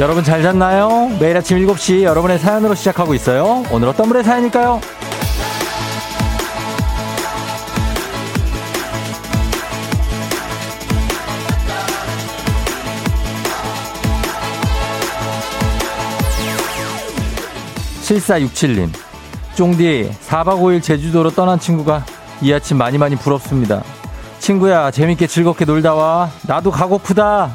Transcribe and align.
여러분 0.00 0.24
잘 0.24 0.40
잤나요? 0.42 1.14
매일 1.20 1.36
아침 1.36 1.58
7시 1.58 2.04
여러분의 2.04 2.38
사연으로 2.38 2.74
시작하고 2.74 3.12
있어요. 3.12 3.62
오늘 3.70 3.88
어떤 3.88 4.08
분의 4.08 4.24
사연일까요? 4.24 4.80
7467님. 18.02 18.88
쫑디, 19.54 20.10
4박 20.26 20.62
5일 20.62 20.82
제주도로 20.82 21.28
떠난 21.28 21.60
친구가 21.60 22.06
이 22.40 22.50
아침 22.54 22.78
많이 22.78 22.96
많이 22.96 23.16
부럽습니다. 23.16 23.82
친구야, 24.38 24.90
재밌게 24.90 25.26
즐겁게 25.26 25.66
놀다 25.66 25.92
와. 25.92 26.30
나도 26.46 26.70
가고프다. 26.70 27.50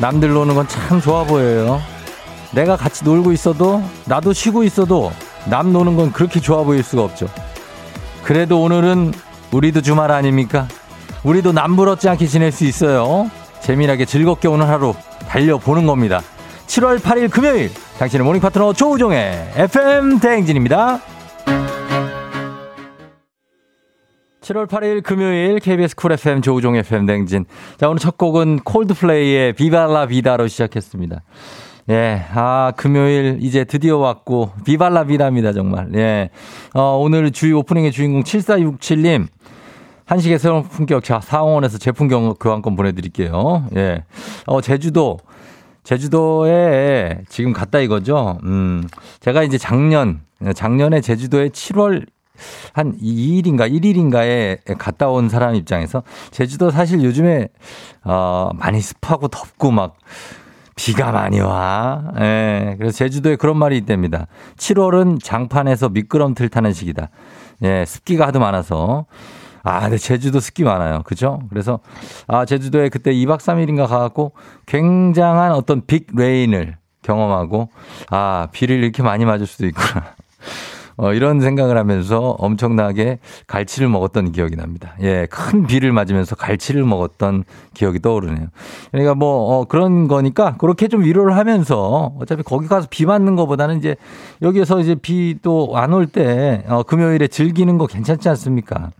남들 0.00 0.30
노는 0.32 0.54
건 0.54 0.66
참 0.68 1.00
좋아 1.00 1.24
보여요. 1.24 1.80
내가 2.52 2.76
같이 2.76 3.04
놀고 3.04 3.32
있어도, 3.32 3.82
나도 4.06 4.32
쉬고 4.32 4.62
있어도, 4.64 5.12
남 5.46 5.72
노는 5.72 5.96
건 5.96 6.12
그렇게 6.12 6.40
좋아 6.40 6.62
보일 6.62 6.82
수가 6.82 7.02
없죠. 7.02 7.28
그래도 8.24 8.62
오늘은 8.62 9.12
우리도 9.52 9.80
주말 9.82 10.10
아닙니까? 10.10 10.66
우리도 11.22 11.52
남부럽지 11.52 12.08
않게 12.08 12.26
지낼 12.26 12.52
수 12.52 12.64
있어요. 12.64 13.30
재미나게 13.60 14.04
즐겁게 14.04 14.48
오늘 14.48 14.66
하루 14.66 14.94
달려보는 15.28 15.86
겁니다. 15.86 16.20
7월 16.66 16.98
8일 16.98 17.30
금요일 17.30 17.70
당신의 17.98 18.24
morning 18.24 18.40
파트너 18.40 18.72
조우종의 18.72 19.52
FM 19.56 20.18
대행진입니다. 20.20 21.00
7월 24.46 24.68
8일 24.68 25.02
금요일 25.02 25.58
KBS 25.58 25.96
Cool 25.96 26.12
FM 26.12 26.40
조우종 26.40 26.76
FM 26.76 27.06
대행진. 27.06 27.46
자, 27.78 27.88
오늘 27.88 27.98
첫 27.98 28.16
곡은 28.16 28.60
콜드플레이의 28.60 29.54
비발라 29.54 30.06
비다로 30.06 30.46
시작했습니다. 30.46 31.22
예, 31.90 32.24
아, 32.32 32.72
금요일 32.76 33.38
이제 33.40 33.64
드디어 33.64 33.96
왔고, 33.98 34.52
비발라 34.64 35.04
비다입니다, 35.04 35.52
정말. 35.52 35.88
예. 35.96 36.30
어, 36.74 36.96
오늘 36.96 37.32
주의 37.32 37.52
오프닝의 37.54 37.90
주인공 37.90 38.22
7467님. 38.22 39.26
한식의 40.04 40.38
새로운 40.38 40.62
품격 40.62 41.02
자, 41.02 41.20
사원에서 41.20 41.78
제품 41.78 42.06
교환권 42.06 42.76
보내드릴게요. 42.76 43.66
예. 43.74 44.04
어, 44.46 44.60
제주도. 44.60 45.18
제주도에 45.82 47.18
지금 47.28 47.52
갔다 47.52 47.80
이거죠. 47.80 48.38
음, 48.44 48.84
제가 49.18 49.42
이제 49.42 49.58
작년, 49.58 50.20
작년에 50.54 51.00
제주도에 51.00 51.48
7월 51.48 52.06
한 52.72 52.96
2일인가 52.98 53.70
1일인가에 53.70 54.78
갔다 54.78 55.08
온 55.08 55.28
사람 55.28 55.54
입장에서 55.54 56.02
제주도 56.30 56.70
사실 56.70 57.02
요즘에 57.02 57.48
어 58.04 58.50
많이 58.54 58.80
습하고 58.80 59.28
덥고 59.28 59.70
막 59.70 59.96
비가 60.76 61.10
많이 61.10 61.40
와. 61.40 62.04
예. 62.20 62.76
그래서 62.78 62.98
제주도에 62.98 63.36
그런 63.36 63.56
말이 63.56 63.76
있답니다. 63.78 64.26
7월은 64.58 65.22
장판에서 65.22 65.88
미끄럼틀 65.88 66.50
타는 66.50 66.72
시기다. 66.72 67.08
예, 67.62 67.84
습기가 67.86 68.26
하도 68.26 68.38
많아서 68.38 69.06
아, 69.62 69.80
근데 69.80 69.98
제주도 69.98 70.38
습기 70.38 70.62
많아요. 70.62 71.02
그죠? 71.02 71.40
그래서, 71.50 71.80
아, 72.28 72.44
제주도에 72.44 72.88
그때 72.88 73.12
2박 73.12 73.38
3일인가 73.38 73.88
가갖고 73.88 74.30
굉장한 74.66 75.50
어떤 75.50 75.84
빅 75.84 76.06
레인을 76.14 76.76
경험하고, 77.02 77.70
아, 78.10 78.46
비를 78.52 78.84
이렇게 78.84 79.02
많이 79.02 79.24
맞을 79.24 79.44
수도 79.48 79.66
있구나. 79.66 80.14
어, 80.98 81.12
이런 81.12 81.40
생각을 81.40 81.76
하면서 81.76 82.36
엄청나게 82.38 83.18
갈치를 83.46 83.88
먹었던 83.88 84.32
기억이 84.32 84.56
납니다. 84.56 84.94
예, 85.02 85.26
큰 85.30 85.66
비를 85.66 85.92
맞으면서 85.92 86.36
갈치를 86.36 86.84
먹었던 86.84 87.44
기억이 87.74 88.00
떠오르네요. 88.00 88.46
그러니까 88.90 89.14
뭐, 89.14 89.58
어, 89.60 89.64
그런 89.66 90.08
거니까 90.08 90.56
그렇게 90.56 90.88
좀 90.88 91.02
위로를 91.04 91.36
하면서 91.36 92.12
어차피 92.18 92.42
거기 92.42 92.66
가서 92.66 92.86
비 92.90 93.04
맞는 93.04 93.36
것보다는 93.36 93.78
이제 93.78 93.96
여기에서 94.42 94.80
이제 94.80 94.94
비도 94.94 95.72
안 95.74 95.92
올 95.92 96.06
때, 96.06 96.64
어, 96.68 96.82
금요일에 96.82 97.28
즐기는 97.28 97.76
거 97.78 97.86
괜찮지 97.86 98.28
않습니까? 98.30 98.90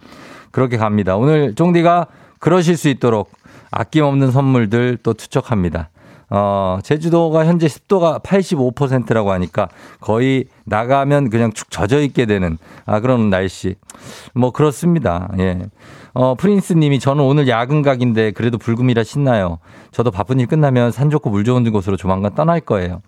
그렇게 0.51 0.77
갑니다. 0.77 1.17
오늘 1.17 1.55
쫑디가 1.55 2.07
그러실 2.39 2.77
수 2.77 2.89
있도록 2.89 3.31
아낌없는 3.71 4.31
선물들 4.31 4.99
또 5.03 5.13
투척합니다. 5.15 5.89
어, 6.29 6.79
제주도가 6.83 7.47
현재 7.47 7.69
습도가 7.69 8.19
85%라고 8.19 9.31
하니까 9.33 9.69
거의 10.01 10.47
나가면 10.65 11.31
그냥 11.31 11.53
축 11.53 11.71
젖어 11.71 12.01
있게 12.01 12.27
되는 12.27 12.59
아, 12.85 13.01
그런 13.01 13.31
날씨. 13.31 13.77
뭐 14.35 14.51
그렇습니다. 14.51 15.31
예. 15.39 15.59
어, 16.15 16.35
프린스 16.35 16.73
님이 16.75 16.99
저는 16.99 17.23
오늘 17.23 17.47
야근 17.47 17.83
각인데 17.83 18.33
그래도 18.33 18.59
불금이라 18.59 19.05
신나요. 19.05 19.59
저도 19.93 20.11
바쁜 20.11 20.41
일 20.41 20.47
끝나면 20.47 20.91
산 20.91 21.11
좋고 21.11 21.31
물 21.31 21.45
좋은 21.45 21.71
곳으로 21.71 21.97
조만간 21.97 22.35
떠날 22.35 22.61
거예요. 22.61 23.03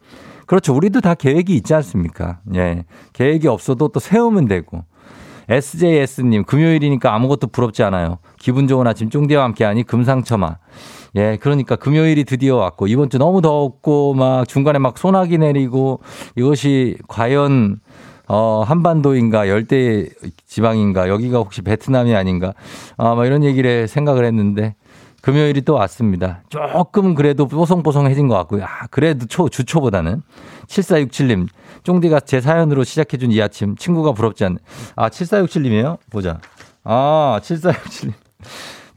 그렇죠. 0.47 0.75
우리도 0.75 1.01
다 1.01 1.15
계획이 1.15 1.55
있지 1.57 1.75
않습니까? 1.75 2.39
예. 2.55 2.85
계획이 3.13 3.49
없어도 3.49 3.89
또 3.89 4.01
세우면 4.01 4.47
되고. 4.47 4.85
SJS님, 5.49 6.45
금요일이니까 6.45 7.15
아무것도 7.15 7.47
부럽지 7.49 7.83
않아요. 7.83 8.19
기분 8.39 8.69
좋은 8.69 8.87
아침 8.87 9.09
쫑디와 9.09 9.45
함께하니 9.45 9.85
금상첨화. 9.85 10.59
예, 11.17 11.39
그러니까 11.41 11.77
금요일이 11.77 12.25
드디어 12.25 12.57
왔고, 12.57 12.87
이번 12.87 13.11
주 13.11 13.19
너무 13.19 13.41
덥고, 13.41 14.15
막 14.15 14.47
중간에 14.47 14.79
막 14.79 14.99
소나기 14.99 15.39
내리고, 15.39 16.01
이것이 16.37 16.99
과연, 17.09 17.81
어, 18.27 18.63
한반도인가, 18.67 19.49
열대 19.49 20.09
지방인가, 20.47 21.09
여기가 21.09 21.39
혹시 21.39 21.63
베트남이 21.63 22.15
아닌가, 22.15 22.53
아, 22.97 23.15
막 23.15 23.27
이런 23.27 23.43
얘기를 23.43 23.89
생각을 23.89 24.25
했는데, 24.25 24.75
금요일이 25.21 25.63
또 25.63 25.75
왔습니다. 25.75 26.43
조금 26.49 27.15
그래도 27.15 27.47
뽀송뽀송해진 27.49 28.29
것 28.29 28.37
같고요. 28.37 28.65
아, 28.65 28.87
그래도 28.91 29.27
초, 29.27 29.49
주초보다는. 29.49 30.23
7467님, 30.67 31.49
쫑디가 31.83 32.21
제 32.21 32.41
사연으로 32.41 32.85
시작해준 32.85 33.33
이 33.33 33.43
아침, 33.43 33.77
친구가 33.77 34.13
부럽지 34.13 34.45
않네. 34.45 34.57
아, 34.95 35.09
7467님이에요? 35.09 35.99
보자. 36.11 36.39
아, 36.85 37.41
7467님. 37.43 38.13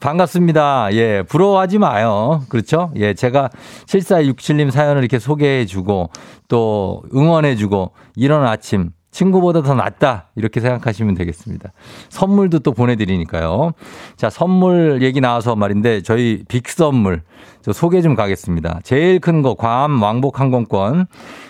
반갑습니다. 0.01 0.89
예, 0.93 1.21
부러워하지 1.21 1.77
마요. 1.77 2.43
그렇죠? 2.49 2.91
예, 2.95 3.13
제가 3.13 3.49
7467님 3.85 4.71
사연을 4.71 5.01
이렇게 5.01 5.19
소개해 5.19 5.65
주고 5.65 6.09
또 6.47 7.03
응원해 7.15 7.55
주고 7.55 7.91
이런 8.15 8.45
아침, 8.45 8.89
친구보다 9.11 9.61
더 9.61 9.75
낫다. 9.75 10.29
이렇게 10.35 10.59
생각하시면 10.59 11.15
되겠습니다. 11.15 11.71
선물도 12.09 12.59
또 12.59 12.71
보내드리니까요. 12.71 13.73
자, 14.15 14.29
선물 14.29 15.03
얘기 15.03 15.21
나와서 15.21 15.55
말인데 15.55 16.01
저희 16.01 16.43
빅 16.47 16.67
선물 16.69 17.21
저 17.61 17.71
소개 17.71 18.01
좀 18.01 18.15
가겠습니다. 18.15 18.79
제일 18.83 19.19
큰 19.19 19.41
거, 19.41 19.53
괌 19.53 20.01
왕복 20.01 20.39
항공권. 20.39 21.05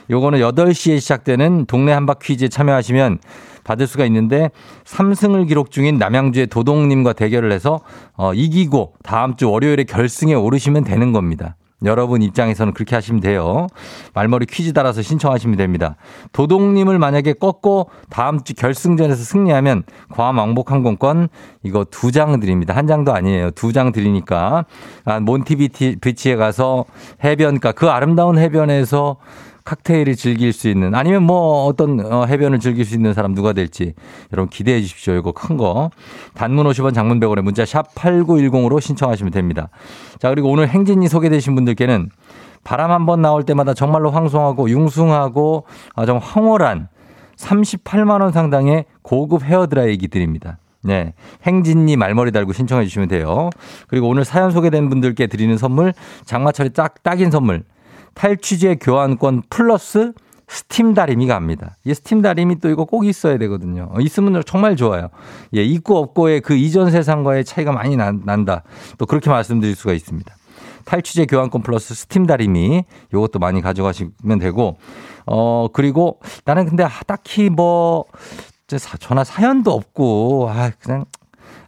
요거는 0.10 0.40
8시에 0.40 1.00
시작되는 1.00 1.68
동네 1.68 1.94
한바 1.94 2.16
퀴즈에 2.16 2.50
참여하시면 2.50 3.20
받을 3.64 3.88
수가 3.88 4.06
있는데 4.06 4.50
3승을 4.86 5.48
기록 5.48 5.72
중인 5.72 5.98
남양주의 5.98 6.48
도동님과 6.48 7.14
대결을 7.14 7.52
해서 7.52 7.80
어, 8.16 8.34
이기고 8.34 8.94
다음 9.04 9.36
주 9.36 9.50
월요일에 9.50 9.84
결승에 9.86 10.34
오르시면 10.34 10.84
되는 10.84 11.12
겁니다. 11.12 11.56
여러분 11.84 12.22
입장에서는 12.22 12.74
그렇게 12.74 12.94
하시면 12.94 13.22
돼요. 13.22 13.66
말머리 14.14 14.46
퀴즈 14.46 14.72
따라서 14.72 15.02
신청하시면 15.02 15.58
됩니다. 15.58 15.96
도동님을 16.32 17.00
만약에 17.00 17.34
꺾고 17.34 17.90
다음 18.12 18.44
주 18.44 18.54
결승전에서 18.54 19.24
승리하면 19.24 19.82
괌 20.12 20.38
왕복 20.38 20.72
항공권 20.72 21.30
이거 21.64 21.84
두 21.90 22.12
장 22.12 22.40
드립니다. 22.40 22.76
한 22.76 22.86
장도 22.86 23.14
아니에요. 23.14 23.50
두 23.52 23.72
장 23.72 23.92
드리니까 23.92 24.66
아, 25.06 25.20
몬티비치에 25.22 26.36
가서 26.36 26.86
해변가 27.24 27.72
그 27.72 27.90
아름다운 27.90 28.38
해변에서 28.38 29.18
칵테일을 29.72 30.16
즐길 30.16 30.52
수 30.52 30.68
있는 30.68 30.94
아니면 30.96 31.24
뭐 31.24 31.66
어떤 31.66 32.00
어, 32.12 32.26
해변을 32.26 32.60
즐길 32.60 32.84
수 32.84 32.96
있는 32.96 33.14
사람 33.14 33.34
누가 33.34 33.54
될지 33.54 33.94
여러분 34.34 34.50
기대해 34.50 34.82
주십시오. 34.82 35.14
이거 35.14 35.32
큰 35.32 35.56
거. 35.56 35.92
단문 36.34 36.66
50원 36.68 36.94
장문 36.94 37.20
100원에 37.20 37.42
문자 37.42 37.66
샵 37.66 37.94
8910으로 37.96 38.82
신청하시면 38.82 39.32
됩니다. 39.32 39.70
자, 40.20 40.30
그리고 40.30 40.50
오늘 40.50 40.68
행진이 40.68 41.08
소개되신 41.08 41.56
분들께는 41.56 42.10
바람 42.64 42.92
한 42.92 43.06
번 43.06 43.22
나올 43.22 43.44
때마다 43.44 43.74
정말로 43.74 44.12
황송하고 44.12 44.70
융숭하고 44.70 45.66
아, 45.96 46.06
좀 46.06 46.18
황홀한 46.18 46.90
38만 47.38 48.22
원 48.22 48.32
상당의 48.32 48.86
고급 49.02 49.44
헤어드라이기 49.44 50.10
드립니다. 50.10 50.60
네. 50.84 51.14
행진니 51.44 51.96
말머리 51.96 52.32
달고 52.32 52.54
신청해 52.54 52.86
주시면 52.86 53.08
돼요. 53.08 53.50
그리고 53.88 54.08
오늘 54.10 54.26
사연 54.26 54.52
소개된 54.52 54.90
분들께 54.90 55.28
드리는 55.28 55.56
선물 55.58 55.94
장마철에 56.26 56.70
딱 56.70 57.02
딱인 57.04 57.32
선물 57.32 57.64
탈취제 58.14 58.76
교환권 58.76 59.44
플러스 59.50 60.14
스팀 60.48 60.94
다리미 60.94 61.28
갑니다. 61.28 61.78
이 61.86 61.94
스팀 61.94 62.22
다리미 62.22 62.60
또 62.60 62.70
이거 62.70 62.84
꼭 62.86 63.06
있어야 63.06 63.38
되거든요. 63.38 63.90
어, 63.94 64.02
있으면 64.02 64.44
정말 64.46 64.76
좋아요. 64.76 65.10
예, 65.56 65.64
있고 65.64 65.98
없고의 65.98 66.42
그 66.42 66.56
이전 66.56 66.92
세상과의 66.92 67.46
차이가 67.46 67.72
많이 67.72 67.96
난, 67.96 68.22
난다. 68.26 68.64
또 68.98 69.06
그렇게 69.06 69.30
말씀드릴 69.30 69.76
수가 69.76 69.94
있습니다. 69.94 70.36
탈취제 70.84 71.26
교환권 71.28 71.62
플러스 71.62 71.94
스팀 71.94 72.26
다리미 72.26 72.84
요것도 73.14 73.40
많이 73.40 73.62
가져가시면 73.62 74.40
되고 74.40 74.78
어 75.26 75.68
그리고 75.72 76.20
나는 76.44 76.66
근데 76.66 76.86
딱히 77.06 77.50
뭐 77.50 78.06
전화 79.00 79.24
사연도 79.24 79.72
없고 79.72 80.50
아 80.50 80.72
그냥 80.80 81.06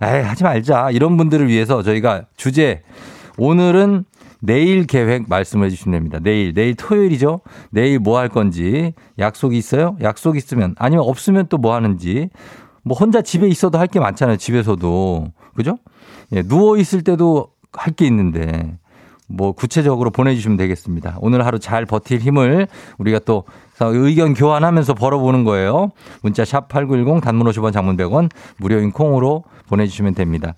에이, 0.04 0.22
하지 0.22 0.44
말자. 0.44 0.92
이런 0.92 1.16
분들을 1.18 1.48
위해서 1.48 1.82
저희가 1.82 2.24
주제, 2.36 2.82
오늘은 3.38 4.06
내일 4.46 4.86
계획 4.88 5.30
말씀해 5.30 5.70
주시면 5.70 5.98
됩니다. 5.98 6.20
내일, 6.22 6.54
내일 6.54 6.76
토요일이죠? 6.76 7.40
내일 7.72 8.00
뭐 8.00 8.18
할 8.20 8.28
건지, 8.28 8.94
약속이 9.18 9.58
있어요? 9.58 9.96
약속 10.02 10.36
있으면, 10.36 10.76
아니면 10.78 11.06
없으면 11.08 11.48
또 11.48 11.58
뭐 11.58 11.74
하는지, 11.76 12.30
뭐 12.84 12.98
혼자 12.98 13.22
집에 13.22 13.48
있어도 13.48 13.78
할 13.80 13.88
게 13.88 14.00
많잖아요. 14.02 14.36
집에서도. 14.38 15.28
그죠? 15.56 15.78
예, 16.34 16.42
누워 16.42 16.78
있을 16.78 17.04
때도 17.04 17.48
할 17.72 17.94
게 17.96 18.06
있는데, 18.08 18.78
뭐 19.30 19.54
구체적으로 19.54 20.12
보내주시면 20.12 20.58
되겠습니다. 20.58 21.18
오늘 21.22 21.46
하루 21.46 21.58
잘 21.58 21.86
버틸 21.86 22.20
힘을 22.20 22.68
우리가 22.98 23.20
또 23.20 23.46
의견 23.80 24.34
교환하면서 24.34 24.94
벌어보는 24.96 25.46
거예요. 25.46 25.92
문자 26.22 26.44
샵 26.44 26.68
8910 26.68 27.24
단문 27.24 27.48
50원 27.48 27.72
장문 27.72 27.96
100원 27.96 28.30
무료인 28.58 28.92
콩으로 28.92 29.46
보내주시면 29.70 30.14
됩니다. 30.16 30.54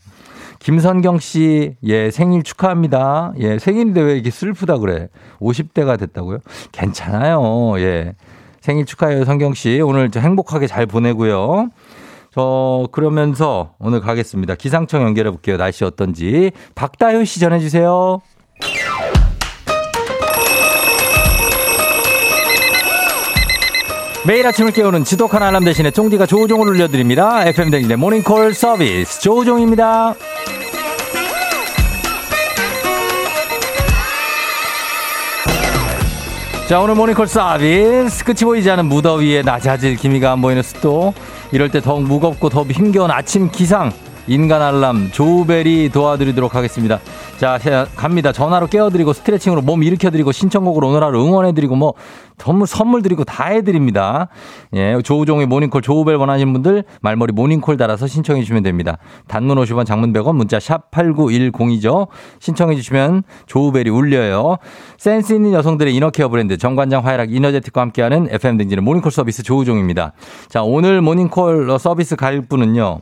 김선경 0.60 1.20
씨, 1.20 1.76
예, 1.84 2.12
생일 2.12 2.44
축하합니다. 2.44 3.34
예, 3.40 3.60
생일인데 3.60 4.02
왜 4.02 4.14
이렇게 4.14 4.32
슬프다 4.32 4.78
그래? 4.78 5.10
50대가 5.40 6.00
됐다고요? 6.00 6.40
괜찮아요. 6.72 7.80
예. 7.80 8.14
생일 8.62 8.86
축하해요, 8.86 9.26
성경 9.26 9.54
씨. 9.54 9.80
오늘 9.82 10.10
행복하게 10.16 10.68
잘 10.68 10.86
보내고요. 10.86 11.70
저, 12.34 12.88
그러면서 12.92 13.76
오늘 13.80 14.02
가겠습니다. 14.02 14.56
기상청 14.56 15.04
연결해 15.04 15.30
볼게요. 15.32 15.58
날씨 15.58 15.86
어떤지. 15.86 16.52
박다효 16.74 17.24
씨 17.24 17.40
전해 17.40 17.60
주세요. 17.60 18.22
매일 24.28 24.48
아침을 24.48 24.72
깨우는 24.72 25.04
지독한 25.04 25.44
알람 25.44 25.64
대신에 25.64 25.92
쫑디가 25.92 26.26
조우종을 26.26 26.68
울려드립니다. 26.70 27.46
FM 27.46 27.70
댕진의 27.70 27.98
모닝콜 27.98 28.56
서비스 28.56 29.22
조우종입니다. 29.22 30.16
자 36.68 36.80
오늘 36.80 36.96
모닝콜 36.96 37.28
서비스 37.28 38.26
끝이 38.26 38.38
보이지 38.46 38.72
않은 38.72 38.88
무더위에 38.88 39.44
낮아질 39.44 39.96
기미가 39.98 40.32
안 40.32 40.42
보이는 40.42 40.64
습도 40.64 41.14
이럴 41.52 41.70
때 41.70 41.80
더욱 41.80 42.02
무겁고 42.02 42.50
더 42.50 42.64
힘겨운 42.64 43.12
아침 43.12 43.52
기상 43.52 43.92
인간 44.28 44.62
알람 44.62 45.12
조우벨이 45.12 45.90
도와드리도록 45.90 46.56
하겠습니다. 46.56 47.00
자, 47.38 47.60
갑니다. 47.96 48.32
전화로 48.32 48.68
깨워드리고 48.68 49.14
스트레칭으로 49.14 49.62
몸 49.62 49.84
일으켜드리고 49.84 50.32
신청곡으로 50.32 50.90
오늘 50.90 51.04
하루 51.04 51.24
응원해드리고 51.24 51.76
뭐 51.76 51.94
선물, 52.38 52.68
선물 52.68 53.02
드리고 53.02 53.24
다 53.24 53.46
해드립니다. 53.46 54.30
예, 54.74 54.98
조우종의 55.04 55.46
모닝콜 55.46 55.82
조우벨 55.82 56.16
원하시는 56.16 56.52
분들 56.54 56.84
말머리 57.02 57.34
모닝콜 57.34 57.78
달아서 57.78 58.08
신청해 58.08 58.42
주시면 58.42 58.64
됩니다. 58.64 58.98
단문 59.28 59.58
50원 59.58 59.86
장문 59.86 60.12
100원 60.14 60.36
문자 60.36 60.60
샵 60.60 60.92
8910이죠. 60.92 62.08
신청해 62.40 62.76
주시면 62.76 63.24
조우벨이 63.46 63.90
울려요. 63.90 64.58
센스 64.98 65.34
있는 65.34 65.54
여성들의 65.54 65.94
inner 65.96 66.15
care 66.15 66.30
브랜드 66.30 66.58
정관장 66.58 67.06
화이락 67.06 67.32
이너제틱과 67.32 67.82
함께하는 67.82 68.28
FM 68.32 68.58
대행진 68.58 68.84
모닝콜 68.84 69.12
서비스 69.12 69.44
조우종입니다. 69.44 70.14
자, 70.50 70.64
오늘 70.64 71.02
모닝콜 71.02 71.78
서비스 71.80 72.16
갈 72.16 72.42
분은요. 72.42 73.02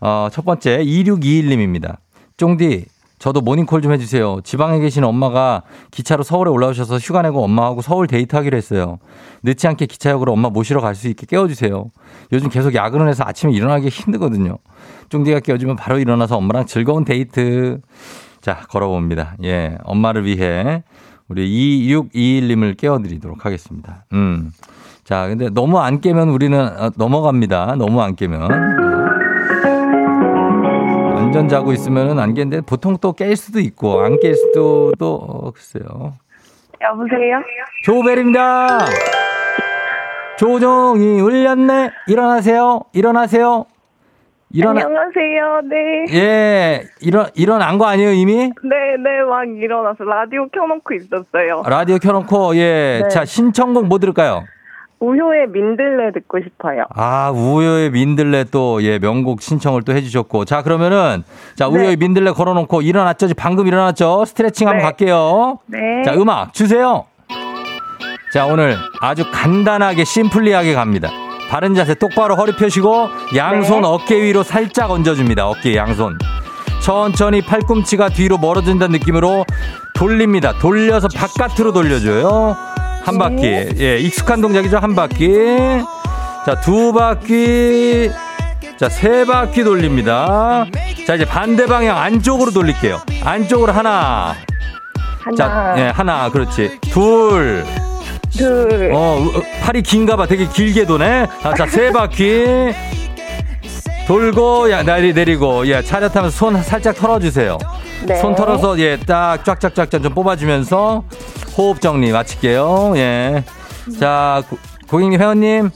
어, 0.00 0.28
첫 0.30 0.44
번째 0.44 0.78
2621님입니다. 0.84 1.96
쫑디 2.36 2.86
저도 3.18 3.40
모닝콜 3.40 3.82
좀 3.82 3.92
해주세요. 3.92 4.40
지방에 4.44 4.78
계신 4.78 5.02
엄마가 5.02 5.62
기차로 5.90 6.22
서울에 6.22 6.50
올라오셔서 6.50 6.98
휴가 6.98 7.20
내고 7.22 7.42
엄마하고 7.42 7.82
서울 7.82 8.06
데이트하기로 8.06 8.56
했어요. 8.56 8.98
늦지 9.42 9.66
않게 9.66 9.86
기차역으로 9.86 10.32
엄마 10.32 10.50
모시러 10.50 10.80
갈 10.80 10.94
수 10.94 11.08
있게 11.08 11.26
깨워주세요. 11.26 11.86
요즘 12.32 12.48
계속 12.48 12.74
야근을 12.76 13.08
해서 13.08 13.24
아침에 13.26 13.52
일어나기 13.52 13.88
힘들거든요. 13.88 14.58
쫑디가 15.08 15.40
깨워주면 15.40 15.74
바로 15.74 15.98
일어나서 15.98 16.36
엄마랑 16.36 16.66
즐거운 16.66 17.04
데이트. 17.04 17.80
자, 18.40 18.60
걸어봅니다. 18.68 19.34
예, 19.42 19.78
엄마를 19.82 20.24
위해 20.24 20.84
우리 21.26 21.48
2621님을 21.88 22.76
깨워드리도록 22.76 23.44
하겠습니다. 23.44 24.04
음. 24.12 24.52
자, 25.02 25.26
근데 25.26 25.48
너무 25.48 25.80
안 25.80 26.00
깨면 26.00 26.28
우리는 26.28 26.56
어, 26.58 26.90
넘어갑니다. 26.96 27.74
너무 27.78 28.00
안 28.00 28.14
깨면. 28.14 28.87
완전 31.28 31.46
자고 31.46 31.72
있으면은 31.74 32.18
안 32.18 32.32
깼는데 32.32 32.62
보통 32.62 32.96
또 32.96 33.12
깰 33.12 33.36
수도 33.36 33.60
있고 33.60 34.00
안 34.00 34.12
깰 34.18 34.34
수도 34.34 34.92
또 34.98 35.16
어, 35.16 35.50
글쎄요. 35.50 36.14
여보세요? 36.80 37.42
조벨입니다. 37.84 38.78
조종이 40.38 41.20
울렸네. 41.20 41.90
일어나세요. 42.06 42.80
일어나세요. 42.94 43.66
일어나. 44.50 44.80
안녕하세요. 44.86 45.60
네. 45.68 46.18
예, 46.18 46.82
일어 47.02 47.26
일어난 47.34 47.76
거 47.76 47.84
아니에요 47.84 48.12
이미? 48.12 48.36
네, 48.36 48.96
네, 49.04 49.22
막 49.28 49.46
일어나서 49.46 50.04
라디오 50.04 50.48
켜놓고 50.48 50.94
있었어요. 50.94 51.62
라디오 51.66 51.98
켜놓고 51.98 52.56
예, 52.56 53.00
네. 53.02 53.08
자 53.10 53.26
신청곡 53.26 53.86
뭐 53.86 53.98
들을까요? 53.98 54.44
우효의 55.00 55.48
민들레 55.48 56.12
듣고 56.12 56.38
싶어요. 56.42 56.84
아, 56.94 57.30
우효의 57.30 57.90
민들레 57.90 58.44
또, 58.50 58.82
예, 58.82 58.98
명곡 58.98 59.42
신청을 59.42 59.82
또 59.82 59.92
해주셨고. 59.92 60.44
자, 60.44 60.62
그러면은, 60.62 61.22
자, 61.54 61.68
우효의 61.68 61.90
네. 61.90 61.96
민들레 61.96 62.32
걸어놓고 62.32 62.82
일어났죠? 62.82 63.28
방금 63.36 63.66
일어났죠? 63.66 64.24
스트레칭 64.24 64.66
한번 64.66 64.78
네. 64.78 64.84
갈게요. 64.84 65.58
네. 65.66 65.78
자, 66.04 66.14
음악 66.14 66.52
주세요. 66.52 67.04
자, 68.32 68.46
오늘 68.46 68.76
아주 69.00 69.24
간단하게, 69.32 70.04
심플리하게 70.04 70.74
갑니다. 70.74 71.10
바른 71.48 71.74
자세 71.74 71.94
똑바로 71.94 72.34
허리 72.34 72.52
펴시고, 72.56 73.08
양손 73.36 73.82
네. 73.82 73.88
어깨 73.88 74.20
위로 74.20 74.42
살짝 74.42 74.90
얹어줍니다. 74.90 75.46
어깨 75.48 75.76
양손. 75.76 76.18
천천히 76.82 77.42
팔꿈치가 77.42 78.08
뒤로 78.08 78.38
멀어진다는 78.38 78.92
느낌으로 78.98 79.44
돌립니다. 79.94 80.52
돌려서 80.60 81.08
바깥으로 81.08 81.72
돌려줘요. 81.72 82.56
한 83.08 83.18
바퀴. 83.18 83.46
예, 83.80 83.98
익숙한 84.00 84.42
동작이죠. 84.42 84.76
한 84.78 84.94
바퀴. 84.94 85.28
자, 86.44 86.60
두 86.60 86.92
바퀴. 86.92 88.10
자, 88.78 88.90
세 88.90 89.24
바퀴 89.24 89.64
돌립니다. 89.64 90.66
자, 91.06 91.14
이제 91.14 91.24
반대 91.24 91.64
방향 91.64 91.96
안쪽으로 91.96 92.50
돌릴게요. 92.50 93.00
안쪽으로 93.24 93.72
하나. 93.72 94.34
하나. 95.22 95.36
자, 95.36 95.74
예, 95.78 95.82
하나. 95.88 96.28
그렇지. 96.30 96.78
둘. 96.82 97.64
둘. 98.36 98.92
어, 98.94 99.24
팔이 99.62 99.80
긴가 99.82 100.16
봐. 100.16 100.26
되게 100.26 100.46
길게 100.46 100.84
도네. 100.84 101.26
아, 101.44 101.54
자, 101.54 101.66
세 101.66 101.90
바퀴. 101.90 102.74
돌고, 104.08 104.70
야, 104.70 104.82
내리, 104.82 105.12
내리고, 105.12 105.66
예, 105.66 105.82
차렷 105.82 106.16
하면서 106.16 106.34
손 106.34 106.56
살짝 106.62 106.96
털어주세요. 106.96 107.58
네. 108.06 108.16
손 108.16 108.34
털어서, 108.34 108.78
예, 108.78 108.96
딱 108.96 109.44
쫙쫙쫙쫙 109.44 110.02
좀 110.02 110.14
뽑아주면서 110.14 111.04
호흡 111.58 111.82
정리 111.82 112.10
마칠게요. 112.10 112.94
예. 112.96 113.44
자, 114.00 114.42
고객님, 114.88 115.20
회원님. 115.20 115.68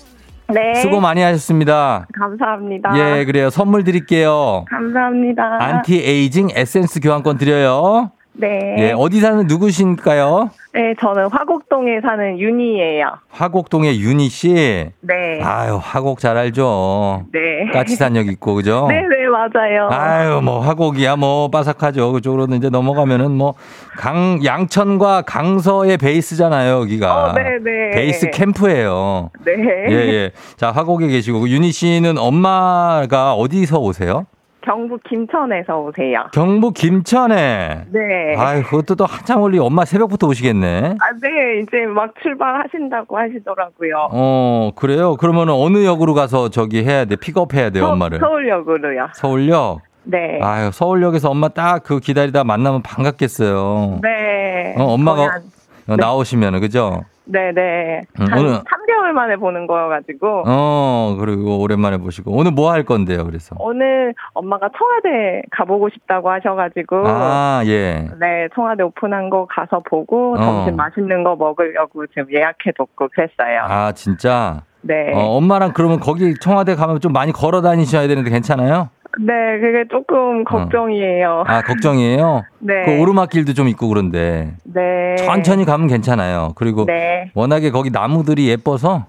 네. 0.49 0.81
수고 0.81 1.01
많이 1.01 1.21
하셨습니다. 1.21 2.07
감사합니다. 2.19 2.93
예, 2.97 3.27
그래요. 3.27 3.51
선물 3.51 3.85
드릴게요. 3.85 4.65
감사합니다. 4.71 5.43
anti 5.61 5.99
aging 6.03 6.49
에센스 6.55 7.01
교환권 7.01 7.37
드려요. 7.37 8.13
네. 8.35 8.77
예, 8.79 8.93
어디 8.97 9.21
사는 9.21 9.47
누구신가요? 9.47 10.51
네, 10.75 10.95
저는 11.01 11.29
화곡동에 11.31 12.01
사는 12.01 12.39
윤희예요. 12.39 13.05
화곡동의 13.29 14.01
윤희 14.01 14.29
씨? 14.31 14.55
네. 15.01 15.41
아유, 15.43 15.79
화곡 15.81 16.19
잘 16.19 16.39
알죠? 16.39 17.27
네. 17.31 17.71
까치산역 17.73 18.27
있고, 18.29 18.55
그죠? 18.55 18.87
네, 18.89 19.03
네, 19.03 19.27
맞아요. 19.29 19.89
아유, 19.91 20.41
뭐, 20.41 20.61
화곡이야, 20.61 21.17
뭐, 21.17 21.49
빠삭하죠. 21.51 22.13
그쪽으로는 22.13 22.57
이제 22.57 22.71
넘어가면은 22.71 23.33
뭐, 23.33 23.55
강, 23.99 24.41
양천과 24.43 25.23
강서의 25.23 25.99
베이스잖아요, 25.99 26.81
여기가. 26.81 27.25
어, 27.25 27.33
네, 27.35 27.59
네. 27.63 27.91
베이스 27.91 28.31
캠프예요 28.31 29.31
네. 29.45 29.53
예, 29.91 29.95
예. 29.95 30.31
자, 30.57 30.71
화곡에 30.71 31.07
계시고, 31.09 31.51
윤희 31.51 31.71
씨는 31.71 32.17
엄마가 32.17 33.35
어디서 33.35 33.79
오세요? 33.79 34.25
경북 34.65 35.03
김천에서 35.05 35.79
오세요. 35.81 36.25
경북 36.33 36.75
김천에. 36.75 37.85
네. 37.91 38.35
아유, 38.37 38.63
그것도 38.63 38.95
또 38.95 39.05
한참 39.07 39.41
올리 39.43 39.59
엄마 39.59 39.85
새벽부터 39.85 40.27
오시겠네. 40.29 40.97
아, 41.01 41.13
네. 41.21 41.61
이제 41.63 41.87
막 41.87 42.13
출발하신다고 42.23 43.19
하시더라고요. 43.19 44.09
어, 44.13 44.71
그래요? 44.77 45.17
그러면 45.17 45.49
어느 45.51 45.85
역으로 45.85 46.15
가서 46.15 46.49
저기 46.51 46.85
해야 46.85 47.05
돼? 47.05 47.17
픽업해야 47.17 47.71
돼요, 47.71 47.85
서, 47.87 47.93
엄마를? 47.93 48.19
서울역으로요. 48.19 49.09
서울역? 49.15 49.81
네. 50.05 50.41
아유, 50.43 50.71
서울역에서 50.73 51.31
엄마 51.31 51.49
딱 51.49 51.83
그 51.85 52.01
기다리다 52.01 52.45
만나면 52.45 52.83
반갑겠어요. 52.83 54.01
네. 54.03 54.75
어, 54.79 54.85
엄마가 54.95 55.23
한, 55.23 55.43
어, 55.89 55.97
나오시면은, 55.97 56.61
그죠? 56.61 57.03
네네. 57.25 58.01
음, 58.21 58.27
한 58.29 58.39
오늘 58.39 58.53
3개월 58.59 59.13
만에 59.13 59.37
보는 59.37 59.67
거여가지고. 59.67 60.45
어, 60.47 61.17
그리고 61.21 61.61
오랜만에 61.61 61.99
보시고. 61.99 62.33
오늘 62.33 62.51
뭐 62.51 62.73
할 62.73 62.85
건데요, 62.85 63.25
그래서? 63.25 63.55
오늘 63.59 64.15
엄마가 64.35 64.69
청와대 64.77 65.43
가보고 65.51 65.89
싶다고 65.91 66.31
하셔가지고. 66.31 67.03
아, 67.07 67.63
예. 67.67 68.09
네, 68.21 68.49
청와대 68.55 68.83
오픈한 68.83 69.31
거 69.31 69.47
가서 69.51 69.81
보고 69.89 70.35
어. 70.35 70.41
점심 70.41 70.77
맛있는 70.77 71.23
거 71.25 71.37
먹으려고 71.37 72.07
지금 72.09 72.27
예약해뒀고 72.33 73.09
그랬어요. 73.09 73.61
아, 73.69 73.93
진짜? 73.93 74.63
네. 74.81 75.13
어, 75.15 75.37
엄마랑 75.37 75.73
그러면 75.75 76.01
거기 76.01 76.35
청와대 76.41 76.75
가면 76.75 77.01
좀 77.01 77.13
많이 77.13 77.31
걸어 77.33 77.61
다니셔야 77.63 78.09
되는데 78.09 78.31
괜찮아요? 78.31 78.89
네, 79.21 79.59
그게 79.61 79.85
조금 79.91 80.41
어. 80.41 80.45
걱정이에요. 80.45 81.29
어. 81.29 81.45
아, 81.47 81.63
걱정이에요? 81.63 82.45
네. 82.61 82.85
그 82.85 82.99
오르막길도 83.01 83.55
좀 83.55 83.69
있고 83.69 83.89
그런데. 83.89 84.55
네. 84.65 85.17
천천히 85.17 85.65
가면 85.65 85.89
괜찮아요. 85.89 86.53
그리고 86.55 86.87
네. 86.87 87.31
워낙에 87.35 87.71
거기 87.71 87.91
나무들이 87.91 88.49
예뻐서 88.49 89.07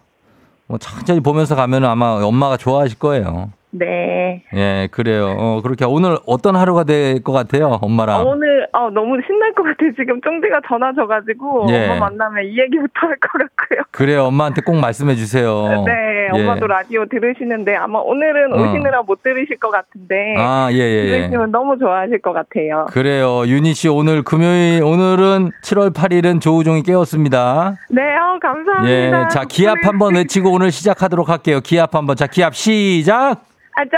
뭐 0.67 0.77
천천히 0.77 1.19
보면서 1.19 1.55
가면 1.55 1.86
아마 1.86 2.22
엄마가 2.24 2.57
좋아하실 2.57 3.00
거예요. 3.00 3.51
네. 3.75 4.44
예, 4.53 4.88
그래요. 4.92 5.36
어, 5.38 5.62
그렇게 5.63 5.84
오늘 5.86 6.18
어떤 6.27 6.56
하루가 6.56 6.84
될 6.84 7.24
것 7.24 7.32
같아요, 7.34 7.80
엄마랑? 7.82 8.22
어, 8.22 8.24
오늘 8.30 8.68
어, 8.72 8.89
너무 8.92 9.18
신날 9.25 9.51
것 9.53 9.63
같아요. 9.63 9.92
지금 9.98 10.22
쫑디가 10.22 10.62
전화 10.68 10.94
줘가지고 10.94 11.68
예. 11.70 11.89
엄마 11.89 12.08
만나면 12.10 12.46
이 12.46 12.60
얘기부터 12.60 13.08
할 13.08 13.15
것 13.20 13.32
같고요. 13.32 13.84
그래요, 13.92 14.25
엄마한테 14.25 14.62
꼭 14.62 14.75
말씀해 14.75 15.15
주세요. 15.15 15.84
네, 15.86 16.27
예. 16.36 16.39
엄마도 16.42 16.68
라디오 16.68 17.06
들으시는데 17.06 17.75
아마 17.75 18.00
오늘은 18.00 18.53
어. 18.53 18.58
오시느라 18.62 19.01
못 19.03 19.24
들으실 19.24 19.58
것 19.60 19.72
같은데. 19.72 20.36
아, 20.38 20.70
예, 20.72 20.77
예. 20.77 21.06
예. 21.06 21.18
들으시면 21.20 21.51
너무 21.51 21.77
좋아하실 21.80 22.22
것 22.22 22.34
같아요. 22.34 22.86
그래요, 22.92 23.44
윤희 23.48 23.74
씨 23.74 23.89
오늘 23.89 24.22
금요일 24.24 24.84
오늘은 24.84 25.51
7월 25.63 25.94
8일은 25.94 26.42
조우종이 26.42 26.84
깨웠습니다. 26.84 27.75
네, 27.89 28.01
어, 28.18 28.38
감사합니다. 28.39 28.89
예, 28.89 29.27
자 29.30 29.46
기합 29.50 29.77
한번 29.84 30.15
외치고 30.15 30.51
오늘 30.51 30.72
시작하도록 30.72 31.27
할게요. 31.30 31.60
기합 31.63 31.96
한번, 31.96 32.15
자 32.15 32.27
기합 32.27 32.53
시작. 32.56 33.42
아자. 33.75 33.98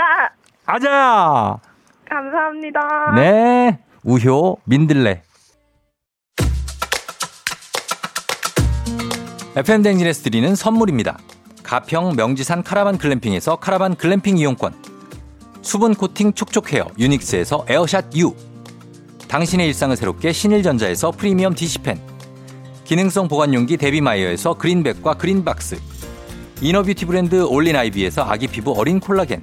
아자. 0.64 1.58
감사합니다. 2.08 3.12
네. 3.14 3.78
우효 4.04 4.58
민들레. 4.64 5.22
FM 9.56 9.82
대행진에서 9.82 10.22
드리는 10.22 10.54
선물입니다. 10.54 11.18
가평 11.62 12.14
명지산 12.16 12.62
카라반 12.62 12.98
glamping에서 12.98 13.56
카라반 13.56 13.96
글램핑 13.96 14.38
이용권. 14.38 14.74
수분 15.62 15.94
코팅 15.94 16.32
촉촉 16.32 16.72
헤어 16.72 16.86
유닉스에서 16.98 17.66
에어샷 17.68 18.16
U. 18.16 18.34
당신의 19.28 19.66
일상을 19.66 19.96
새롭게 19.96 20.32
신일전자에서 20.32 21.10
프리미엄 21.10 21.54
DC팬. 21.54 22.00
기능성 22.84 23.28
보관용기 23.28 23.76
데비마이어에서 23.76 24.54
그린백과 24.54 25.14
그린박스. 25.14 25.80
inner 26.60 26.80
beauty 26.80 27.04
브랜드 27.04 27.42
올린 27.42 27.76
아이비에서 27.76 28.22
아기 28.22 28.46
피부 28.46 28.72
어린 28.78 29.00
콜라겐. 29.00 29.42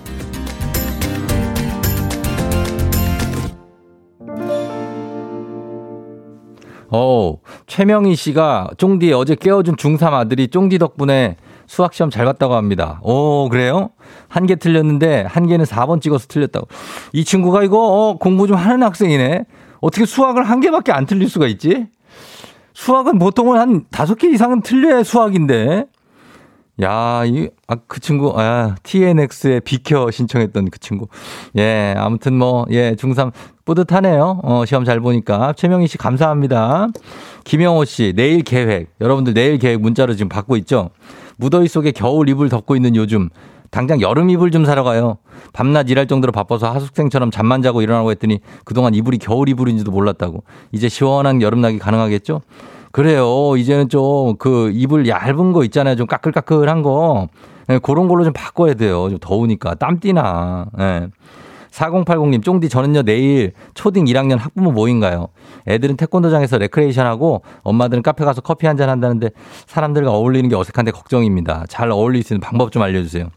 어, 6.91 7.37
최명희 7.67 8.15
씨가 8.15 8.71
쫑디 8.77 9.13
어제 9.13 9.35
깨워준 9.35 9.75
중3 9.77 10.13
아들이 10.13 10.47
쫑디 10.49 10.77
덕분에 10.77 11.37
수학 11.65 11.93
시험 11.93 12.09
잘 12.09 12.25
봤다고 12.25 12.53
합니다. 12.55 12.99
오, 13.01 13.47
그래요? 13.49 13.91
한 14.27 14.45
개 14.45 14.55
틀렸는데 14.55 15.23
한 15.27 15.47
개는 15.47 15.63
4번 15.65 16.01
찍어서 16.01 16.27
틀렸다고. 16.27 16.67
이 17.13 17.23
친구가 17.23 17.63
이거 17.63 17.77
어, 17.79 18.17
공부 18.17 18.45
좀 18.45 18.57
하는 18.57 18.83
학생이네. 18.83 19.45
어떻게 19.79 20.05
수학을 20.05 20.43
한 20.43 20.59
개밖에 20.59 20.91
안 20.91 21.05
틀릴 21.05 21.29
수가 21.29 21.47
있지? 21.47 21.87
수학은 22.73 23.19
보통은 23.19 23.57
한 23.59 23.85
다섯 23.89 24.15
개 24.15 24.29
이상은 24.29 24.61
틀려야 24.61 25.03
수학인데. 25.03 25.85
야, 26.81 27.23
이, 27.25 27.47
아, 27.67 27.75
그 27.87 27.99
친구, 27.99 28.33
아, 28.35 28.75
TNX에 28.81 29.59
비켜 29.59 30.09
신청했던 30.09 30.71
그 30.71 30.79
친구. 30.79 31.07
예, 31.57 31.93
아무튼 31.95 32.37
뭐, 32.37 32.65
예, 32.71 32.95
중3 32.95 33.31
뿌듯하네요. 33.65 34.39
어, 34.43 34.65
시험 34.65 34.83
잘 34.83 34.99
보니까. 34.99 35.53
최명희 35.53 35.87
씨 35.87 35.97
감사합니다. 35.99 36.87
김영호 37.43 37.85
씨, 37.85 38.13
내일 38.15 38.41
계획. 38.41 38.89
여러분들 38.99 39.33
내일 39.33 39.59
계획 39.59 39.79
문자로 39.79 40.15
지금 40.15 40.29
받고 40.29 40.57
있죠? 40.57 40.89
무더위 41.37 41.67
속에 41.67 41.91
겨울 41.91 42.29
이불 42.29 42.49
덮고 42.49 42.75
있는 42.75 42.95
요즘. 42.95 43.29
당장 43.69 44.01
여름 44.01 44.29
이불 44.29 44.51
좀 44.51 44.65
사러 44.65 44.83
가요. 44.83 45.17
밤낮 45.53 45.89
일할 45.89 46.07
정도로 46.07 46.31
바빠서 46.31 46.69
하숙생처럼 46.71 47.31
잠만 47.31 47.61
자고 47.61 47.81
일어나고 47.81 48.11
했더니 48.11 48.39
그동안 48.65 48.93
이불이 48.93 49.19
겨울 49.19 49.47
이불인지도 49.49 49.91
몰랐다고. 49.91 50.43
이제 50.71 50.89
시원한 50.89 51.41
여름나기 51.41 51.79
가능하겠죠? 51.79 52.41
그래요. 52.91 53.55
이제는 53.57 53.89
좀 53.89 54.35
그 54.37 54.71
이불 54.73 55.07
얇은 55.07 55.53
거 55.53 55.63
있잖아요. 55.65 55.95
좀 55.95 56.07
까끌까끌한 56.07 56.81
거. 56.83 57.27
네, 57.67 57.79
그런 57.79 58.07
걸로 58.07 58.23
좀 58.23 58.33
바꿔야 58.33 58.73
돼요. 58.73 59.09
좀 59.09 59.17
더우니까. 59.19 59.75
땀띠나. 59.75 60.67
네. 60.77 61.07
4080님, 61.71 62.43
쫑디, 62.43 62.67
저는요, 62.67 63.03
내일 63.03 63.53
초딩 63.75 64.03
1학년 64.05 64.37
학부모 64.37 64.71
모임가요. 64.73 65.27
애들은 65.69 65.95
태권도장에서 65.95 66.57
레크레이션 66.57 67.05
하고 67.05 67.43
엄마들은 67.63 68.03
카페 68.03 68.25
가서 68.25 68.41
커피 68.41 68.67
한 68.67 68.75
잔 68.75 68.89
한다는데 68.89 69.29
사람들과 69.67 70.11
어울리는 70.11 70.49
게 70.49 70.55
어색한데 70.57 70.91
걱정입니다. 70.91 71.65
잘 71.69 71.89
어울릴 71.89 72.23
수 72.23 72.33
있는 72.33 72.41
방법 72.41 72.73
좀 72.73 72.81
알려주세요. 72.81 73.29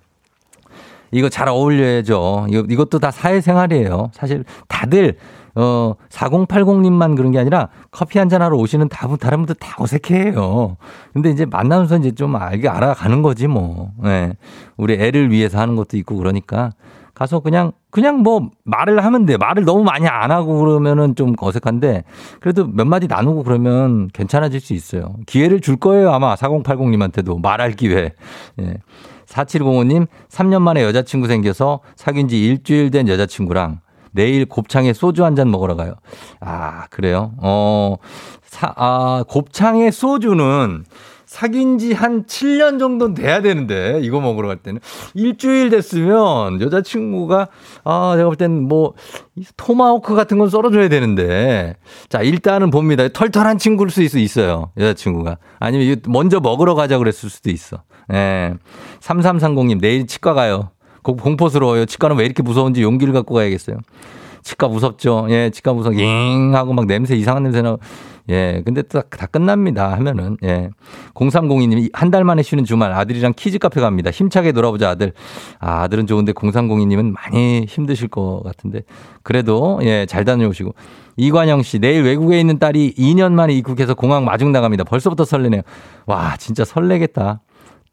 이거 1.13 1.29
잘 1.29 1.49
어울려야죠. 1.49 2.47
이것도 2.51 2.99
다 2.99 3.13
사회생활이에요. 3.13 4.11
사실 4.13 4.45
다들 4.67 5.17
어, 5.57 5.95
4080님만 6.11 7.17
그런 7.17 7.31
게 7.33 7.39
아니라 7.39 7.69
커피 7.91 8.19
한 8.19 8.29
잔 8.29 8.43
하러 8.43 8.57
오시는 8.57 8.89
다른 8.89 9.39
분들 9.39 9.55
다 9.57 9.77
어색해요. 9.79 10.77
근데 11.13 11.31
이제 11.31 11.45
만나면서 11.45 11.99
이제 11.99 12.11
좀 12.13 12.35
알게 12.37 12.69
알아가는 12.69 13.23
거지 13.23 13.47
뭐. 13.47 13.91
네. 14.03 14.33
우리 14.77 14.95
애를 14.95 15.31
위해서 15.31 15.59
하는 15.61 15.77
것도 15.77 15.97
있고 15.99 16.17
그러니까 16.17 16.73
가서 17.15 17.39
그냥 17.41 17.73
그냥 17.91 18.19
뭐 18.23 18.51
말을 18.65 19.05
하면 19.05 19.25
돼. 19.27 19.37
말을 19.37 19.65
너무 19.65 19.85
많이 19.85 20.09
안 20.09 20.33
하고 20.33 20.59
그러면은 20.59 21.15
좀 21.15 21.35
어색한데 21.39 22.03
그래도 22.41 22.67
몇 22.67 22.87
마디 22.87 23.07
나누고 23.07 23.45
그러면 23.45 24.09
괜찮아질 24.13 24.59
수 24.61 24.73
있어요. 24.75 25.15
기회를 25.27 25.61
줄 25.61 25.77
거예요. 25.77 26.13
아마 26.13 26.35
4080님한테도 26.35 27.41
말할 27.41 27.73
기회. 27.73 28.13
예. 28.61 28.75
4705님 29.27 30.07
3년 30.29 30.61
만에 30.63 30.83
여자친구 30.83 31.29
생겨서 31.29 31.81
사귄 31.97 32.29
지 32.29 32.45
일주일 32.45 32.91
된 32.91 33.09
여자친구랑 33.09 33.81
내일 34.15 34.47
곱창에 34.47 34.93
소주 34.93 35.25
한 35.25 35.35
잔 35.35 35.51
먹으러 35.51 35.75
가요. 35.77 35.95
아, 36.41 36.87
그래요? 36.91 37.33
어, 37.39 37.97
사, 38.45 38.73
아, 38.77 39.25
곱창에 39.29 39.91
소주는 39.91 40.85
사귄 41.27 41.79
지 41.79 41.93
한 41.95 42.27
7년 42.27 42.79
정도는 42.79 43.15
돼야 43.15 43.43
되는데, 43.43 43.99
이거 44.05 44.21
먹으러 44.21 44.47
갈 44.47 44.59
때는. 44.59 44.79
일주일 45.15 45.69
됐으면 45.71 46.61
여자친구가, 46.61 47.49
아, 47.83 48.13
내가 48.17 48.29
볼 48.29 48.37
땐 48.37 48.63
뭐, 48.69 48.95
토마호크 49.57 50.15
같은 50.15 50.39
건 50.39 50.49
썰어줘야 50.49 50.89
되는데. 50.89 51.75
자, 52.09 52.23
일단은 52.23 52.71
봅니다. 52.71 53.09
털털한 53.09 53.59
친구일 53.59 53.91
수 53.91 54.03
있어요. 54.21 54.71
여자친구가. 54.79 55.39
아니면 55.59 56.01
먼저 56.07 56.39
먹으러 56.39 56.77
가자 56.77 56.99
그랬을 56.99 57.29
수도 57.31 57.51
있어. 57.51 57.79
예. 58.13 58.55
3330님, 59.01 59.81
내일 59.81 60.07
치과 60.07 60.35
가요. 60.35 60.71
공포스러워요. 61.13 61.85
치과는 61.87 62.17
왜 62.17 62.25
이렇게 62.25 62.43
무서운지 62.43 62.83
용기를 62.83 63.13
갖고 63.13 63.35
가야겠어요. 63.35 63.77
치과 64.43 64.69
무섭죠. 64.69 65.27
예, 65.31 65.51
치과 65.51 65.73
무섭, 65.73 65.95
잉 65.95 66.55
하고 66.55 66.75
막 66.75 66.87
냄새, 66.87 67.15
이상한 67.17 67.45
냄새 67.45 67.63
나고. 67.63 67.79
예, 68.31 68.63
근데 68.65 68.83
딱, 68.83 69.09
다 69.11 69.27
끝납니다. 69.27 69.93
하면은, 69.93 70.37
예. 70.45 70.71
0302님이 71.15 71.91
한 71.93 72.11
달 72.11 72.25
만에 72.25 72.43
쉬는 72.43 72.65
주말 72.65 72.93
아들이랑 72.93 73.35
키즈 73.37 73.59
카페 73.59 73.81
갑니다. 73.81 74.11
힘차게 74.11 74.53
놀아보자, 74.53 74.91
아들. 74.91 75.13
아, 75.61 75.83
아들은 75.83 76.07
좋은데 76.07 76.33
0302님은 76.33 77.13
많이 77.13 77.65
힘드실 77.67 78.09
것 78.09 78.43
같은데. 78.45 78.83
그래도, 79.23 79.79
예, 79.83 80.07
잘 80.07 80.25
다녀오시고. 80.25 80.75
이관영 81.17 81.63
씨, 81.63 81.79
내일 81.79 82.03
외국에 82.03 82.39
있는 82.41 82.59
딸이 82.59 82.95
2년 82.99 83.33
만에 83.33 83.55
입국해서 83.55 83.95
공항 83.95 84.25
마중 84.25 84.53
나갑니다. 84.53 84.85
벌써부터 84.85 85.25
설레네요. 85.25 85.63
와, 86.07 86.37
진짜 86.37 86.65
설레겠다. 86.65 87.41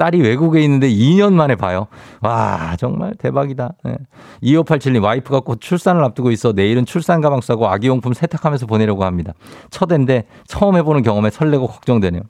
딸이 0.02 0.20
외국에 0.20 0.64
있는데 0.64 0.90
2년 0.90 1.34
만에 1.34 1.56
봐요. 1.56 1.86
와, 2.22 2.76
정말 2.80 3.14
대박이다. 3.20 3.74
네. 3.84 3.98
2587님, 4.42 5.04
와이프가 5.04 5.42
곧 5.42 5.62
출산을 5.62 6.04
앞두고 6.06 6.32
있어 6.32 6.54
내일은 6.54 6.88
출산 6.88 7.22
가방 7.22 7.40
싸고 7.40 7.68
아기용품 7.68 8.14
세탁하면서 8.14 8.66
보내려고 8.66 9.06
합니다. 9.06 9.34
첫 9.70 9.92
애인데 9.92 10.26
처음 10.48 10.76
해보는 10.76 11.04
경험에 11.04 11.30
설레고 11.30 11.68
걱정되네요. 11.68 12.24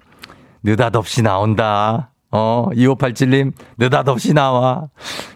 느닷없이 0.63 1.22
나온다. 1.22 2.12
어, 2.30 2.68
2587님, 2.74 3.54
느닷없이 3.78 4.34
나와. 4.34 4.90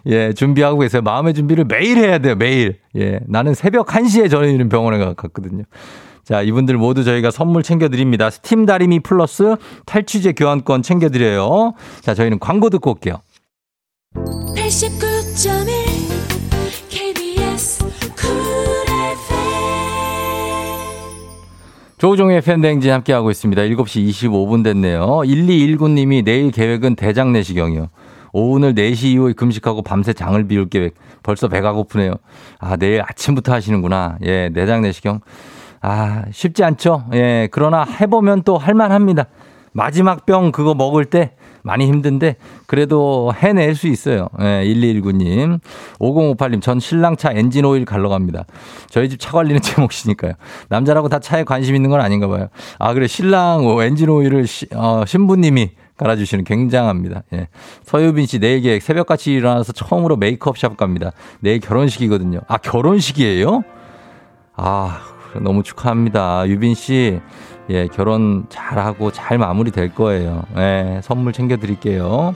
예, 0.07 0.33
준비하고 0.33 0.79
계세요. 0.79 1.01
마음의 1.03 1.35
준비를 1.35 1.63
매일 1.63 1.97
해야 1.99 2.17
돼요, 2.17 2.35
매일. 2.35 2.79
예, 2.97 3.21
나는 3.27 3.53
새벽 3.53 3.87
1시에 3.87 4.29
저는 4.29 4.67
병원에 4.67 4.97
갔거든요. 4.97 5.63
자, 6.25 6.41
이분들 6.41 6.77
모두 6.77 7.03
저희가 7.03 7.29
선물 7.29 7.61
챙겨드립니다. 7.61 8.31
스팀 8.31 8.65
다리미 8.65 9.01
플러스 9.01 9.55
탈취제 9.85 10.33
교환권 10.33 10.81
챙겨드려요. 10.81 11.73
자, 12.01 12.15
저희는 12.15 12.39
광고 12.39 12.71
듣고 12.71 12.91
올게요. 12.91 13.21
89.1 14.55 16.89
KBS 16.89 17.85
조우종의 21.97 22.41
팬댕진 22.41 22.91
함께하고 22.91 23.31
있습니다. 23.31 23.61
7시 23.61 24.09
25분 24.09 24.63
됐네요. 24.63 25.21
1219님이 25.25 26.25
내일 26.25 26.51
계획은 26.51 26.95
대장 26.95 27.31
내시경이요. 27.31 27.89
오늘 28.33 28.75
4시 28.75 29.05
이후에 29.05 29.33
금식하고 29.33 29.81
밤새 29.81 30.11
장을 30.11 30.45
비울 30.45 30.67
계획. 30.67 30.95
벌써 31.23 31.47
배가 31.47 31.71
고프네요. 31.71 32.15
아, 32.59 32.75
내일 32.75 33.01
아침부터 33.01 33.53
하시는구나. 33.53 34.17
예, 34.23 34.49
내장 34.49 34.81
내시경. 34.81 35.21
아, 35.87 36.23
쉽지 36.31 36.63
않죠. 36.63 37.05
예, 37.13 37.47
그러나 37.51 37.83
해보면 37.83 38.41
또 38.41 38.57
할만합니다. 38.57 39.27
마지막 39.71 40.25
병 40.25 40.51
그거 40.51 40.73
먹을 40.73 41.05
때 41.05 41.33
많이 41.61 41.85
힘든데 41.85 42.37
그래도 42.65 43.31
해낼 43.35 43.75
수 43.75 43.87
있어요. 43.87 44.27
예, 44.39 44.63
1219님. 44.65 45.59
5058님, 45.99 46.61
전 46.63 46.79
신랑 46.79 47.17
차 47.17 47.31
엔진 47.31 47.65
오일 47.65 47.85
갈러 47.85 48.09
갑니다. 48.09 48.45
저희 48.89 49.09
집 49.09 49.19
차 49.19 49.31
관리는 49.31 49.61
제 49.61 49.79
몫이니까요. 49.79 50.33
남자라고 50.69 51.07
다 51.07 51.19
차에 51.19 51.43
관심 51.43 51.75
있는 51.75 51.91
건 51.91 52.01
아닌가 52.01 52.27
봐요. 52.27 52.47
아, 52.79 52.93
그래. 52.95 53.05
신랑 53.05 53.63
엔진 53.81 54.09
오일을 54.09 54.47
시, 54.47 54.65
어, 54.73 55.03
신부님이 55.05 55.69
갈아주시는 55.97 56.45
굉장합니다. 56.45 57.23
예. 57.33 57.47
서유빈 57.83 58.25
씨 58.25 58.39
내일 58.39 58.61
계획 58.61 58.81
새벽같이 58.81 59.33
일어나서 59.33 59.71
처음으로 59.71 60.17
메이크업 60.17 60.57
샵 60.57 60.77
갑니다. 60.77 61.11
내일 61.41 61.59
결혼식이거든요. 61.59 62.39
아, 62.47 62.57
결혼식이에요? 62.57 63.63
아, 64.55 65.14
너무 65.41 65.63
축하합니다. 65.63 66.47
유빈 66.47 66.75
씨, 66.75 67.19
예, 67.69 67.87
결혼 67.87 68.45
잘하고 68.49 69.11
잘 69.11 69.37
마무리 69.37 69.71
될 69.71 69.93
거예요. 69.93 70.43
예, 70.57 70.99
선물 71.03 71.33
챙겨드릴게요. 71.33 72.35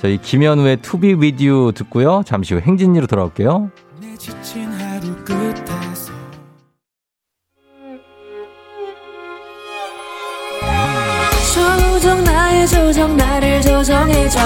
저희 0.00 0.18
김현우의 0.18 0.78
To 0.78 1.00
Be 1.00 1.14
With 1.14 1.46
You 1.46 1.72
듣고요. 1.72 2.22
잠시 2.24 2.54
후 2.54 2.60
행진이로 2.60 3.06
돌아올게요. 3.06 3.70
조정 11.54 12.24
나의 12.24 12.66
조정 12.68 13.16
나를 13.16 13.60
조정해줘 13.62 14.38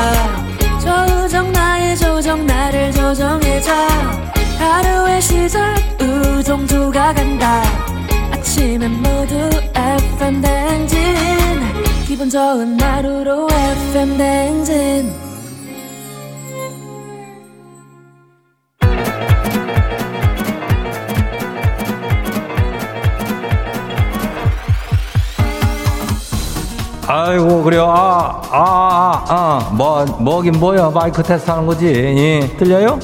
조정 0.81 1.53
나의 1.53 1.97
조정 1.97 2.47
나를 2.47 2.93
조정해줘 2.93 3.73
하루의 4.73 5.21
시절 5.21 5.75
우정조가 6.01 7.13
간다. 7.13 7.63
아침엔 8.33 8.91
모두 9.03 9.51
FM 9.77 10.41
댕진. 10.41 10.99
기분 12.07 12.31
좋은 12.31 12.81
하루로 12.81 13.49
FM 13.51 14.17
댕진. 14.17 15.13
아이고 27.07 27.63
그래요. 27.63 27.85
아아아아 27.91 28.47
아, 28.53 29.25
아, 29.29 29.71
뭐 29.75 30.07
뭐긴 30.07 30.59
뭐야. 30.59 30.89
마이크 30.89 31.23
테스트 31.23 31.51
하는 31.51 31.67
거지. 31.67 31.87
예, 31.89 32.57
들려요? 32.57 32.99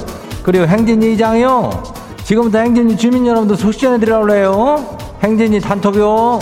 그리고 0.49 0.67
행진이 0.67 1.13
이장이요. 1.13 1.83
지금부터 2.25 2.61
행진이 2.61 2.97
주민 2.97 3.27
여러분들 3.27 3.55
소식 3.55 3.83
전해드리라고 3.83 4.33
해요. 4.33 4.97
행진이 5.23 5.61
단톡요. 5.61 6.39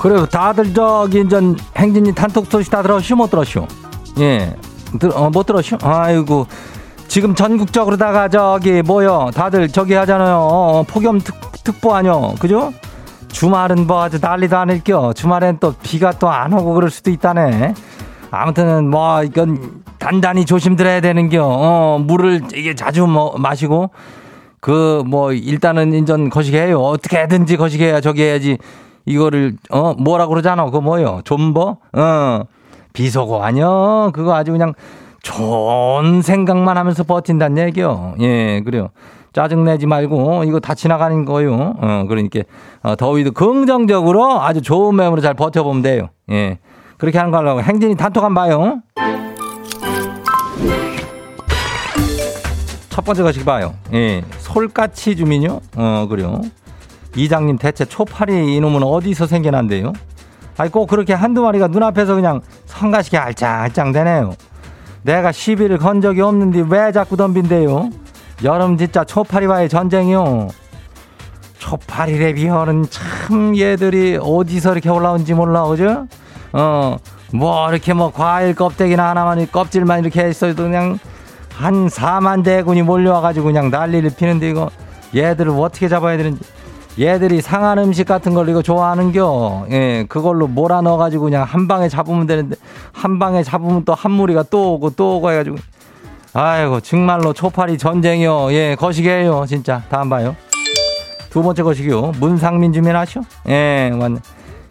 그래요. 0.00 0.26
다들 0.26 0.74
저기 0.74 1.18
인전 1.20 1.56
행진이 1.76 2.16
단톡 2.16 2.46
소식 2.50 2.72
다 2.72 2.82
들었슈 2.82 3.14
못 3.14 3.30
들었슈? 3.30 3.64
예, 4.18 4.56
들, 4.98 5.12
어, 5.14 5.30
못 5.30 5.46
들었슈? 5.46 5.78
아이고 5.80 6.48
지금 7.06 7.36
전국적으로다가 7.36 8.28
저기 8.28 8.82
뭐요? 8.82 9.30
다들 9.32 9.68
저기 9.68 9.94
하잖아요. 9.94 10.38
어, 10.40 10.82
폭염 10.82 11.20
특, 11.20 11.36
특보 11.62 11.94
아니요, 11.94 12.34
그죠? 12.40 12.72
주말은 13.34 13.86
뭐 13.88 14.02
아주 14.02 14.18
난리도 14.20 14.56
아닐겨. 14.56 15.12
주말엔 15.12 15.58
또 15.58 15.74
비가 15.82 16.12
또 16.12 16.28
안 16.30 16.52
오고 16.52 16.74
그럴 16.74 16.88
수도 16.88 17.10
있다네. 17.10 17.74
아무튼 18.30 18.88
뭐 18.90 19.22
이건 19.24 19.82
단단히 19.98 20.44
조심들어야 20.44 21.00
되는겨. 21.00 21.44
어, 21.44 21.98
물을 21.98 22.42
이게 22.54 22.74
자주 22.74 23.06
뭐 23.06 23.36
마시고 23.36 23.90
그 24.60 25.02
뭐 25.04 25.32
일단은 25.32 25.92
인전 25.92 26.30
거시기해요. 26.30 26.80
어떻게든지 26.80 27.56
거시기해야 27.56 28.00
저기 28.00 28.22
해야지. 28.22 28.56
이거를 29.04 29.54
어 29.70 29.94
뭐라 29.98 30.26
그러잖아. 30.28 30.64
그거 30.64 30.80
뭐요? 30.80 31.20
좀버? 31.24 31.76
어 31.92 32.40
비속어 32.92 33.42
아니요. 33.42 34.12
그거 34.14 34.34
아주 34.34 34.52
그냥 34.52 34.72
좋은 35.22 36.22
생각만 36.22 36.76
하면서 36.78 37.02
버틴다는 37.02 37.66
얘기요. 37.66 38.14
예, 38.20 38.60
그래요. 38.64 38.90
짜증내지 39.34 39.86
말고 39.86 40.44
이거 40.44 40.60
다 40.60 40.74
지나가는 40.74 41.24
거요. 41.24 41.74
어, 41.76 42.04
그러니까 42.08 42.40
어, 42.82 42.94
더위도 42.96 43.32
긍정적으로 43.32 44.40
아주 44.40 44.62
좋은 44.62 44.94
마음으로 44.94 45.20
잘 45.20 45.34
버텨보면 45.34 45.82
돼요. 45.82 46.08
예. 46.30 46.58
그렇게 46.96 47.18
하는 47.18 47.32
거라고 47.32 47.60
행진이 47.60 47.96
단톡 47.96 48.22
한번 48.22 48.44
봐요. 48.44 48.80
첫 52.88 53.04
번째 53.04 53.24
것이 53.24 53.44
봐요. 53.44 53.74
예. 53.92 54.22
솔까치 54.38 55.16
주민요? 55.16 55.60
어, 55.76 56.06
그래요. 56.08 56.40
이장님 57.16 57.58
대체 57.58 57.84
초파리 57.84 58.54
이놈은 58.56 58.84
어디서 58.84 59.26
생겨난대요? 59.26 59.92
아니 60.56 60.70
꼭 60.70 60.86
그렇게 60.86 61.12
한두 61.12 61.42
마리가 61.42 61.66
눈앞에서 61.66 62.14
그냥 62.14 62.40
성가시게 62.66 63.18
알짱알짱 63.18 63.90
되네요. 63.90 64.34
내가 65.02 65.32
시비를 65.32 65.78
건 65.78 66.00
적이 66.00 66.20
없는데 66.20 66.64
왜 66.68 66.92
자꾸 66.92 67.16
덤빈대요? 67.16 68.03
여름 68.42 68.76
진짜 68.76 69.04
초파리와의 69.04 69.68
전쟁이요. 69.68 70.48
초파리 71.58 72.18
레비어는 72.18 72.86
참 72.90 73.56
얘들이 73.56 74.18
어디서 74.20 74.72
이렇게 74.72 74.90
올라온지 74.90 75.32
몰라, 75.34 75.64
그죠? 75.64 76.06
어, 76.52 76.96
뭐 77.32 77.70
이렇게 77.70 77.94
뭐 77.94 78.12
과일 78.12 78.54
껍데기나 78.54 79.10
하나만 79.10 79.46
껍질만 79.50 80.00
이렇게 80.00 80.28
있어도 80.28 80.64
그냥 80.64 80.98
한 81.54 81.86
4만 81.86 82.44
대군이 82.44 82.82
몰려와가지고 82.82 83.46
그냥 83.46 83.70
난리를 83.70 84.10
피는데 84.16 84.50
이거 84.50 84.70
얘들을 85.14 85.52
어떻게 85.52 85.88
잡아야 85.88 86.16
되는지. 86.16 86.44
얘들이 87.00 87.40
상한 87.40 87.78
음식 87.78 88.06
같은 88.06 88.34
걸 88.34 88.48
이거 88.48 88.62
좋아하는겨. 88.62 89.66
예, 89.70 90.06
그걸로 90.08 90.46
몰아 90.46 90.80
넣어가지고 90.82 91.24
그냥 91.24 91.42
한 91.42 91.66
방에 91.66 91.88
잡으면 91.88 92.26
되는데, 92.26 92.56
한 92.92 93.18
방에 93.18 93.42
잡으면 93.42 93.84
또 93.84 93.94
한 93.94 94.12
무리가 94.12 94.44
또 94.44 94.74
오고 94.74 94.90
또 94.90 95.16
오고 95.16 95.30
해가지고. 95.32 95.56
아이고, 96.34 96.80
정말로 96.80 97.32
초파리 97.32 97.78
전쟁이요. 97.78 98.52
예, 98.52 98.74
거시기해요. 98.76 99.44
진짜. 99.46 99.82
다음 99.88 100.08
봐요. 100.10 100.34
두 101.30 101.42
번째 101.42 101.62
거시기요. 101.62 102.12
문상민 102.18 102.72
주민 102.72 102.94
아시오? 102.96 103.22
예, 103.48 103.90
맞네. 103.96 104.18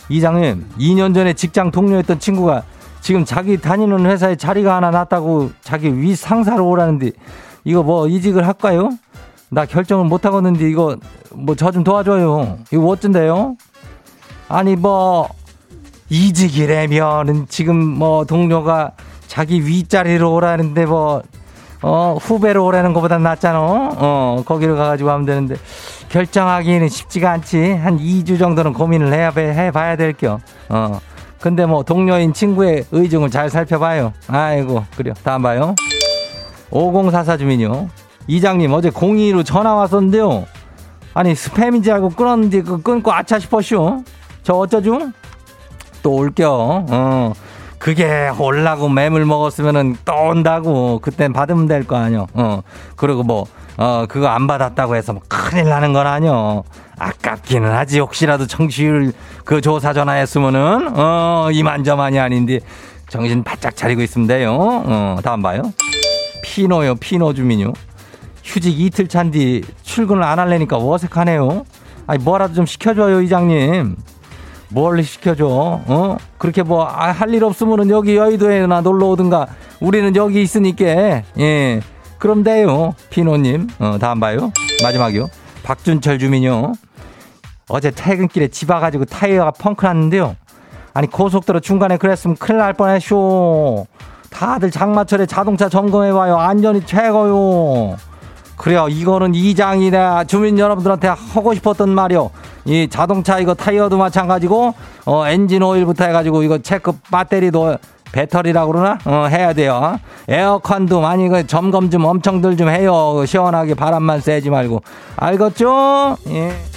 이장님, 0.09 0.69
2년 0.77 1.13
전에 1.13 1.33
직장 1.33 1.71
동료였던 1.71 2.19
친구가 2.19 2.63
지금 3.01 3.23
자기 3.25 3.57
다니는 3.57 4.05
회사에 4.05 4.35
자리가 4.35 4.75
하나 4.75 4.91
났다고 4.91 5.51
자기 5.61 5.97
위 6.01 6.15
상사로 6.15 6.67
오라는데 6.67 7.11
이거 7.63 7.83
뭐 7.83 8.07
이직을 8.07 8.45
할까요? 8.45 8.89
나 9.49 9.65
결정을 9.65 10.05
못 10.05 10.25
하겠는데 10.25 10.69
이거 10.69 10.97
뭐 11.31 11.55
저 11.55 11.71
좀 11.71 11.83
도와줘요. 11.83 12.59
이거 12.71 12.85
어쩐데요? 12.87 13.55
아니 14.49 14.75
뭐 14.75 15.29
이직이라면은 16.09 17.47
지금 17.49 17.75
뭐 17.77 18.25
동료가 18.25 18.91
자기 19.27 19.65
윗자리로 19.65 20.33
오라는데 20.33 20.85
뭐 20.85 21.21
어, 21.83 22.15
후배로 22.19 22.65
오라는 22.65 22.93
것보다 22.93 23.17
낫잖아. 23.17 23.59
어, 23.59 24.41
거기로 24.45 24.77
가가지고 24.77 25.11
하면 25.11 25.25
되는데, 25.25 25.55
결정하기는 26.09 26.87
쉽지가 26.87 27.29
않지. 27.31 27.73
한 27.73 27.99
2주 27.99 28.39
정도는 28.39 28.73
고민을 28.73 29.13
해야, 29.13 29.31
해봐야 29.35 29.97
될 29.97 30.13
겨. 30.13 30.39
어. 30.69 30.99
근데 31.41 31.65
뭐, 31.65 31.83
동료인 31.83 32.33
친구의 32.33 32.85
의중을 32.91 33.29
잘 33.29 33.49
살펴봐요. 33.49 34.13
아이고, 34.27 34.85
그래요. 34.95 35.13
다음 35.23 35.41
봐요. 35.43 35.75
5044 36.71 37.35
주민요. 37.37 37.89
이장님, 38.27 38.71
어제 38.71 38.89
02로 38.89 39.45
전화 39.45 39.75
왔었는데요. 39.75 40.45
아니, 41.13 41.33
스팸인지 41.33 41.89
알고 41.91 42.11
끊었는데, 42.11 42.61
그 42.61 42.81
끊고 42.81 43.11
아차 43.11 43.37
싶었쇼. 43.39 44.03
저 44.41 44.53
어쩌죠? 44.53 45.11
또 46.01 46.13
올겨. 46.15 46.85
어. 46.89 47.33
그게 47.83 48.31
올라고 48.39 48.87
매물 48.87 49.25
먹었으면은 49.25 49.97
또 50.05 50.13
온다고 50.13 50.99
그땐 50.99 51.33
받으면 51.33 51.67
될 51.67 51.83
거 51.83 51.97
아니요. 51.97 52.27
어 52.33 52.61
그리고 52.95 53.23
뭐 53.23 53.45
어 53.75 54.05
그거 54.07 54.27
안 54.27 54.45
받았다고 54.47 54.95
해서 54.95 55.13
뭐 55.13 55.21
큰일 55.27 55.67
나는 55.67 55.91
건 55.93 56.07
아니요. 56.07 56.63
아깝기는 56.97 57.69
하지 57.69 57.99
혹시라도 57.99 58.45
청취율 58.47 59.11
그 59.43 59.59
조사 59.61 59.91
전화했으면은 59.93 60.93
어 60.97 61.49
이만저만이 61.51 62.19
아닌데 62.19 62.59
정신 63.09 63.43
바짝 63.43 63.75
차리고 63.75 64.01
있으면 64.03 64.27
돼요. 64.27 64.55
어 64.55 65.17
다음 65.21 65.41
봐요. 65.41 65.63
피노요 66.43 66.95
피노 66.95 67.33
주민요. 67.33 67.73
휴직 68.43 68.79
이틀 68.79 69.07
찬 69.09 69.29
뒤 69.31 69.61
출근을 69.81 70.23
안 70.23 70.39
할래니까 70.39 70.77
어색하네요. 70.77 71.65
아니 72.07 72.23
뭐라도 72.23 72.53
좀 72.53 72.65
시켜줘요 72.65 73.21
이장님. 73.21 73.95
뭘 74.73 75.03
시켜줘? 75.03 75.45
어? 75.47 76.17
그렇게 76.37 76.63
뭐, 76.63 76.85
아, 76.85 77.11
할 77.11 77.33
일 77.33 77.43
없으면은 77.43 77.89
여기 77.89 78.15
여의도에나 78.15 78.81
놀러 78.81 79.07
오든가. 79.07 79.47
우리는 79.79 80.15
여기 80.15 80.41
있으니까, 80.41 81.21
예. 81.39 81.81
그럼 82.17 82.43
돼요. 82.43 82.95
피노님. 83.09 83.67
어, 83.79 83.97
다음 83.99 84.19
봐요. 84.19 84.51
마지막이요. 84.81 85.29
박준철 85.63 86.19
주민요. 86.19 86.73
어제 87.69 87.91
퇴근길에 87.91 88.47
집 88.49 88.69
와가지고 88.71 89.05
타이어가 89.05 89.51
펑크 89.51 89.85
났는데요. 89.85 90.35
아니, 90.93 91.07
고속도로 91.07 91.59
중간에 91.59 91.97
그랬으면 91.97 92.35
큰일 92.37 92.59
날 92.59 92.73
뻔했쇼. 92.73 93.87
다들 94.29 94.71
장마철에 94.71 95.25
자동차 95.27 95.69
점검해봐요. 95.69 96.37
안전이 96.37 96.85
최고요. 96.85 97.97
그래요. 98.57 98.87
이거는 98.89 99.35
이장이나 99.35 100.23
주민 100.25 100.57
여러분들한테 100.57 101.07
하고 101.07 101.53
싶었던 101.53 101.89
말이요. 101.89 102.29
이 102.65 102.87
자동차 102.89 103.39
이거 103.39 103.53
타이어도 103.53 103.97
마찬가지고 103.97 104.73
어 105.05 105.27
엔진 105.27 105.63
오일부터 105.63 106.05
해가지고 106.05 106.43
이거 106.43 106.57
체크 106.59 106.93
배터리도 107.11 107.77
배터리라고 108.11 108.71
그러나 108.71 108.97
어 109.05 109.25
해야 109.27 109.53
돼요. 109.53 109.99
에어컨도 110.29 111.01
많이 111.01 111.27
그 111.27 111.45
점검 111.47 111.89
좀 111.89 112.05
엄청들 112.05 112.55
좀 112.55 112.69
해요. 112.69 113.23
시원하게 113.25 113.73
바람만 113.73 114.21
쐬지 114.21 114.49
말고 114.49 114.81
알겠죠? 115.17 116.17
예. 116.29 116.72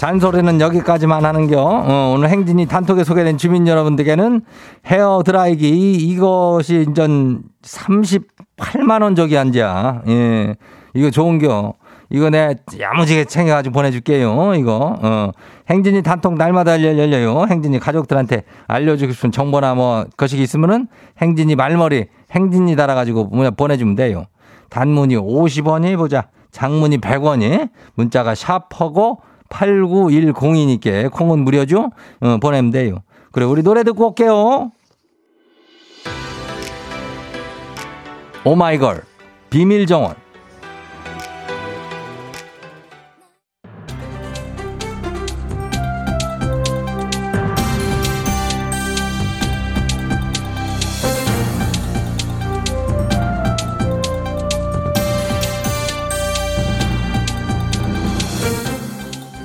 잔소리는 0.00 0.62
여기까지만 0.62 1.26
하는겨. 1.26 1.60
어, 1.60 2.14
오늘 2.16 2.30
행진이 2.30 2.64
단톡에 2.64 3.04
소개된 3.04 3.36
주민 3.36 3.68
여러분들께는 3.68 4.40
헤어 4.86 5.22
드라이기 5.22 5.68
이것이 5.94 6.84
인전 6.86 7.42
38만 7.60 9.02
원 9.02 9.14
저기 9.14 9.36
앉아. 9.36 10.04
예. 10.08 10.54
이거 10.94 11.10
좋은겨. 11.10 11.74
이거 12.08 12.30
내 12.30 12.54
야무지게 12.80 13.26
챙겨가지고 13.26 13.74
보내줄게요. 13.74 14.54
이거. 14.54 14.96
어. 15.02 15.32
행진이 15.68 16.02
단톡 16.02 16.32
날마다 16.32 16.82
열려요. 16.82 17.44
행진이 17.50 17.78
가족들한테 17.78 18.44
알려주고 18.68 19.12
싶은 19.12 19.30
정보나 19.30 19.74
뭐 19.74 20.06
것이 20.16 20.38
있으면은 20.38 20.88
행진이 21.20 21.56
말머리 21.56 22.06
행진이 22.30 22.74
달아가지고 22.74 23.28
보내주면 23.54 23.96
돼요. 23.96 24.24
단문이 24.70 25.16
50원이 25.16 25.98
보자. 25.98 26.28
장문이 26.52 26.98
100원이 26.98 27.68
문자가 27.96 28.34
샤퍼고 28.34 29.20
8910이니까 29.50 31.10
콩은 31.12 31.40
무료죠? 31.40 31.90
어, 32.20 32.38
보내면 32.38 32.70
돼요. 32.70 33.02
그래, 33.32 33.44
우리 33.44 33.62
노래 33.62 33.84
듣고 33.84 34.08
올게요. 34.08 34.72
오마이걸, 38.44 39.02
비밀정원. 39.50 40.14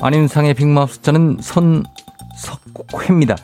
안윤상의 0.05 0.53
빅마우스 0.53 1.01
저는 1.01 1.37
손석회입니다. 1.41 3.35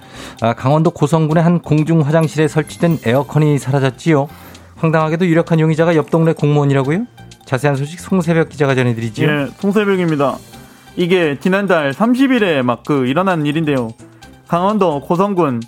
아, 0.41 0.54
강원도 0.54 0.91
고성군의 0.91 1.43
한 1.43 1.60
공중 1.60 2.02
화장실에 2.02 2.47
설치된 2.47 3.00
에어컨이 3.04 3.58
사라졌지요. 3.58 4.28
황당하게도 4.76 5.26
유력한 5.26 5.60
용의자가 5.60 5.95
옆 5.95 6.12
동네 6.12 6.34
공무원이라고요? 6.34 7.06
자세한 7.45 7.76
소식 7.78 8.00
송새벽 8.00 8.50
기자가 8.50 8.76
전해드리죠. 8.76 9.24
예, 9.24 9.47
송새벽입니다. 9.58 10.38
이게 10.97 11.39
지난달 11.39 11.93
30일에 11.93 12.62
막 12.62 12.84
그 12.86 13.08
일어난 13.08 13.43
일인데요. 13.47 13.89
강원도 14.47 15.02
고성군 15.02 15.62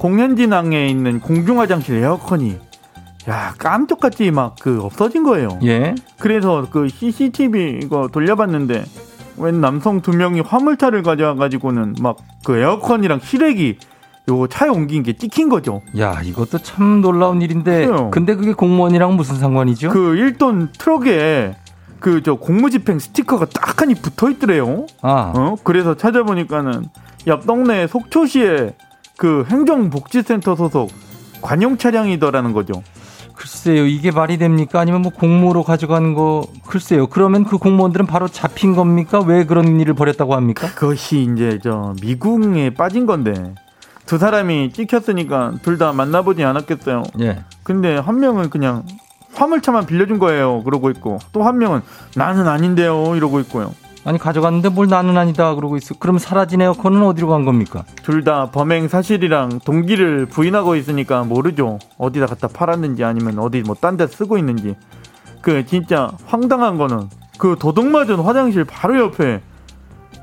공현진항에 0.00 0.88
있는 0.88 1.20
공중 1.20 1.60
화장실 1.60 1.96
에어컨이 2.02 2.56
야 3.28 3.54
깜짝같이 3.56 4.32
막 4.32 4.56
그 4.60 4.80
없어진 4.82 5.22
거예요. 5.22 5.60
예. 5.62 5.94
그래서 6.18 6.66
그 6.72 6.88
CCTV 6.88 7.80
이거 7.84 8.08
돌려봤는데 8.10 8.84
웬 9.40 9.60
남성 9.60 10.00
두 10.00 10.12
명이 10.12 10.40
화물차를 10.40 11.02
가져와 11.02 11.34
가지고는 11.34 11.96
막 12.00 12.16
그 12.44 12.56
에어컨이랑 12.56 13.20
실외기 13.20 13.78
요 14.30 14.46
차에 14.46 14.68
옮긴 14.70 15.02
게 15.02 15.12
찍힌 15.12 15.48
거죠. 15.50 15.82
야, 15.98 16.20
이것도 16.22 16.58
참 16.58 17.00
놀라운 17.02 17.42
일인데. 17.42 17.86
그래요. 17.86 18.10
근데 18.10 18.34
그게 18.34 18.52
공무원이랑 18.54 19.14
무슨 19.16 19.36
상관이죠? 19.36 19.90
그 19.90 19.98
1톤 20.14 20.68
트럭에 20.78 21.56
그 22.00 22.22
저 22.22 22.34
공무집행 22.36 22.98
스티커가 22.98 23.44
딱 23.46 23.82
하니 23.82 23.94
붙어 23.94 24.30
있더래요. 24.30 24.86
아. 25.02 25.32
어? 25.36 25.56
그래서 25.64 25.94
찾아보니까는 25.96 26.86
옆 27.26 27.46
동네 27.46 27.86
속초시의 27.86 28.74
그 29.18 29.44
행정복지센터 29.50 30.56
소속 30.56 30.90
관용 31.42 31.76
차량이더라는 31.76 32.52
거죠. 32.54 32.82
글쎄요, 33.44 33.86
이게 33.86 34.10
말이 34.10 34.36
됩니까? 34.36 34.80
아니면 34.80 35.00
뭐 35.00 35.10
공무로 35.10 35.62
가져가는 35.62 36.12
거, 36.12 36.46
글쎄요. 36.66 37.06
그러면 37.06 37.44
그 37.44 37.56
공무원들은 37.56 38.04
바로 38.04 38.28
잡힌 38.28 38.74
겁니까? 38.76 39.20
왜 39.20 39.46
그런 39.46 39.80
일을 39.80 39.94
벌였다고 39.94 40.34
합니까? 40.34 40.68
그것이 40.74 41.22
이제 41.32 41.58
저 41.62 41.94
미궁에 42.02 42.74
빠진 42.74 43.06
건데. 43.06 43.54
두 44.04 44.18
사람이 44.18 44.72
찍혔으니까 44.74 45.54
둘 45.62 45.78
다 45.78 45.92
만나보지 45.94 46.44
않았겠어요. 46.44 47.04
예. 47.20 47.42
근데 47.62 47.96
한 47.96 48.20
명은 48.20 48.50
그냥 48.50 48.84
화물차만 49.32 49.86
빌려준 49.86 50.18
거예요. 50.18 50.62
그러고 50.64 50.90
있고 50.90 51.18
또 51.32 51.42
한 51.44 51.56
명은 51.56 51.80
나는 52.16 52.46
아닌데요. 52.46 53.16
이러고 53.16 53.40
있고요. 53.40 53.72
아니 54.04 54.18
가져갔는데 54.18 54.70
뭘 54.70 54.88
나는 54.88 55.16
아니다 55.18 55.54
그러고 55.54 55.76
있어. 55.76 55.94
그럼 55.98 56.18
사라진 56.18 56.62
에어컨은 56.62 57.02
어디로 57.02 57.28
간 57.28 57.44
겁니까? 57.44 57.84
둘 58.02 58.24
다 58.24 58.50
범행 58.50 58.88
사실이랑 58.88 59.60
동기를 59.64 60.26
부인하고 60.26 60.74
있으니까 60.76 61.22
모르죠. 61.24 61.78
어디다 61.98 62.26
갖다 62.26 62.48
팔았는지 62.48 63.04
아니면 63.04 63.38
어디 63.38 63.60
뭐 63.62 63.74
딴 63.80 63.96
데 63.96 64.06
쓰고 64.06 64.38
있는지. 64.38 64.74
그 65.42 65.64
진짜 65.66 66.10
황당한 66.26 66.76
거는 66.78 67.08
그 67.38 67.56
도둑 67.58 67.86
맞은 67.86 68.16
화장실 68.16 68.64
바로 68.64 68.98
옆에 69.00 69.40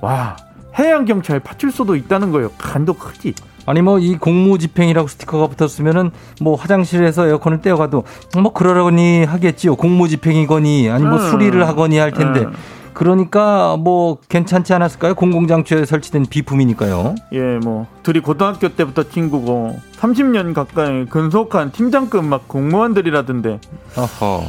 와 0.02 0.36
해양 0.78 1.06
경찰 1.06 1.40
파출소도 1.40 1.96
있다는 1.96 2.32
거예요. 2.32 2.52
간도 2.58 2.94
크지. 2.94 3.34
아니 3.66 3.82
뭐 3.82 4.00
이 4.00 4.16
공무집행이라고 4.18 5.08
스티커가 5.08 5.48
붙었으면은 5.48 6.12
뭐 6.42 6.56
화장실에서 6.56 7.28
에어컨을 7.28 7.62
떼어가도 7.62 8.04
뭐 8.42 8.54
그러려니 8.54 9.24
하겠지요. 9.26 9.76
공무집행이거니 9.76 10.90
아니 10.90 11.04
뭐 11.04 11.20
음. 11.20 11.30
수리를 11.30 11.68
하거니 11.68 11.98
할 12.00 12.12
텐데. 12.12 12.42
음. 12.42 12.54
그러니까 12.98 13.78
뭐 13.78 14.18
괜찮지 14.28 14.74
않았을까요? 14.74 15.14
공공장치에 15.14 15.86
설치된 15.86 16.26
비품이니까요. 16.32 17.14
예, 17.34 17.60
뭐 17.60 17.86
둘이 18.02 18.22
고등학교 18.22 18.70
때부터 18.70 19.04
친구고 19.04 19.80
30년 19.98 20.56
가까이 20.56 21.06
근속한 21.06 21.74
팀장급 21.74 22.26
막 22.26 22.48
공무원들이라던데. 22.48 23.60
어허. 23.96 24.46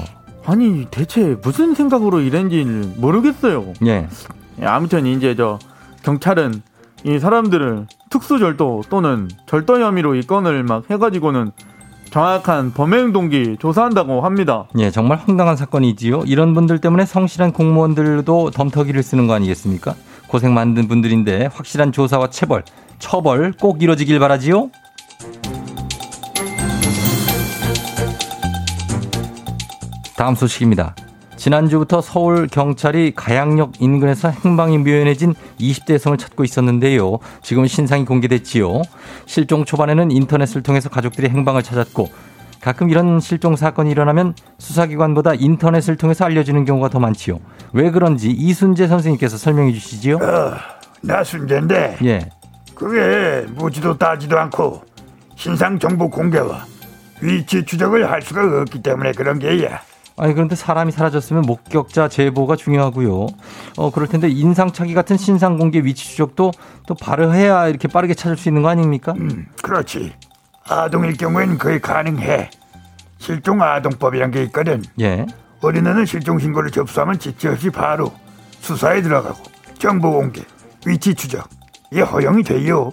아니 0.46 0.86
대체 0.90 1.36
무슨 1.42 1.74
생각으로 1.74 2.20
이랬는지 2.20 2.64
모르겠어요. 2.96 3.74
예. 3.84 4.08
예. 4.62 4.64
아무튼 4.64 5.04
이제 5.04 5.36
저 5.36 5.58
경찰은 6.02 6.62
이 7.04 7.18
사람들을 7.18 7.86
특수절도 8.08 8.84
또는 8.88 9.28
절도 9.44 9.78
혐의로 9.78 10.14
이 10.14 10.22
건을 10.22 10.62
막 10.62 10.84
해가지고는 10.88 11.52
정확한 12.10 12.72
범행 12.72 13.12
동기 13.12 13.56
조사한다고 13.58 14.22
합니다. 14.22 14.66
예, 14.78 14.90
정말 14.90 15.18
황당한 15.18 15.56
사건이지요. 15.56 16.22
이런 16.26 16.54
분들 16.54 16.80
때문에 16.80 17.04
성실한 17.04 17.52
공무원들도 17.52 18.50
덤터기를 18.50 19.02
쓰는 19.02 19.26
거 19.26 19.34
아니겠습니까? 19.34 19.94
고생 20.28 20.54
만든 20.54 20.88
분들인데 20.88 21.46
확실한 21.52 21.92
조사와 21.92 22.30
체벌, 22.30 22.64
처벌 22.98 23.52
꼭 23.52 23.82
이뤄지길 23.82 24.18
바라지요. 24.18 24.70
다음 30.16 30.34
소식입니다. 30.34 30.94
지난주부터 31.38 32.00
서울 32.00 32.48
경찰이 32.48 33.12
가양역 33.14 33.80
인근에서 33.80 34.28
행방이 34.28 34.76
묘연해진 34.78 35.34
20대 35.60 35.94
여성을 35.94 36.18
찾고 36.18 36.44
있었는데요. 36.44 37.18
지금은 37.42 37.68
신상이 37.68 38.04
공개됐지요. 38.04 38.82
실종 39.24 39.64
초반에는 39.64 40.10
인터넷을 40.10 40.62
통해서 40.62 40.88
가족들이 40.88 41.28
행방을 41.28 41.62
찾았고 41.62 42.08
가끔 42.60 42.90
이런 42.90 43.20
실종 43.20 43.54
사건이 43.54 43.88
일어나면 43.90 44.34
수사기관보다 44.58 45.34
인터넷을 45.34 45.96
통해서 45.96 46.24
알려지는 46.24 46.64
경우가 46.64 46.88
더 46.88 46.98
많지요. 46.98 47.38
왜 47.72 47.90
그런지 47.92 48.30
이순재 48.30 48.88
선생님께서 48.88 49.36
설명해 49.36 49.72
주시지요. 49.72 50.16
어, 50.16 50.54
나 51.02 51.22
순재인데. 51.22 51.98
예. 52.04 52.28
그게 52.74 53.46
묻지도 53.52 53.96
따지도 53.96 54.36
않고 54.38 54.82
신상 55.36 55.78
정보 55.78 56.10
공개와 56.10 56.66
위치 57.20 57.64
추적을 57.64 58.10
할 58.10 58.22
수가 58.22 58.62
없기 58.62 58.82
때문에 58.82 59.12
그런 59.12 59.38
게야. 59.38 59.80
아니 60.18 60.34
그런데 60.34 60.56
사람이 60.56 60.90
사라졌으면 60.92 61.42
목격자 61.42 62.08
제보가 62.08 62.56
중요하고요. 62.56 63.26
어 63.76 63.90
그럴 63.90 64.08
텐데 64.08 64.28
인상착의 64.28 64.92
같은 64.94 65.16
신상 65.16 65.56
공개 65.56 65.78
위치 65.78 66.04
추적도 66.08 66.52
또 66.86 66.94
바로 66.94 67.32
해야 67.32 67.68
이렇게 67.68 67.86
빠르게 67.88 68.14
찾을 68.14 68.36
수 68.36 68.48
있는 68.48 68.62
거 68.62 68.68
아닙니까? 68.68 69.14
음, 69.16 69.46
그렇지. 69.62 70.12
아동일 70.68 71.16
경우에는 71.16 71.58
거의 71.58 71.80
가능해. 71.80 72.50
실종 73.18 73.62
아동법이란 73.62 74.30
게 74.32 74.42
있거든. 74.44 74.82
예. 75.00 75.24
어린애는 75.60 76.04
실종 76.06 76.38
신고를 76.38 76.70
접수하면 76.70 77.18
지체 77.18 77.48
없이 77.48 77.70
바로 77.70 78.12
수사에 78.60 79.02
들어가고 79.02 79.38
정보 79.78 80.12
공개, 80.12 80.42
위치 80.86 81.14
추적 81.14 81.48
이게 81.92 82.02
허용이 82.02 82.42
돼요. 82.42 82.92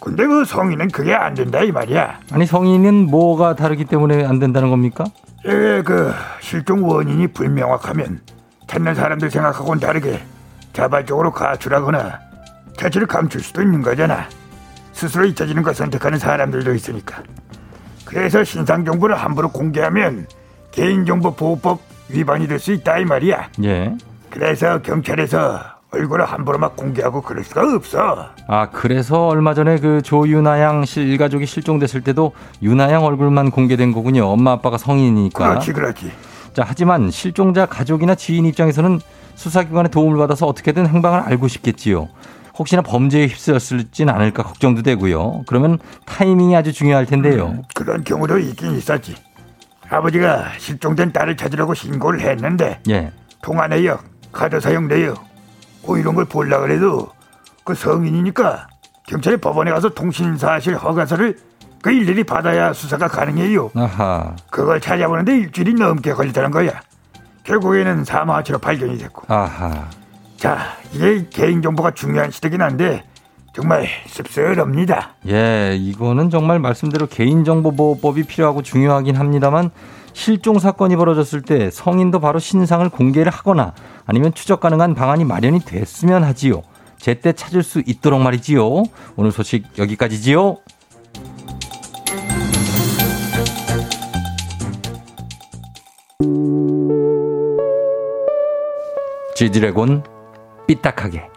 근데 0.00 0.26
그 0.26 0.44
성인은 0.44 0.88
그게 0.88 1.14
안 1.14 1.34
된다 1.34 1.60
이 1.62 1.70
말이야. 1.70 2.20
아니 2.32 2.46
성인은 2.46 3.10
뭐가 3.10 3.54
다르기 3.56 3.84
때문에 3.84 4.24
안 4.24 4.38
된다는 4.38 4.70
겁니까? 4.70 5.04
예, 5.46 5.82
그 5.84 6.12
실종 6.40 6.88
원인이 6.88 7.28
불명확하면 7.28 8.20
찾는 8.66 8.94
사람들 8.94 9.30
생각하고는 9.30 9.80
다르게 9.80 10.20
자발적으로 10.72 11.30
가출하거나 11.30 12.18
자취를 12.76 13.06
감출 13.06 13.40
수도 13.40 13.62
있는 13.62 13.80
거잖아. 13.80 14.28
스스로 14.92 15.24
잊혀지는 15.26 15.62
걸 15.62 15.74
선택하는 15.74 16.18
사람들도 16.18 16.74
있으니까. 16.74 17.22
그래서 18.04 18.42
신상 18.44 18.84
정보를 18.84 19.16
함부로 19.16 19.48
공개하면 19.50 20.26
개인정보 20.72 21.34
보호법 21.34 21.80
위반이 22.08 22.46
될 22.48 22.58
수 22.58 22.72
있다 22.72 22.98
이 22.98 23.04
말이야. 23.04 23.50
예. 23.64 23.94
그래서 24.30 24.80
경찰에서 24.82 25.60
얼굴을 25.92 26.24
함부로 26.24 26.58
막 26.58 26.76
공개하고 26.76 27.22
그럴 27.22 27.44
수가 27.44 27.62
없어. 27.74 28.28
아, 28.48 28.70
그래서 28.70 29.28
얼마 29.28 29.54
전에 29.54 29.78
그 29.78 30.02
조유나양 30.02 30.84
일가족이 30.96 31.46
실종됐을 31.46 32.02
때도 32.02 32.32
유나양 32.62 33.04
얼굴만 33.04 33.50
공개된 33.50 33.92
거군요. 33.92 34.26
엄마 34.26 34.52
아빠가 34.52 34.78
성인이니까. 34.78 35.48
그렇지, 35.48 35.72
그렇지. 35.72 36.12
자, 36.52 36.64
하지만 36.66 37.10
실종자 37.10 37.66
가족이나 37.66 38.14
지인 38.14 38.46
입장에서는 38.46 39.00
수사기관의 39.34 39.90
도움을 39.90 40.18
받아서 40.18 40.46
어떻게든 40.46 40.86
행방을 40.86 41.20
알고 41.20 41.48
싶겠지요. 41.48 42.08
혹시나 42.58 42.80
범죄에 42.80 43.26
휩쓸렸을진 43.26 44.08
않을까 44.08 44.42
걱정도 44.42 44.82
되고요. 44.82 45.44
그러면 45.46 45.78
타이밍이 46.06 46.56
아주 46.56 46.72
중요할 46.72 47.04
텐데요. 47.04 47.48
음, 47.48 47.62
그런 47.74 48.02
경우도 48.02 48.38
있긴 48.38 48.76
있었지. 48.76 49.14
아버지가 49.88 50.52
실종된 50.58 51.12
딸을 51.12 51.36
찾으려고 51.36 51.74
신고를 51.74 52.20
했는데 52.20 52.80
예. 52.88 53.12
통화 53.42 53.68
내역, 53.68 54.02
카드 54.32 54.58
사용 54.58 54.88
내역, 54.88 55.22
뭐 55.86 55.96
이런 55.96 56.14
걸 56.14 56.24
볼라 56.24 56.60
그래도 56.60 57.08
그 57.64 57.74
성인이니까 57.74 58.68
경찰이 59.06 59.36
법원에 59.38 59.70
가서 59.70 59.88
통신 59.90 60.36
사실 60.36 60.76
허가서를 60.76 61.38
그 61.80 61.92
일일이 61.92 62.24
받아야 62.24 62.72
수사가 62.72 63.06
가능해요. 63.06 63.70
아하. 63.74 64.34
그걸 64.50 64.80
찾아보는데 64.80 65.38
일주일이 65.38 65.74
넘게 65.74 66.12
걸리다는 66.12 66.50
거야. 66.50 66.80
결국에는 67.44 68.04
사망화치로 68.04 68.58
발견이 68.58 68.98
됐고. 68.98 69.32
아하. 69.32 69.88
자, 70.36 70.58
이게 70.92 71.26
개인 71.30 71.62
정보가 71.62 71.92
중요한 71.92 72.32
시대긴 72.32 72.60
한데 72.60 73.04
정말 73.54 73.86
씁쓸합니다. 74.08 75.14
예, 75.28 75.76
이거는 75.76 76.28
정말 76.30 76.58
말씀대로 76.58 77.06
개인정보보호법이 77.06 78.24
필요하고 78.24 78.62
중요하긴 78.62 79.16
합니다만 79.16 79.70
실종 80.16 80.58
사건이 80.58 80.96
벌어졌을 80.96 81.42
때 81.42 81.70
성인도 81.70 82.20
바로 82.20 82.38
신상을 82.38 82.88
공개를 82.88 83.30
하거나 83.30 83.74
아니면 84.06 84.32
추적 84.32 84.60
가능한 84.60 84.94
방안이 84.94 85.26
마련이 85.26 85.60
됐으면 85.60 86.24
하지요. 86.24 86.62
제때 86.96 87.34
찾을 87.34 87.62
수 87.62 87.82
있도록 87.84 88.22
말이지요. 88.22 88.84
오늘 89.16 89.30
소식 89.30 89.66
여기까지지요. 89.78 90.56
지드래곤 99.36 100.02
삐딱하게 100.66 101.35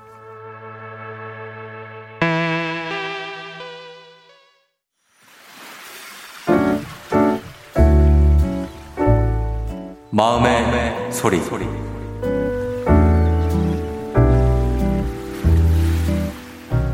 마음의, 10.19 10.51
마음의 10.51 11.11
소리. 11.13 11.39
소리. 11.39 11.65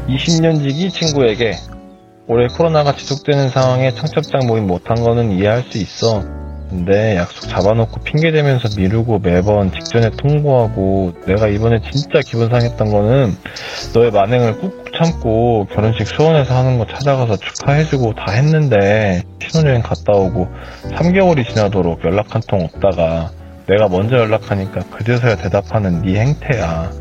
(20년 0.07 0.61
지기) 0.61 0.91
친구에게 0.91 1.55
올해 2.27 2.47
코로나가 2.55 2.95
지속되는 2.95 3.49
상황에 3.49 3.95
청첩장 3.95 4.45
모임 4.45 4.67
못한 4.67 5.03
거는 5.03 5.31
이해할 5.31 5.63
수 5.63 5.79
있어. 5.79 6.44
근데 6.69 7.15
약속 7.15 7.47
잡아놓고 7.47 8.01
핑계대면서 8.01 8.69
미루고 8.77 9.19
매번 9.19 9.71
직전에 9.71 10.09
통보하고 10.11 11.13
내가 11.25 11.47
이번에 11.47 11.79
진짜 11.91 12.19
기분 12.25 12.49
상했던 12.49 12.91
거는 12.91 13.33
너의 13.93 14.11
만행을 14.11 14.57
꾹 14.59 14.85
참고 14.97 15.67
결혼식 15.73 16.07
수원에서 16.07 16.55
하는 16.57 16.77
거 16.77 16.85
찾아가서 16.87 17.37
축하해주고 17.37 18.15
다 18.15 18.31
했는데 18.31 19.23
신혼여행 19.41 19.81
갔다 19.83 20.13
오고 20.13 20.47
3개월이 20.91 21.47
지나도록 21.47 22.03
연락 22.05 22.33
한 22.33 22.41
통 22.47 22.61
없다가 22.63 23.31
내가 23.67 23.87
먼저 23.87 24.17
연락하니까 24.17 24.81
그제서야 24.91 25.35
대답하는 25.37 26.01
네 26.03 26.19
행태야. 26.19 26.91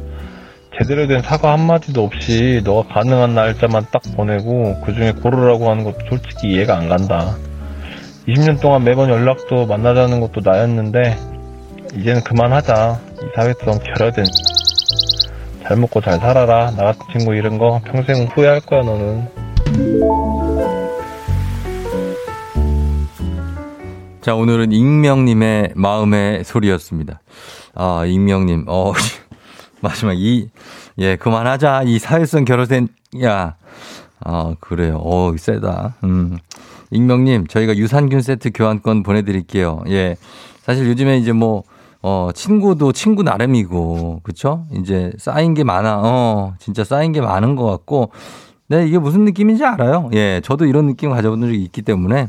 제대로 0.79 1.07
된 1.07 1.21
사과 1.23 1.53
한마디도 1.53 2.03
없이 2.03 2.63
너가 2.65 2.95
가능한 2.95 3.35
날짜만 3.35 3.87
딱 3.93 4.03
보내고 4.17 4.81
그중에 4.81 5.13
고르라고 5.13 5.71
하는 5.71 5.85
것도 5.85 5.99
솔직히 6.09 6.49
이해가 6.53 6.77
안 6.79 6.89
간다. 6.89 7.37
20년 8.29 8.61
동안 8.61 8.85
매번 8.85 9.11
연락도 9.11 9.67
만나자는 9.67 10.21
것도 10.21 10.41
나였는데 10.43 11.17
이제는 11.97 12.23
그만하자. 12.25 13.01
이 13.23 13.27
사회성 13.37 13.79
결여된 13.79 14.25
잘 15.63 15.77
먹고 15.77 16.01
잘 16.01 16.19
살아라. 16.19 16.71
나 16.73 16.85
같은 16.85 17.01
친구 17.13 17.35
이런 17.35 17.59
거 17.59 17.81
평생 17.85 18.27
후회할 18.27 18.61
거야 18.61 18.83
너는. 18.83 19.29
자 24.21 24.35
오늘은 24.35 24.73
익명님의 24.73 25.73
마음의 25.77 26.45
소리였습니다. 26.45 27.21
아 27.75 28.05
익명님 28.07 28.65
어 28.69 28.93
마지막 29.81 30.15
이 30.17 30.49
예 30.99 31.17
그만하자 31.17 31.83
이 31.87 31.99
사회성 31.99 32.45
결여된 32.45 32.89
야 33.25 33.57
아, 34.21 34.55
그래요. 34.61 35.01
어, 35.03 35.35
세다. 35.37 35.97
음. 36.05 36.39
익명님, 36.95 37.49
저희가 37.49 37.77
유산균 37.77 38.21
세트 38.21 38.51
교환권 38.55 39.03
보내드릴게요. 39.03 39.83
예. 39.89 40.17
사실 40.63 40.87
요즘에 40.87 41.19
이제 41.19 41.33
뭐, 41.33 41.65
어, 42.03 42.31
친구도 42.33 42.93
친구 42.93 43.23
나름이고, 43.25 44.21
그쵸? 44.23 44.65
이제 44.73 45.13
쌓인 45.19 45.55
게 45.55 45.65
많아. 45.65 46.01
어, 46.03 46.55
진짜 46.61 46.85
쌓인 46.85 47.13
게 47.13 47.21
많은 47.21 47.57
것 47.57 47.65
같고, 47.67 48.11
네, 48.69 48.87
이게 48.87 48.99
무슨 48.99 49.25
느낌인지 49.25 49.65
알아요. 49.65 50.09
예, 50.15 50.41
저도 50.45 50.67
이런 50.67 50.87
느낌 50.87 51.11
가져본 51.11 51.41
적이 51.41 51.63
있기 51.65 51.83
때문에, 51.83 52.29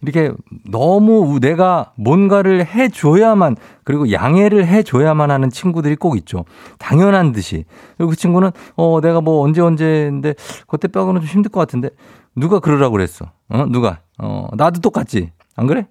이렇게 0.00 0.32
너무 0.70 1.38
내가 1.40 1.92
뭔가를 1.96 2.64
해줘야만, 2.64 3.56
그리고 3.84 4.10
양해를 4.10 4.66
해줘야만 4.66 5.30
하는 5.30 5.50
친구들이 5.50 5.96
꼭 5.96 6.16
있죠. 6.16 6.44
당연한 6.78 7.32
듯이. 7.32 7.64
그리고 7.96 8.10
그 8.10 8.16
친구는, 8.16 8.52
어, 8.76 9.00
내가 9.02 9.20
뭐 9.20 9.42
언제 9.42 9.60
언제인데, 9.60 10.34
그때 10.66 10.88
빼고는 10.88 11.20
좀 11.20 11.28
힘들 11.28 11.50
것 11.50 11.60
같은데, 11.60 11.90
누가 12.36 12.60
그러라고 12.60 12.92
그랬어? 12.92 13.32
어, 13.48 13.66
누가? 13.66 14.00
어, 14.18 14.48
나도 14.56 14.80
똑같지. 14.80 15.32
안 15.56 15.66
그래? 15.66 15.86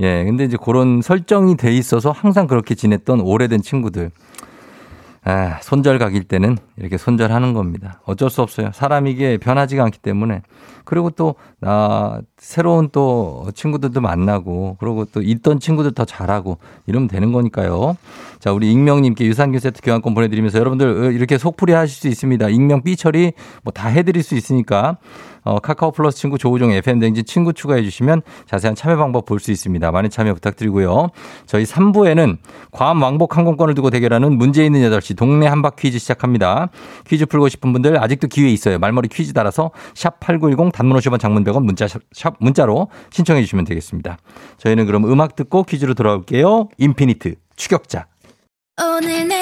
예, 0.00 0.24
근데 0.24 0.44
이제 0.44 0.56
그런 0.62 1.02
설정이 1.02 1.56
돼 1.56 1.72
있어서 1.72 2.10
항상 2.10 2.46
그렇게 2.46 2.74
지냈던 2.74 3.20
오래된 3.20 3.62
친구들. 3.62 4.10
아, 5.24 5.60
손절각일 5.60 6.24
때는 6.24 6.58
이렇게 6.76 6.96
손절하는 6.96 7.52
겁니다. 7.52 8.00
어쩔 8.04 8.28
수 8.28 8.42
없어요. 8.42 8.70
사람 8.72 9.06
이게 9.06 9.38
변하지가 9.38 9.84
않기 9.84 9.98
때문에. 9.98 10.42
그리고 10.84 11.10
또, 11.10 11.34
아, 11.60 12.20
새로운 12.36 12.88
또 12.92 13.48
친구들도 13.54 14.00
만나고, 14.00 14.76
그리고 14.80 15.04
또 15.06 15.22
있던 15.22 15.60
친구들 15.60 15.92
더 15.92 16.04
잘하고, 16.04 16.58
이러면 16.86 17.08
되는 17.08 17.32
거니까요. 17.32 17.96
자, 18.40 18.52
우리 18.52 18.72
익명님께 18.72 19.24
유산균 19.24 19.60
세트 19.60 19.82
교환권 19.82 20.14
보내드리면서 20.14 20.58
여러분들 20.58 21.04
어, 21.04 21.10
이렇게 21.12 21.38
속풀이 21.38 21.72
하실 21.72 21.96
수 22.00 22.08
있습니다. 22.08 22.48
익명 22.48 22.82
삐 22.82 22.96
처리 22.96 23.32
뭐 23.62 23.72
다 23.72 23.88
해드릴 23.88 24.22
수 24.22 24.34
있으니까 24.34 24.98
어, 25.44 25.58
카카오 25.60 25.90
플러스 25.92 26.18
친구 26.18 26.38
조우종 26.38 26.70
FM댕진 26.72 27.24
친구 27.24 27.52
추가해 27.52 27.82
주시면 27.82 28.22
자세한 28.46 28.74
참여 28.76 28.96
방법 28.96 29.24
볼 29.26 29.38
수 29.40 29.50
있습니다. 29.52 29.90
많이 29.92 30.08
참여 30.08 30.34
부탁드리고요. 30.34 31.08
저희 31.46 31.64
3부에는 31.64 32.38
괌 32.72 33.00
왕복 33.00 33.36
항공권을 33.36 33.74
두고 33.74 33.90
대결하는 33.90 34.36
문제 34.36 34.64
있는 34.64 34.80
8시 34.90 35.16
동네 35.16 35.46
한바 35.46 35.70
퀴즈 35.70 35.98
시작합니다. 35.98 36.68
퀴즈 37.06 37.26
풀고 37.26 37.48
싶은 37.48 37.72
분들 37.72 38.00
아직도 38.02 38.26
기회 38.28 38.50
있어요. 38.50 38.78
말머리 38.78 39.08
퀴즈 39.08 39.32
따라서 39.32 39.70
샵8910 39.94 40.71
단문 40.72 40.98
50원 40.98 41.20
장문 41.20 41.44
100원 41.44 41.64
문자 41.64 41.86
샵 41.86 42.36
문자로 42.40 42.88
신청해 43.10 43.42
주시면 43.42 43.64
되겠습니다. 43.64 44.18
저희는 44.58 44.86
그럼 44.86 45.04
음악 45.10 45.36
듣고 45.36 45.62
퀴즈로 45.64 45.94
돌아올게요. 45.94 46.68
인피니트 46.78 47.34
추격자. 47.56 48.06
오늘 48.80 49.28
내 49.28 49.41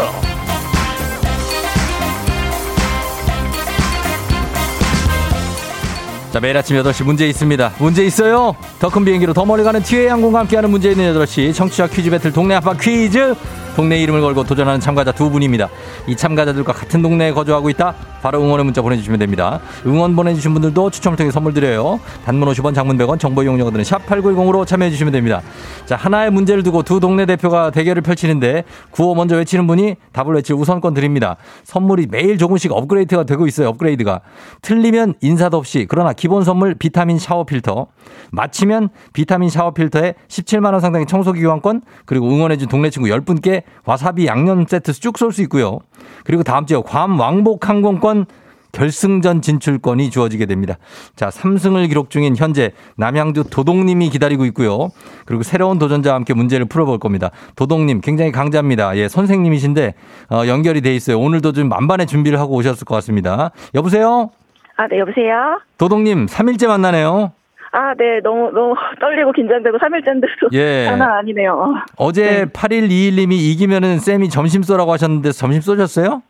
자, 6.31 6.39
매일 6.39 6.55
아침 6.55 6.77
8시 6.81 7.03
문제 7.03 7.27
있습니다. 7.27 7.73
문제 7.79 8.05
있어요? 8.05 8.55
더 8.79 8.89
큰 8.89 9.03
비행기로 9.03 9.33
더 9.33 9.43
멀리 9.45 9.63
가는 9.63 9.81
티웨이 9.83 10.07
항공과 10.07 10.39
함께하는 10.39 10.69
문제 10.69 10.91
있는 10.91 11.13
8시 11.13 11.53
청취자 11.53 11.87
퀴즈 11.87 12.09
배틀 12.09 12.31
동네 12.31 12.55
아빠 12.55 12.73
퀴즈 12.73 13.35
동네 13.75 13.99
이름을 14.01 14.21
걸고 14.21 14.43
도전하는 14.43 14.79
참가자 14.79 15.11
두 15.11 15.29
분입니다. 15.29 15.69
이 16.07 16.15
참가자들과 16.15 16.73
같은 16.73 17.01
동네에 17.01 17.31
거주하고 17.31 17.69
있다? 17.69 17.93
바로 18.21 18.41
응원의 18.41 18.65
문자 18.65 18.81
보내주시면 18.81 19.19
됩니다. 19.19 19.59
응원 19.85 20.15
보내주신 20.15 20.53
분들도 20.53 20.89
추첨을 20.91 21.17
통해 21.17 21.31
선물 21.31 21.53
드려요. 21.53 21.99
단문 22.25 22.47
50원, 22.49 22.75
장문 22.75 22.97
100원, 22.97 23.19
정보 23.19 23.43
이용료들은 23.43 23.83
샵 23.83 24.05
8910으로 24.05 24.65
참여해주시면 24.67 25.13
됩니다. 25.13 25.41
자, 25.85 25.95
하나의 25.95 26.31
문제를 26.31 26.63
두고 26.63 26.83
두 26.83 26.99
동네 26.99 27.25
대표가 27.25 27.71
대결을 27.71 28.01
펼치는데 28.01 28.63
구호 28.91 29.15
먼저 29.15 29.35
외치는 29.37 29.65
분이 29.67 29.95
답을 30.11 30.35
외칠 30.35 30.55
우선권 30.55 30.93
드립니다. 30.93 31.37
선물이 31.63 32.07
매일 32.11 32.37
조금씩 32.37 32.71
업그레이드가 32.71 33.23
되고 33.23 33.47
있어요. 33.47 33.69
업그레이드가. 33.69 34.21
틀리면 34.61 35.15
인사도 35.21 35.57
없이 35.57 35.85
그러나 35.89 36.13
기본 36.13 36.43
선물 36.43 36.75
비타민 36.75 37.17
샤워 37.17 37.45
필터. 37.45 37.87
마치면 38.31 38.89
비타민 39.13 39.49
샤워 39.49 39.71
필터에 39.71 40.13
17만원 40.27 40.79
상당의 40.79 41.07
청소기 41.07 41.41
교환권 41.41 41.81
그리고 42.05 42.29
응원해준 42.29 42.67
동네 42.67 42.89
친구 42.89 43.09
10분께 43.09 43.60
와사비 43.85 44.25
양념 44.27 44.65
세트 44.65 44.93
쭉 44.93 45.17
쏠 45.17 45.31
수 45.31 45.41
있고요. 45.43 45.79
그리고 46.23 46.43
다음 46.43 46.65
주에 46.65 46.77
괌 46.85 47.17
왕복 47.19 47.67
항공권 47.69 48.25
결승전 48.71 49.41
진출권이 49.41 50.09
주어지게 50.11 50.45
됩니다. 50.45 50.77
자, 51.17 51.27
3승을 51.27 51.89
기록 51.89 52.09
중인 52.09 52.37
현재 52.37 52.71
남양주 52.95 53.45
도동님이 53.49 54.09
기다리고 54.09 54.45
있고요. 54.45 54.91
그리고 55.25 55.43
새로운 55.43 55.77
도전자와 55.77 56.15
함께 56.15 56.33
문제를 56.33 56.67
풀어볼 56.67 56.97
겁니다. 56.99 57.31
도동님 57.57 57.99
굉장히 57.99 58.31
강자입니다. 58.31 58.95
예, 58.95 59.09
선생님이신데 59.09 59.93
어, 60.29 60.43
연결이 60.47 60.79
돼 60.79 60.95
있어요. 60.95 61.19
오늘도 61.19 61.51
좀 61.51 61.67
만반의 61.67 62.07
준비를 62.07 62.39
하고 62.39 62.55
오셨을 62.55 62.85
것 62.85 62.95
같습니다. 62.95 63.51
여보세요? 63.75 64.29
아, 64.77 64.87
네, 64.87 64.99
여보세요? 64.99 65.59
도동님 65.77 66.27
3일째 66.27 66.67
만나네요. 66.67 67.33
아, 67.71 67.93
네. 67.97 68.19
너무, 68.21 68.51
너무 68.51 68.75
떨리고 68.99 69.31
긴장되고 69.31 69.77
3일째인데도. 69.77 70.53
예. 70.53 70.85
장난 70.85 71.11
아니네요. 71.11 71.75
어제 71.97 72.45
네. 72.45 72.45
8121님이 72.45 73.33
이기면은 73.33 73.99
쌤이 73.99 74.29
점심 74.29 74.61
쏘라고 74.63 74.91
하셨는데 74.93 75.31
점심 75.31 75.61
쏘셨어요? 75.61 76.21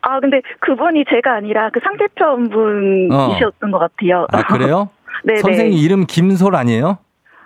아, 0.00 0.20
근데 0.20 0.40
그분이 0.60 1.04
제가 1.08 1.36
아니라 1.36 1.70
그 1.70 1.80
상대편 1.82 2.50
분이셨던 2.50 3.74
어. 3.74 3.78
것 3.78 3.78
같아요. 3.78 4.26
아, 4.30 4.42
그래요? 4.42 4.90
네. 5.24 5.36
선생님 5.36 5.78
이름 5.78 6.06
김솔 6.06 6.54
아니에요? 6.54 6.98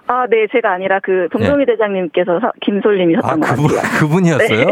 아, 0.08 0.26
네, 0.26 0.46
제가 0.50 0.72
아니라 0.72 1.00
그 1.02 1.28
동동희 1.30 1.66
네. 1.66 1.72
대장님께서 1.72 2.40
김솔님이셨던 2.62 3.30
아, 3.30 3.46
것 3.46 3.56
그분, 3.56 3.76
같아요. 3.76 4.00
그분이었어요? 4.00 4.66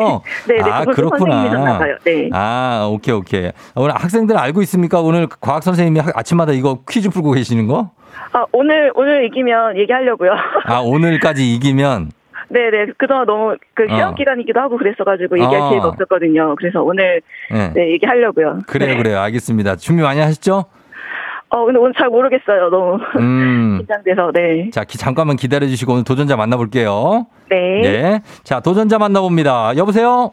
네, 0.49 0.55
네, 0.57 0.63
네 0.63 0.71
아, 0.71 0.85
그렇구나. 0.85 1.79
네. 2.05 2.31
아, 2.33 2.89
오케이, 2.91 3.15
오케이. 3.15 3.51
오늘 3.75 3.95
학생들 3.95 4.37
알고 4.37 4.63
있습니까? 4.63 5.03
오늘 5.03 5.29
과학 5.41 5.63
선생님이 5.63 6.01
아침마다 6.15 6.53
이거 6.53 6.79
퀴즈 6.89 7.11
풀고 7.11 7.33
계시는 7.33 7.67
거? 7.67 7.91
아, 8.33 8.47
오늘, 8.53 8.91
오늘 8.95 9.27
이기면 9.27 9.77
얘기하려고요. 9.79 10.31
아, 10.65 10.79
오늘까지 10.81 11.55
이기면? 11.55 12.13
네네. 12.49 12.93
그동안 12.97 13.27
너무 13.27 13.57
그 13.75 13.87
시험 13.89 14.13
어. 14.13 14.15
기간이기도 14.15 14.59
하고 14.59 14.79
그랬어가지고 14.79 15.39
얘기할 15.39 15.61
어. 15.61 15.69
기회가 15.69 15.89
없었거든요. 15.89 16.55
그래서 16.57 16.83
오늘 16.83 17.21
네, 17.51 17.73
네 17.75 17.93
얘기하려고요. 17.93 18.61
그래요, 18.67 18.95
네. 18.95 18.97
그래요. 18.97 19.21
알겠습니다. 19.21 19.77
준비 19.77 20.03
많이 20.03 20.21
하셨죠? 20.21 20.65
어, 21.49 21.65
근데 21.65 21.79
오늘 21.79 21.93
잘 21.97 22.09
모르겠어요. 22.09 22.71
너무 22.71 22.99
음. 23.19 23.79
긴장돼서. 23.87 24.33
네. 24.33 24.71
자, 24.71 24.85
기, 24.85 24.99
잠깐만 24.99 25.37
기다려 25.37 25.67
주시고 25.67 25.93
오늘 25.93 26.05
도전자 26.05 26.37
만나볼게요. 26.37 27.27
네. 27.51 27.81
네. 27.83 28.21
자, 28.43 28.61
도전자 28.61 28.99
만나봅니다. 28.99 29.77
여보세요? 29.77 30.33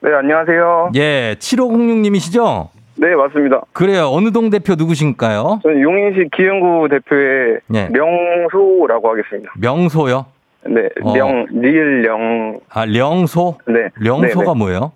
네, 0.00 0.10
안녕하세요. 0.12 0.90
예, 0.96 1.36
7506님이시죠? 1.38 2.68
네, 2.96 3.14
맞습니다. 3.14 3.62
그래요. 3.72 4.08
어느 4.12 4.30
동 4.32 4.50
대표 4.50 4.74
누구신가요? 4.74 5.60
저는 5.62 5.80
용인시 5.82 6.28
기흥구 6.36 6.88
대표의 6.88 7.60
네. 7.68 7.88
명소라고 7.90 9.10
하겠습니다. 9.10 9.52
명소요? 9.58 10.26
네, 10.66 10.88
어. 11.02 11.14
령, 11.16 11.46
리을 11.50 12.02
령. 12.02 12.60
아, 12.68 12.84
령소? 12.84 13.56
네. 13.66 13.88
령소가 14.00 14.44
네, 14.44 14.52
네. 14.52 14.58
뭐예요? 14.58 14.92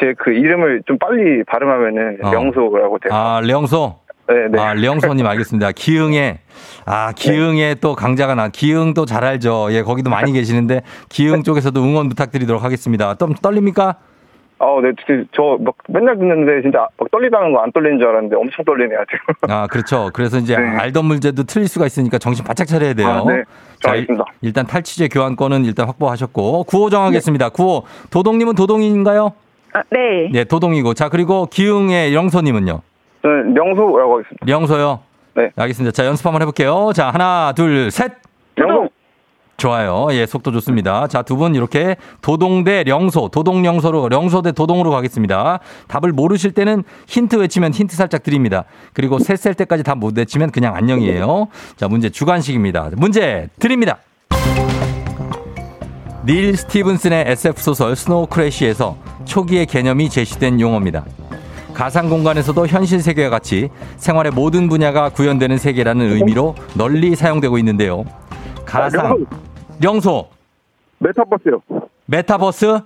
제 0.00 0.14
그 0.18 0.32
이름을 0.32 0.82
좀 0.86 0.98
빨리 0.98 1.44
발음하면은 1.44 2.18
어. 2.22 2.30
명소라고 2.30 2.98
돼요. 2.98 3.12
아, 3.12 3.40
령소? 3.44 3.96
네, 4.32 4.48
네. 4.50 4.58
아, 4.60 4.74
령소님 4.74 5.26
알겠습니다. 5.26 5.72
기흥에, 5.72 6.38
아, 6.86 7.12
기흥에 7.12 7.74
네. 7.74 7.80
또 7.80 7.94
강자가 7.94 8.34
나, 8.34 8.48
기흥 8.48 8.94
또 8.94 9.04
잘 9.04 9.24
알죠. 9.24 9.68
예, 9.72 9.82
거기도 9.82 10.10
많이 10.10 10.32
계시는데, 10.32 10.82
기흥 11.08 11.42
쪽에서도 11.42 11.82
응원 11.82 12.08
부탁드리도록 12.08 12.62
하겠습니다. 12.64 13.14
좀 13.16 13.34
떨립니까? 13.34 13.96
어, 14.58 14.80
네, 14.80 14.92
저 15.34 15.58
막 15.58 15.74
맨날 15.88 16.16
듣는데 16.16 16.62
진짜 16.62 16.86
막 16.96 17.10
떨리다는 17.10 17.52
거 17.52 17.58
안 17.60 17.72
떨리는 17.72 17.98
줄 17.98 18.06
알았는데 18.06 18.36
엄청 18.36 18.64
떨리네요, 18.64 19.00
지금. 19.10 19.52
아, 19.52 19.66
그렇죠. 19.66 20.10
그래서 20.14 20.38
이제 20.38 20.56
네. 20.56 20.62
알던 20.78 21.04
문제도 21.04 21.42
틀릴 21.42 21.66
수가 21.66 21.86
있으니까 21.86 22.18
정신 22.18 22.44
바짝 22.44 22.66
차려야 22.68 22.94
돼요. 22.94 23.08
아, 23.08 23.24
네. 23.28 23.42
자, 23.80 23.90
알겠습니다. 23.90 24.24
일단 24.40 24.64
탈취제 24.68 25.08
교환권은 25.08 25.64
일단 25.64 25.86
확보하셨고 25.88 26.62
구호 26.64 26.90
정하겠습니다. 26.90 27.48
네. 27.48 27.52
구호 27.52 27.82
도동님은 28.10 28.54
도동인가요? 28.54 29.32
아, 29.74 29.82
네. 29.90 30.28
네, 30.32 30.44
도동이고. 30.44 30.94
자, 30.94 31.08
그리고 31.08 31.46
기흥의 31.46 32.14
영소님은요? 32.14 32.82
저는 33.22 33.54
명소라고 33.54 34.14
하겠습니다. 34.18 34.44
명소요? 34.46 35.00
네. 35.34 35.50
알겠습니다. 35.56 35.92
자, 35.92 36.06
연습 36.06 36.26
한번 36.26 36.42
해볼게요. 36.42 36.92
자, 36.94 37.10
하나, 37.10 37.52
둘, 37.56 37.90
셋. 37.90 38.12
명소. 38.56 38.88
좋아요. 39.58 40.08
예, 40.10 40.26
속도 40.26 40.50
좋습니다. 40.50 41.06
자, 41.06 41.22
두 41.22 41.36
분 41.36 41.54
이렇게 41.54 41.94
도동 42.20 42.64
대 42.64 42.82
령소, 42.82 43.28
도동 43.28 43.62
령소로, 43.62 44.08
령소 44.08 44.42
대 44.42 44.50
도동으로 44.50 44.90
가겠습니다. 44.90 45.60
답을 45.86 46.10
모르실 46.12 46.52
때는 46.52 46.82
힌트 47.06 47.36
외치면 47.36 47.72
힌트 47.72 47.94
살짝 47.94 48.24
드립니다. 48.24 48.64
그리고 48.92 49.18
셋 49.20 49.36
셀 49.38 49.54
때까지 49.54 49.84
다 49.84 49.94
못 49.94 50.18
외치면 50.18 50.50
그냥 50.50 50.74
안녕이에요. 50.74 51.46
자, 51.76 51.86
문제 51.86 52.10
주관식입니다. 52.10 52.90
문제 52.96 53.48
드립니다. 53.60 53.98
닐 56.24 56.56
스티븐슨의 56.56 57.24
SF 57.28 57.60
소설 57.60 57.94
Snow 57.94 58.26
Crash에서 58.26 58.96
초기의 59.26 59.66
개념이 59.66 60.08
제시된 60.08 60.60
용어입니다. 60.60 61.04
가상 61.74 62.08
공간에서도 62.08 62.66
현실 62.66 63.00
세계와 63.02 63.30
같이 63.30 63.68
생활의 63.96 64.32
모든 64.32 64.68
분야가 64.68 65.08
구현되는 65.10 65.56
세계라는 65.58 66.12
의미로 66.12 66.54
널리 66.74 67.14
사용되고 67.16 67.58
있는데요. 67.58 68.04
가상 68.64 69.24
영소 69.82 70.28
메타버스요. 70.98 71.60
메타버스? 72.06 72.80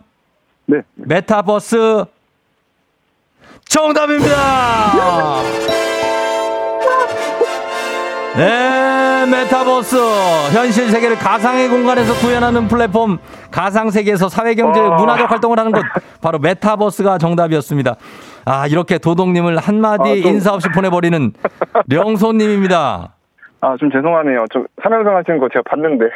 네. 0.67 0.79
메타버스 0.95 2.05
정답입니다. 3.69 5.43
네, 8.37 9.27
메타버스. 9.27 9.97
현실 10.55 10.91
세계를 10.91 11.17
가상의 11.17 11.69
공간에서 11.69 12.15
구현하는 12.15 12.69
플랫폼. 12.69 13.19
가상 13.51 13.91
세계에서 13.91 14.29
사회 14.29 14.55
경제 14.55 14.81
어. 14.81 14.95
문화적 14.97 15.31
활동을 15.31 15.59
하는 15.59 15.73
곳. 15.73 15.83
바로 16.21 16.39
메타버스가 16.39 17.19
정답이었습니다. 17.19 17.97
아, 18.47 18.67
이렇게 18.67 18.97
도동님을 18.97 19.59
한마디 19.59 20.11
아, 20.11 20.15
좀... 20.15 20.33
인사 20.33 20.55
없이 20.55 20.69
보내버리는 20.75 21.33
령소님입니다. 21.89 23.13
아, 23.61 23.77
좀 23.79 23.91
죄송하네요. 23.91 24.47
저 24.53 24.61
3연승 24.83 25.13
하시는 25.13 25.39
거 25.39 25.49
제가 25.49 25.63
봤는데. 25.69 26.07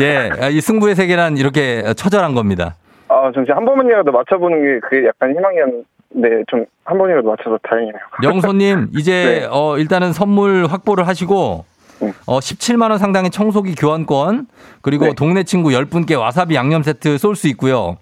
예, 0.02 0.30
이 0.50 0.60
승부의 0.60 0.94
세계란 0.94 1.38
이렇게 1.38 1.94
처절한 1.94 2.34
겁니다. 2.34 2.74
아, 3.08 3.30
좀한 3.32 3.64
번만이라도 3.64 4.12
맞춰보는 4.12 4.60
게 4.60 4.80
그게 4.80 5.06
약간 5.06 5.30
희망이었는데. 5.30 5.84
네, 6.16 6.28
좀 6.48 6.64
한 6.84 6.98
번이라도 6.98 7.28
맞춰서 7.28 7.58
다행이네요. 7.62 8.00
영소님, 8.22 8.88
이제 8.96 9.40
네. 9.40 9.48
어, 9.50 9.78
일단은 9.78 10.12
선물 10.12 10.66
확보를 10.66 11.08
하시고 11.08 11.64
네. 12.00 12.12
어, 12.26 12.38
17만 12.38 12.90
원 12.90 12.98
상당의 12.98 13.30
청소기 13.30 13.74
교환권 13.74 14.46
그리고 14.82 15.06
네. 15.06 15.12
동네 15.14 15.44
친구 15.44 15.70
10분께 15.70 16.18
와사비 16.18 16.54
양념 16.54 16.82
세트 16.82 17.16
쏠 17.18 17.36
수 17.36 17.48
있고요. 17.48 17.96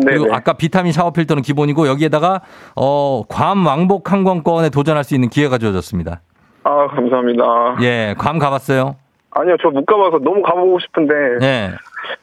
네, 0.00 0.12
그리고 0.12 0.26
네. 0.26 0.32
아까 0.34 0.52
비타민 0.54 0.92
샤워 0.92 1.12
필터는 1.12 1.42
기본이고 1.42 1.86
여기에다가 1.88 2.42
어, 2.76 3.22
괌 3.28 3.64
왕복 3.66 4.10
항공권에 4.12 4.70
도전할 4.70 5.04
수 5.04 5.14
있는 5.14 5.28
기회가 5.28 5.58
주어졌습니다. 5.58 6.20
아, 6.64 6.86
감사합니다. 6.88 7.76
예, 7.82 8.14
괌 8.18 8.38
가봤어요? 8.38 8.96
아니요, 9.30 9.56
저 9.62 9.68
못 9.70 9.84
가봐서 9.86 10.18
너무 10.18 10.42
가보고 10.42 10.78
싶은데. 10.80 11.14
네. 11.40 11.70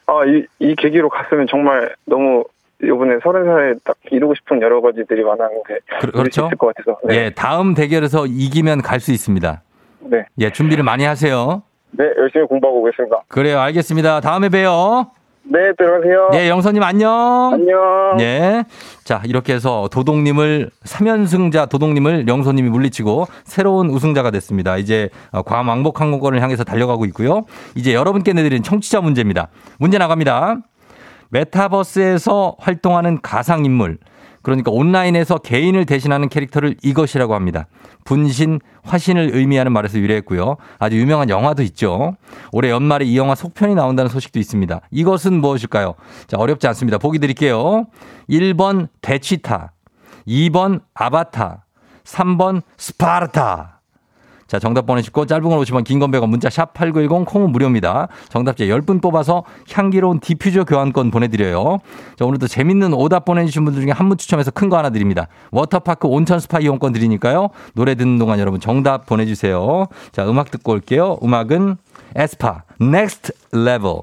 아, 0.06 0.20
이, 0.26 0.44
이 0.58 0.74
계기로 0.74 1.08
갔으면 1.08 1.46
정말 1.50 1.94
너무 2.04 2.44
이번에 2.82 3.16
서른 3.22 3.44
살에 3.46 3.74
딱 3.84 3.96
이루고 4.10 4.34
싶은 4.34 4.60
여러 4.60 4.80
가지들이 4.82 5.22
많았는데 5.22 5.78
그, 6.00 6.10
그렇죠. 6.12 6.46
있을 6.46 6.56
것 6.58 6.74
같아서. 6.74 6.98
네. 7.08 7.14
예, 7.16 7.30
다음 7.30 7.74
대결에서 7.74 8.26
이기면 8.26 8.82
갈 8.82 9.00
수 9.00 9.12
있습니다. 9.12 9.62
네. 10.00 10.24
예, 10.38 10.50
준비를 10.50 10.84
많이 10.84 11.04
하세요. 11.04 11.62
네, 11.92 12.04
열심히 12.18 12.44
공부하고 12.46 12.82
오겠습니다. 12.82 13.22
그래요, 13.28 13.58
알겠습니다. 13.60 14.20
다음에 14.20 14.48
봬요. 14.50 15.06
네, 15.48 15.72
들어가세요. 15.78 16.28
네, 16.32 16.48
영선님 16.48 16.82
안녕. 16.82 17.50
안녕. 17.52 18.16
네. 18.18 18.64
자, 19.04 19.22
이렇게 19.24 19.54
해서 19.54 19.88
도동님을, 19.92 20.70
3연승자 20.84 21.68
도동님을 21.68 22.26
영선님이 22.26 22.68
물리치고 22.68 23.26
새로운 23.44 23.88
우승자가 23.90 24.30
됐습니다. 24.32 24.76
이제 24.76 25.08
괌 25.44 25.68
왕복 25.68 26.00
항공권을 26.00 26.42
향해서 26.42 26.64
달려가고 26.64 27.04
있고요. 27.06 27.42
이제 27.76 27.94
여러분께 27.94 28.32
내드린 28.32 28.62
청취자 28.62 29.00
문제입니다. 29.00 29.48
문제 29.78 29.98
나갑니다. 29.98 30.58
메타버스에서 31.30 32.56
활동하는 32.58 33.20
가상인물. 33.22 33.98
그러니까 34.46 34.70
온라인에서 34.70 35.38
개인을 35.38 35.86
대신하는 35.86 36.28
캐릭터를 36.28 36.76
이것이라고 36.80 37.34
합니다. 37.34 37.66
분신, 38.04 38.60
화신을 38.84 39.30
의미하는 39.34 39.72
말에서 39.72 39.98
유래했고요. 39.98 40.56
아주 40.78 40.96
유명한 41.00 41.28
영화도 41.28 41.64
있죠. 41.64 42.16
올해 42.52 42.70
연말에 42.70 43.04
이 43.04 43.18
영화 43.18 43.34
속편이 43.34 43.74
나온다는 43.74 44.08
소식도 44.08 44.38
있습니다. 44.38 44.82
이것은 44.92 45.40
무엇일까요? 45.40 45.96
자, 46.28 46.36
어렵지 46.38 46.68
않습니다. 46.68 46.96
보기 46.96 47.18
드릴게요. 47.18 47.86
1번 48.30 48.86
대치타, 49.00 49.72
2번 50.28 50.80
아바타, 50.94 51.64
3번 52.04 52.62
스파르타. 52.76 53.75
자, 54.46 54.58
정답 54.58 54.86
보내시고 54.86 55.26
짧은 55.26 55.48
걸 55.48 55.58
오시면 55.58 55.84
긴건 55.84 56.10
100원 56.10 56.28
문자 56.28 56.48
샵 56.50 56.72
8910 56.74 57.26
콩은 57.26 57.50
무료입니다. 57.50 58.08
정답자 58.28 58.64
10분 58.64 59.02
뽑아서 59.02 59.44
향기로운 59.72 60.20
디퓨저 60.20 60.64
교환권 60.64 61.10
보내드려요. 61.10 61.78
자, 62.16 62.24
오늘도 62.24 62.46
재밌는 62.48 62.94
오답 62.94 63.24
보내주신 63.24 63.64
분들 63.64 63.82
중에 63.82 63.90
한 63.92 64.06
분 64.08 64.16
추첨해서 64.18 64.50
큰 64.50 64.68
거 64.68 64.76
하나 64.78 64.90
드립니다. 64.90 65.28
워터파크 65.52 66.08
온천 66.08 66.40
스파 66.40 66.58
이용권 66.60 66.92
드리니까요. 66.92 67.48
노래 67.74 67.94
듣는 67.94 68.18
동안 68.18 68.38
여러분 68.40 68.60
정답 68.60 69.06
보내주세요. 69.06 69.86
자, 70.12 70.28
음악 70.28 70.50
듣고 70.50 70.72
올게요. 70.72 71.18
음악은 71.22 71.76
에스파 72.16 72.62
Next 72.80 73.32
Level 73.52 74.02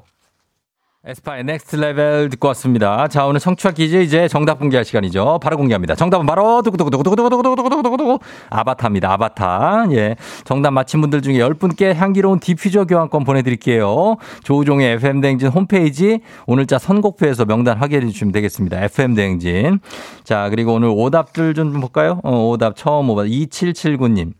에스파의 1.06 1.44
Next 1.44 1.76
Level 1.76 2.30
듣고 2.30 2.48
왔습니다. 2.48 3.08
자, 3.08 3.26
오늘 3.26 3.38
청취자 3.38 3.72
퀴즈 3.72 3.96
이제 3.96 4.26
정답 4.26 4.58
공개할 4.58 4.86
시간이죠. 4.86 5.38
바로 5.42 5.58
공개합니다. 5.58 5.94
정답은 5.94 6.24
바로 6.24 6.62
두구두구두구두구두구두구두구두구 6.62 8.20
아바타입니다. 8.48 9.12
아바타. 9.12 9.86
예. 9.90 10.16
정답 10.44 10.70
맞힌 10.70 11.02
분들 11.02 11.20
중에 11.20 11.34
10분께 11.40 11.92
향기로운 11.92 12.40
디퓨저 12.40 12.86
교환권 12.86 13.24
보내드릴게요. 13.24 14.16
조우종의 14.44 14.92
FM대행진 14.94 15.48
홈페이지 15.48 16.20
오늘자 16.46 16.78
선곡표에서 16.78 17.44
명단 17.44 17.76
확인해 17.76 18.06
주시면 18.08 18.32
되겠습니다. 18.32 18.82
FM대행진. 18.84 19.80
자, 20.24 20.48
그리고 20.48 20.72
오늘 20.72 20.88
오답들 20.88 21.52
좀 21.52 21.80
볼까요? 21.82 22.18
어, 22.24 22.48
오답 22.48 22.76
처음 22.76 23.10
오답 23.10 23.26
2779님. 23.26 24.32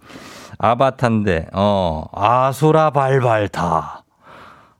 아바타인데, 0.57 1.49
어, 1.53 2.07
아수라 2.15 2.89
발발타. 2.89 4.05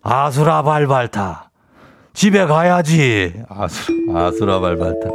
아수라 0.03 0.62
발발타. 0.62 1.43
집에 2.14 2.46
가야지. 2.46 3.34
아수, 3.48 3.92
아수라 4.14 4.60
발바타. 4.60 5.10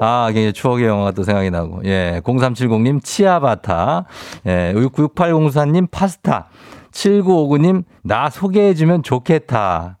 아, 0.00 0.26
굉장히 0.28 0.52
추억의 0.54 0.86
영화가 0.86 1.12
또 1.12 1.22
생각이 1.22 1.50
나고. 1.50 1.82
예. 1.84 2.20
0370님, 2.24 3.04
치아바타. 3.04 4.06
예. 4.46 4.72
6804님, 4.74 5.90
파스타. 5.90 6.48
7959님, 6.90 7.84
나 8.02 8.30
소개해주면 8.30 9.02
좋겠다. 9.02 9.98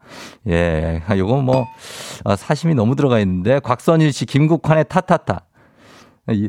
예. 0.48 1.02
요거 1.10 1.42
뭐, 1.42 1.66
아, 2.24 2.34
사심이 2.34 2.74
너무 2.74 2.96
들어가 2.96 3.20
있는데. 3.20 3.60
곽선일 3.60 4.12
씨, 4.12 4.24
김국환의 4.24 4.86
타타타. 4.88 5.42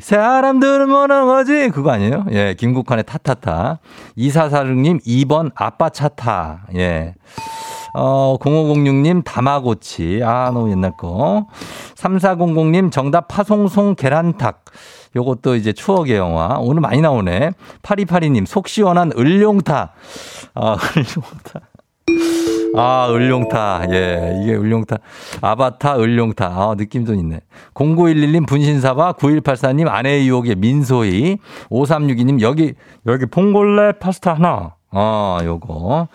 사람들은 0.02 0.90
뭐는 0.90 1.26
거지? 1.26 1.70
그거 1.70 1.92
아니에요? 1.92 2.26
예, 2.32 2.54
김국환의 2.58 3.06
타타타. 3.06 3.80
2446님, 4.18 5.02
2번 5.06 5.52
아빠 5.56 5.90
차타. 5.90 6.68
예. 6.76 7.16
어, 8.02 8.38
0506님 8.40 9.24
다마고치. 9.26 10.22
아, 10.24 10.52
너무 10.54 10.72
옛날 10.72 10.96
거. 10.96 11.48
3400님 11.96 12.94
정답 12.94 13.28
파송송 13.28 13.96
계란탁. 13.96 14.64
요것도 15.18 15.56
이제 15.56 15.74
추억의 15.74 16.16
영화. 16.16 16.58
오늘 16.60 16.80
많이 16.80 17.02
나오네. 17.02 17.52
8282님 17.82 18.46
속 18.46 18.70
시원한 18.70 19.12
을룡타. 19.18 19.92
아, 20.54 20.78
을룡타. 20.96 21.60
아, 22.78 23.10
을룡타. 23.12 23.88
예, 23.92 24.40
이게 24.44 24.54
을룡타. 24.56 24.98
아바타, 25.42 26.00
을룡타. 26.00 26.46
아, 26.46 26.76
느낌 26.78 27.06
좀 27.06 27.16
있네. 27.16 27.42
0911님 27.74 28.48
분신사바, 28.48 29.14
9184님 29.14 29.90
아내의 29.90 30.26
유혹의 30.30 30.56
민소희, 30.56 31.38
5362님 31.70 32.40
여기, 32.42 32.76
여기 33.08 33.26
봉골레 33.26 33.94
파스타 34.00 34.36
하나. 34.36 34.79
어, 34.92 35.40
요거. 35.44 36.08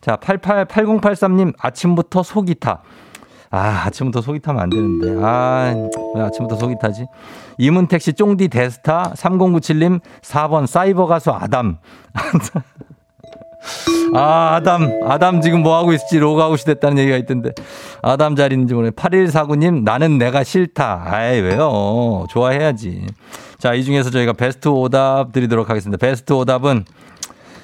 자, 0.00 0.16
88, 0.16 0.66
8083님, 0.66 1.52
아침부터 1.58 2.22
속이 2.22 2.56
타. 2.56 2.82
아, 3.50 3.82
아침부터 3.86 4.20
속이 4.20 4.40
타면 4.40 4.62
안 4.62 4.70
되는데. 4.70 5.20
아, 5.24 5.74
왜 6.14 6.22
아침부터 6.22 6.56
속이 6.56 6.76
타지? 6.80 7.06
이문택 7.58 8.00
씨, 8.00 8.12
쫑디 8.12 8.48
대스타. 8.48 9.12
3097님, 9.16 10.00
4번 10.22 10.66
사이버 10.66 11.06
가수 11.06 11.32
아담. 11.32 11.78
아, 14.14 14.54
아담. 14.54 14.90
아담 15.04 15.40
지금 15.40 15.62
뭐 15.62 15.76
하고 15.76 15.92
있을지 15.92 16.18
로그아웃이 16.18 16.64
됐다는 16.64 16.98
얘기가 16.98 17.16
있던데. 17.18 17.50
아담 18.02 18.36
자리인지 18.36 18.74
모르네. 18.74 18.92
8149님, 18.92 19.82
나는 19.82 20.18
내가 20.18 20.44
싫다. 20.44 21.02
아이, 21.06 21.40
왜요? 21.40 22.26
좋아해야지. 22.30 23.06
자, 23.58 23.74
이 23.74 23.84
중에서 23.84 24.10
저희가 24.10 24.32
베스트 24.32 24.68
오답 24.68 25.32
드리도록 25.32 25.68
하겠습니다. 25.68 25.98
베스트 25.98 26.32
오답은 26.32 26.84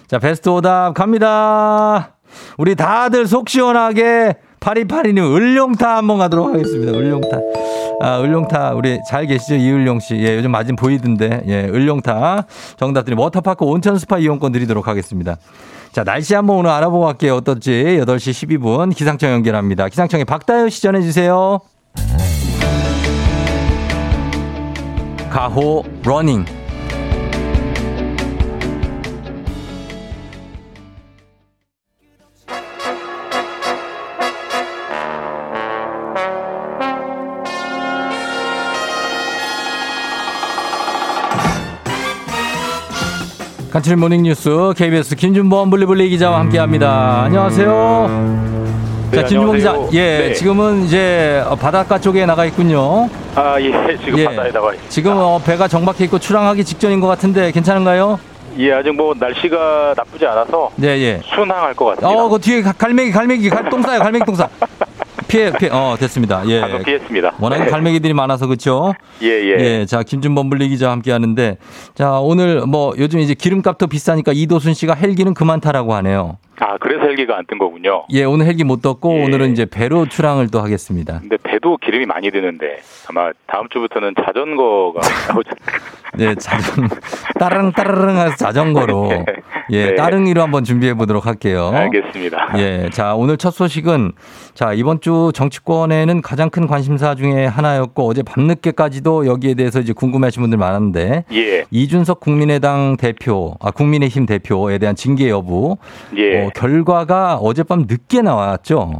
자, 0.09 0.19
베스트 0.21 0.49
오답 0.49 0.95
갑니다. 0.95 2.17
우리 2.59 2.77
다들 2.77 3.27
속 3.27 3.49
시원하게 3.49 4.37
파리파리님 4.61 5.35
을룡타 5.35 5.97
한번 5.97 6.19
가도록 6.19 6.49
하겠습니다. 6.49 6.93
을룡타. 6.93 7.39
아, 8.01 8.21
을룡타. 8.21 8.75
우리 8.75 8.99
잘 9.09 9.27
계시죠? 9.27 9.55
이을룡 9.57 10.01
씨. 10.01 10.17
예, 10.17 10.37
요즘 10.37 10.53
많이 10.53 10.77
보이던데. 10.77 11.43
예, 11.49 11.65
을룡타. 11.65 12.47
정답 12.77 13.05
드리면 13.05 13.23
워터파크 13.25 13.65
온천 13.65 13.99
스파 13.99 14.19
이용권 14.19 14.53
드리도록 14.53 14.87
하겠습니다. 14.87 15.37
자, 15.93 16.05
날씨 16.05 16.35
한번 16.35 16.59
오늘 16.59 16.71
알아보고 16.71 17.05
갈게요. 17.07 17.37
어떨지. 17.37 17.99
8시 18.01 18.61
12분 18.61 18.95
기상청 18.95 19.31
연결합니다. 19.33 19.89
기상청에 19.89 20.25
박다현 20.25 20.71
씨 20.71 20.83
전해주세요. 20.83 21.61
가호 25.31 25.85
Running. 26.05 26.45
간추린 43.77 44.01
모닝뉴스 44.01 44.73
KBS 44.75 45.17
김준범 45.17 45.69
블리블리 45.69 46.09
기자와 46.09 46.41
함께합니다. 46.41 47.25
안녕하세요. 47.25 48.09
네, 49.11 49.17
자, 49.19 49.23
김준범 49.25 49.57
기자. 49.57 49.77
예, 49.93 50.29
네. 50.29 50.33
지금은 50.33 50.85
이제 50.85 51.45
바닷가 51.61 52.01
쪽에 52.01 52.25
나가 52.25 52.47
있군요. 52.47 53.11
아, 53.35 53.61
예, 53.61 53.99
지금 54.03 54.19
예. 54.19 54.25
바다에 54.25 54.51
나가 54.51 54.73
있습니다. 54.73 54.89
지금 54.89 55.13
어, 55.19 55.39
배가 55.45 55.69
정박해 55.69 56.05
있고 56.05 56.19
출항하기 56.19 56.65
직전인 56.65 57.01
것 57.01 57.07
같은데 57.07 57.53
괜찮은가요? 57.53 58.19
예, 58.57 58.73
아직 58.73 58.93
뭐 58.93 59.15
날씨가 59.19 59.93
나쁘지 59.95 60.27
않아서 60.27 60.71
네, 60.77 60.99
예. 61.03 61.21
순항할 61.35 61.75
것 61.75 61.85
같습니다. 61.85 62.09
어, 62.09 62.31
그 62.31 62.39
뒤에 62.39 62.63
갈매기, 62.63 63.11
갈매기, 63.13 63.51
갈, 63.51 63.69
똥 63.69 63.83
싸요, 63.83 63.99
갈매기 63.99 64.25
똥 64.25 64.37
싸. 64.37 64.49
피해, 65.29 65.53
피해, 65.53 65.71
어, 65.71 65.97
됐습니다. 65.99 66.43
예. 66.47 66.61
방금 66.61 66.83
피했습니다. 66.83 67.35
워낙에 67.41 67.65
네. 67.65 67.71
갈매기들이 67.71 68.15
많아서 68.15 68.47
그렇죠. 68.47 68.95
예, 69.23 69.27
예. 69.27 69.57
예, 69.59 69.87
자 69.87 70.03
김준범 70.03 70.51
분리 70.51 70.69
기자 70.69 70.91
함께 70.91 71.13
하는데, 71.13 71.59
자 71.95 72.13
오늘 72.21 72.67
뭐 72.67 72.95
요즘 72.99 73.21
이제 73.21 73.35
기름값도 73.35 73.87
비싸니까 73.87 74.33
이도순 74.33 74.75
씨가 74.75 74.95
헬기는 74.95 75.33
그만 75.35 75.61
타라고 75.61 75.95
하네요. 75.95 76.39
아, 76.61 76.77
그래서 76.79 77.03
헬기가 77.05 77.37
안 77.39 77.47
뜬 77.47 77.59
거군요. 77.59 78.05
예, 78.11 78.25
오늘 78.25 78.47
헬기 78.47 78.65
못 78.65 78.83
떴고 78.83 79.19
예. 79.19 79.25
오늘은 79.25 79.53
이제 79.53 79.67
배로 79.67 80.07
출항을 80.07 80.49
또 80.51 80.61
하겠습니다. 80.61 81.21
근데 81.21 81.37
배도 81.43 81.77
기름이 81.77 82.07
많이 82.07 82.31
드는데 82.33 82.79
아마 83.09 83.31
다음 83.47 83.69
주부터는 83.69 84.15
자전거가 84.25 85.01
나오지 85.33 85.51
네, 86.15 86.35
자전 86.35 86.89
따릉 87.39 87.71
따르릉 87.73 88.17
해서 88.17 88.35
자전거로 88.37 89.09
네. 89.09 89.25
예, 89.71 89.87
네. 89.91 89.95
따릉이로 89.95 90.41
한번 90.43 90.65
준비해 90.65 90.95
보도록 90.95 91.27
할게요. 91.27 91.71
알겠습니다. 91.75 92.55
예, 92.59 92.89
자 92.91 93.15
오늘 93.15 93.37
첫 93.37 93.51
소식은 93.53 94.13
자 94.55 94.73
이번 94.73 95.01
주 95.01 95.31
정치권에는 95.35 96.23
가장 96.23 96.51
큰 96.51 96.67
관심사 96.67 97.15
중에 97.15 97.47
하나였고 97.47 98.09
어제 98.09 98.23
밤늦게까지도 98.23 99.27
여기에 99.27 99.55
대해서 99.55 99.79
이제 99.81 99.93
궁금해하신 99.93 100.41
분들 100.43 100.59
많았는데 100.59 101.25
예. 101.33 101.65
이준석 101.71 102.21
국민의당 102.21 102.97
대표, 102.97 103.55
아 103.61 103.71
국민의힘 103.71 104.27
대표에 104.27 104.79
대한 104.79 104.97
징계 104.97 105.29
여부 105.29 105.77
예. 106.17 106.46
어, 106.47 106.51
결과가 106.51 107.37
어젯밤 107.37 107.87
늦게 107.89 108.23
나왔죠. 108.23 108.93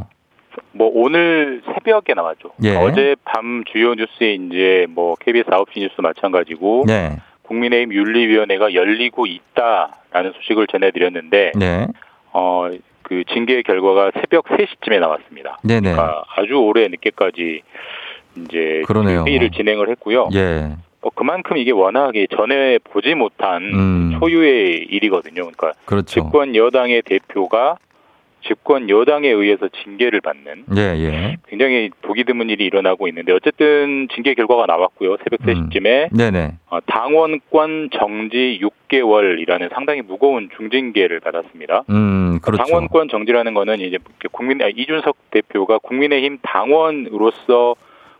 뭐 0.71 0.91
오늘 0.93 1.61
새벽에 1.73 2.13
나왔죠. 2.13 2.51
예. 2.63 2.75
어젯밤 2.75 3.63
주요 3.71 3.95
뉴스에 3.95 4.33
이제 4.33 4.85
뭐 4.89 5.15
KBS 5.15 5.49
9시 5.49 5.79
뉴스 5.79 5.93
마찬가지고 5.99 6.83
네. 6.87 7.17
국민의힘 7.43 7.93
윤리위원회가 7.93 8.73
열리고 8.73 9.25
있다라는 9.25 10.33
소식을 10.35 10.67
전해드렸는데 10.67 11.53
네. 11.55 11.87
어그 12.31 13.23
징계 13.33 13.61
결과가 13.61 14.11
새벽 14.19 14.45
3시쯤에 14.45 14.99
나왔습니다. 14.99 15.57
네네. 15.63 15.91
그러니까 15.93 16.23
아주 16.35 16.53
오래 16.55 16.87
늦게까지 16.87 17.61
이제 18.37 18.83
그러네요. 18.85 19.23
회의를 19.25 19.49
진행을 19.51 19.89
했고요. 19.89 20.29
예. 20.33 20.75
어, 21.07 21.09
그만큼 21.15 21.57
이게 21.57 21.71
워낙에 21.71 22.27
전에 22.35 22.79
보지 22.79 23.15
못한 23.15 23.63
음. 23.63 24.17
초유의 24.19 24.87
일이거든요. 24.89 25.43
그러니까 25.43 25.71
그렇죠. 25.85 26.05
집권 26.21 26.55
여당의 26.55 27.01
대표가 27.03 27.77
집권 28.45 28.89
여당에 28.89 29.27
의해서 29.27 29.67
징계를 29.83 30.21
받는 30.21 30.65
예, 30.77 30.81
예. 30.81 31.37
굉장히 31.47 31.89
보기 32.01 32.23
드문 32.23 32.49
일이 32.49 32.65
일어나고 32.65 33.07
있는데 33.09 33.33
어쨌든 33.33 34.07
징계 34.13 34.35
결과가 34.35 34.65
나왔고요. 34.67 35.17
새벽 35.23 35.41
3시쯤에 35.41 36.13
음. 36.13 36.57
어, 36.69 36.79
당원권 36.85 37.89
정지 37.93 38.61
6개월이라는 38.61 39.73
상당히 39.73 40.01
무거운 40.01 40.49
중징계를 40.55 41.19
받았습니다. 41.19 41.83
음, 41.89 42.39
그렇죠. 42.41 42.63
당원권 42.63 43.09
정지라는 43.09 43.53
거는 43.53 43.81
이제 43.81 43.97
국민 44.31 44.61
아, 44.61 44.67
이준석 44.69 45.31
대표가 45.31 45.79
국민의힘 45.79 46.37
당원으로서 46.41 47.75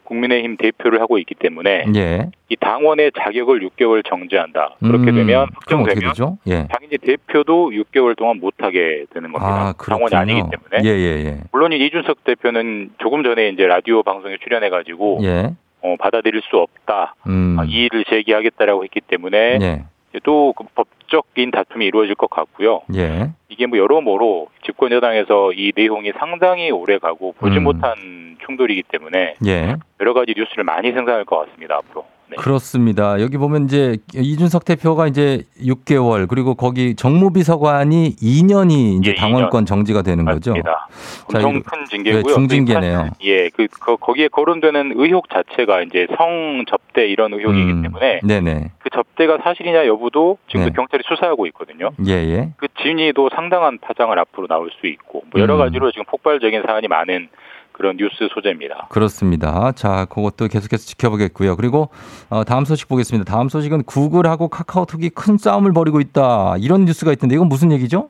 국민의힘 0.08 0.58
대표를 0.58 1.02
하고 1.02 1.18
있기 1.18 1.36
때문에 1.36 1.86
예. 1.96 2.30
이 2.50 2.56
당원의 2.56 3.12
자격을 3.18 3.68
6개월 3.68 4.08
정지한다. 4.08 4.76
그렇게 4.80 5.12
음, 5.12 5.16
되면 5.16 5.48
확정되면 5.54 6.14
예. 6.48 6.68
당연히 6.70 6.98
대표도 6.98 7.72
6개월 7.72 8.16
동안 8.16 8.40
못하게 8.40 9.06
되는 9.14 9.32
겁니다. 9.32 9.70
아, 9.70 9.74
당원이 9.78 10.16
아니기 10.16 10.40
때문에. 10.40 10.84
예, 10.84 10.90
예, 10.90 11.26
예. 11.26 11.38
물론 11.52 11.74
이준석 11.74 12.24
대표는 12.24 12.92
조금 13.00 13.24
전에 13.24 13.50
이제 13.50 13.68
라디오 13.68 14.02
방송에 14.02 14.38
출연해가지고 14.42 15.20
예. 15.24 15.52
어, 15.82 15.96
받아들일 16.00 16.42
수 16.50 16.58
없다. 16.58 17.16
음. 17.28 17.58
아, 17.60 17.66
이의를 17.66 18.06
제기하겠다라고 18.06 18.84
했기 18.86 19.02
때문에 19.02 19.60
예. 19.62 19.84
또그 20.24 20.64
법 20.74 20.88
적인 21.08 21.52
다툼이 21.52 21.86
이루어질 21.86 22.16
것 22.16 22.30
같고요. 22.30 22.82
예. 22.96 23.30
이게 23.50 23.66
뭐 23.66 23.78
여러모로 23.78 24.48
집권 24.66 24.92
여당에서 24.92 25.52
이 25.54 25.72
내용이 25.76 26.12
상당히 26.20 26.72
오래 26.72 26.98
가고 26.98 27.34
보지 27.34 27.58
음. 27.58 27.64
못한 27.64 28.38
충돌이기 28.46 28.84
때문에 28.84 29.36
예. 29.46 29.76
여러 30.00 30.14
가지 30.14 30.34
뉴스를 30.36 30.64
많이 30.64 30.92
생산할 30.92 31.26
것 31.26 31.46
같습니다 31.46 31.76
앞으로. 31.76 32.06
네. 32.30 32.36
그렇습니다. 32.36 33.22
여기 33.22 33.38
보면 33.38 33.66
이제 33.66 33.98
이준석 34.14 34.66
대표가 34.66 35.08
이제 35.08 35.44
6개월 35.62 36.28
그리고 36.28 36.56
거기 36.56 36.96
정무비서관이 36.96 38.16
2년이 38.22 39.00
이제 39.00 39.12
예, 39.12 39.16
당원권 39.16 39.64
2년. 39.64 39.68
정지가 39.68 40.02
되는 40.02 40.26
맞습니다. 40.26 40.88
거죠. 41.26 41.48
엄청 41.48 41.64
큰 41.64 41.86
징계고요. 41.86 42.24
네, 42.24 42.34
중징계네요. 42.34 43.10
예, 43.24 43.50
그, 43.50 43.68
그 43.80 43.96
거기에 43.96 44.28
거론되는 44.28 44.94
의혹 44.96 45.30
자체가 45.30 45.84
이제 45.84 46.08
성 46.18 46.66
접대 46.70 47.08
이런 47.08 47.34
의혹이기 47.34 47.72
음, 47.72 47.82
때문에 47.84 48.20
네네. 48.24 48.72
그 48.80 48.90
접대가 48.90 49.38
사실이냐 49.42 49.88
여부도 49.88 50.38
지금 50.48 50.66
네. 50.66 50.72
경찰이 50.72 51.04
수사하고 51.08 51.46
있거든요. 51.48 51.92
예, 52.06 52.12
예. 52.12 52.50
그 52.58 52.68
진위도 52.82 53.30
상당한 53.34 53.78
파장을 53.80 54.18
앞으로 54.20 54.48
나올 54.48 54.70
수 54.82 54.88
있고 54.88 55.24
뭐 55.32 55.42
여러 55.42 55.56
음. 55.56 55.60
가지로 55.60 55.92
지금 55.92 56.04
폭발적인 56.06 56.64
사안이 56.66 56.90
많은 56.90 57.30
그런 57.78 57.96
뉴스 57.98 58.28
소재입니다. 58.34 58.88
그렇습니다. 58.90 59.72
자, 59.74 60.06
그것도 60.06 60.48
계속해서 60.48 60.84
지켜보겠고요. 60.86 61.56
그리고 61.56 61.90
어, 62.30 62.44
다음 62.44 62.66
소식 62.66 62.88
보겠습니다. 62.88 63.32
다음 63.32 63.50
소식은 63.50 63.84
구글하고 63.84 64.48
카카오톡이 64.48 65.10
큰 65.10 65.38
싸움을 65.38 65.74
벌이고 65.74 66.00
있다. 66.02 66.56
이런 66.60 66.86
뉴스가 66.86 67.12
있던데 67.14 67.36
이건 67.36 67.48
무슨 67.48 67.72
얘기죠? 67.72 68.10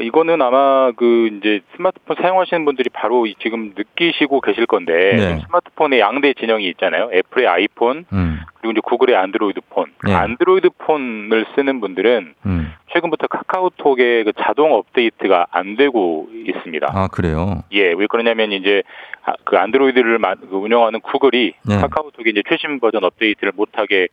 이거는 0.00 0.40
아마 0.42 0.92
그 0.92 1.28
이제 1.38 1.60
스마트폰 1.76 2.16
사용하시는 2.20 2.64
분들이 2.64 2.88
바로 2.90 3.26
지금 3.42 3.72
느끼시고 3.76 4.40
계실 4.40 4.66
건데 4.66 4.92
네. 4.92 5.40
스마트폰에 5.46 6.00
양대 6.00 6.32
진영이 6.34 6.66
있잖아요. 6.70 7.10
애플의 7.12 7.46
아이폰 7.46 8.04
음. 8.12 8.40
그리고 8.54 8.72
이제 8.72 8.80
구글의 8.82 9.16
안드로이드 9.16 9.60
폰. 9.70 9.92
네. 10.04 10.14
안드로이드 10.14 10.70
폰을 10.78 11.46
쓰는 11.54 11.80
분들은 11.80 12.34
음. 12.46 12.74
최근부터 12.92 13.26
카카오톡의 13.28 14.24
그 14.24 14.32
자동 14.40 14.72
업데이트가 14.74 15.46
안 15.50 15.76
되고 15.76 16.28
있습니다. 16.32 16.90
아 16.92 17.08
그래요? 17.08 17.62
예, 17.72 17.92
왜 17.92 18.06
그러냐면 18.08 18.52
이제 18.52 18.82
아, 19.24 19.32
그 19.44 19.56
안드로이드를 19.56 20.18
그 20.50 20.56
운영하는 20.56 21.00
구글이 21.00 21.54
네. 21.66 21.76
카카오톡의 21.76 22.32
이제 22.32 22.42
최신 22.48 22.80
버전 22.80 23.04
업데이트를 23.04 23.52
못하게 23.54 24.08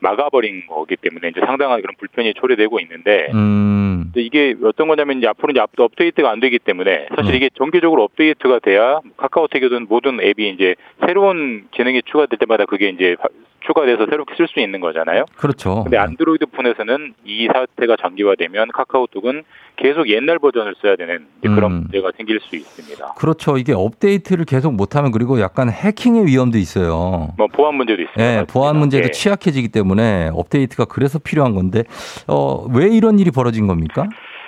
막아버린 0.00 0.64
거기 0.66 0.96
때문에 0.96 1.28
이제 1.28 1.40
상당한 1.44 1.80
그런 1.80 1.94
불편이 1.98 2.34
초래되고 2.34 2.80
있는데 2.80 3.28
음. 3.34 4.12
이게 4.16 4.54
어떤 4.64 4.88
거냐면 4.88 5.18
이제 5.18 5.28
앞으로 5.28 5.52
이제 5.52 5.60
업데이트가 5.76 6.30
안 6.30 6.40
되기 6.40 6.58
때문에 6.58 7.08
사실 7.14 7.32
네. 7.32 7.36
이게 7.36 7.50
정기적으로 7.54 8.02
업데이트가 8.04 8.58
돼야 8.60 9.00
카카오톡이든 9.16 9.86
모든 9.88 10.20
앱이 10.20 10.48
이제 10.50 10.74
새로운 11.06 11.68
기능이 11.70 12.02
추가될 12.04 12.38
때마다 12.38 12.64
그게 12.64 12.88
이제 12.88 13.16
추가돼서 13.60 14.06
새롭게 14.08 14.34
쓸 14.36 14.48
수 14.48 14.60
있는 14.60 14.80
거잖아요. 14.80 15.24
그렇죠. 15.36 15.82
근데 15.84 15.96
안드로이드 15.98 16.46
폰에서는 16.46 17.14
이 17.24 17.48
사태가 17.52 17.96
장기화되면 18.00 18.68
카카오톡은 18.72 19.42
계속 19.76 20.08
옛날 20.08 20.38
버전을 20.38 20.74
써야 20.80 20.96
되는 20.96 21.26
그런 21.42 21.72
음. 21.72 21.76
문제가 21.82 22.10
생길 22.16 22.40
수 22.40 22.56
있습니다. 22.56 23.14
그렇죠. 23.14 23.56
이게 23.56 23.72
업데이트를 23.72 24.44
계속 24.44 24.74
못하면 24.74 25.10
그리고 25.10 25.40
약간 25.40 25.70
해킹의 25.70 26.26
위험도 26.26 26.58
있어요. 26.58 27.28
뭐 27.38 27.46
보안 27.52 27.74
문제도 27.74 28.00
있습니다. 28.02 28.22
네, 28.22 28.44
보안 28.46 28.76
문제도 28.76 29.04
네. 29.04 29.10
취약해지기 29.10 29.68
때문에 29.68 30.30
업데이트가 30.32 30.86
그래서 30.86 31.18
필요한 31.18 31.54
건데 31.54 31.84
어, 32.28 32.66
왜 32.74 32.88
이런 32.88 33.18
일이 33.18 33.30
벌어진 33.30 33.66
겁니까? 33.66 34.06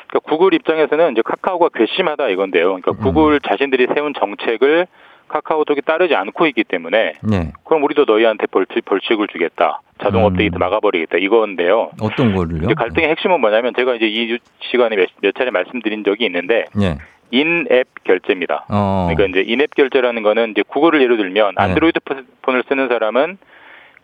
그러니까 0.09 0.29
구글 0.29 0.53
입장에서는 0.53 1.13
이제 1.13 1.23
카카오가 1.25 1.71
괘씸하다 1.75 2.29
이건데요. 2.29 2.67
그러니까 2.67 2.93
음. 2.93 2.97
구글 2.99 3.41
자신들이 3.41 3.89
세운 3.95 4.13
정책을 4.19 4.87
카카오톡이 5.33 5.81
따르지 5.83 6.15
않고 6.15 6.47
있기 6.49 6.65
때문에 6.65 7.15
네. 7.23 7.53
그럼 7.65 7.83
우리도 7.85 8.05
너희한테 8.05 8.47
벌칙, 8.47 8.85
벌칙을 8.85 9.29
주겠다. 9.29 9.81
자동 10.03 10.23
음. 10.23 10.27
업데이트 10.27 10.57
막아버리겠다 10.59 11.17
이건데요. 11.19 11.91
어떤 12.01 12.35
거를요? 12.35 12.75
갈등의 12.75 13.09
핵심은 13.11 13.41
뭐냐면 13.41 13.73
제가 13.75 13.95
이제 13.95 14.07
이 14.07 14.39
시간에 14.71 14.97
몇, 14.97 15.09
몇 15.23 15.35
차례 15.35 15.51
말씀드린 15.51 16.05
적이 16.05 16.27
있는데 16.27 16.67
네. 16.75 16.99
인앱 17.31 17.89
결제입니다. 18.05 18.67
어. 18.69 19.09
그러니까 19.11 19.41
이제 19.41 19.51
인앱 19.51 19.75
결제라는 19.75 20.23
거는 20.23 20.51
이제 20.51 20.63
구글을 20.69 21.01
예로 21.01 21.17
들면 21.17 21.55
네. 21.57 21.63
안드로이드 21.63 22.01
폰을 22.43 22.65
쓰는 22.69 22.89
사람은 22.89 23.39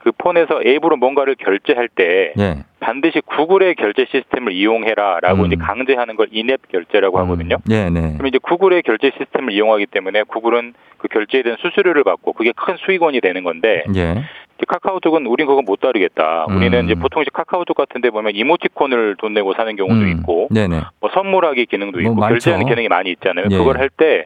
그 0.08 0.12
폰에서 0.16 0.62
앱으로 0.64 0.96
뭔가를 0.96 1.34
결제할 1.34 1.88
때 1.88 2.32
네. 2.34 2.64
반드시 2.80 3.20
구글의 3.20 3.74
결제 3.74 4.06
시스템을 4.10 4.52
이용해라라고 4.52 5.42
음. 5.42 5.46
이제 5.46 5.56
강제하는 5.56 6.16
걸 6.16 6.28
인앱 6.32 6.68
결제라고 6.68 7.18
음. 7.18 7.24
하거든요. 7.24 7.58
네, 7.66 7.90
네. 7.90 8.14
그럼 8.16 8.26
이제 8.28 8.38
구글의 8.38 8.82
결제 8.84 9.10
시스템을 9.18 9.52
이용하기 9.52 9.86
때문에 9.86 10.22
구글은 10.22 10.72
그 10.96 11.08
결제에 11.08 11.42
대한 11.42 11.58
수수료를 11.60 12.04
받고 12.04 12.32
그게 12.32 12.52
큰 12.56 12.76
수익원이 12.78 13.20
되는 13.20 13.44
건데 13.44 13.84
예. 13.94 14.24
카카오톡은 14.66 15.26
우린 15.26 15.46
그거 15.46 15.60
못 15.60 15.78
다루겠다. 15.80 16.46
음. 16.48 16.56
우리는 16.56 16.86
이제 16.86 16.94
보통 16.94 17.20
이제 17.20 17.30
카카오톡 17.32 17.76
같은 17.76 18.00
데 18.00 18.08
보면 18.08 18.34
이모티콘을 18.34 19.16
돈 19.18 19.34
내고 19.34 19.52
사는 19.54 19.76
경우도 19.76 20.00
음. 20.00 20.08
있고, 20.08 20.48
네네. 20.50 20.80
뭐 21.00 21.10
선물하기 21.12 21.66
기능도 21.66 21.98
뭐 21.98 22.00
있고 22.00 22.14
뭐 22.14 22.28
결제하는 22.28 22.66
기능이 22.66 22.88
많이 22.88 23.10
있잖아요. 23.10 23.46
예. 23.50 23.56
그걸 23.56 23.78
할때 23.78 24.24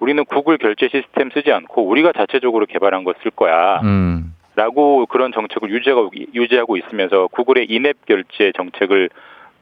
우리는 0.00 0.24
구글 0.24 0.58
결제 0.58 0.88
시스템 0.88 1.30
쓰지 1.30 1.52
않고 1.52 1.86
우리가 1.86 2.12
자체적으로 2.12 2.66
개발한 2.66 3.04
거 3.04 3.14
쓸 3.22 3.30
거야. 3.30 3.80
음. 3.84 4.34
라고 4.56 5.06
그런 5.06 5.32
정책을 5.32 5.70
유지하고, 5.70 6.10
유지하고 6.34 6.76
있으면서 6.76 7.28
구글의 7.28 7.66
인앱 7.70 8.04
결제 8.06 8.52
정책을 8.56 9.10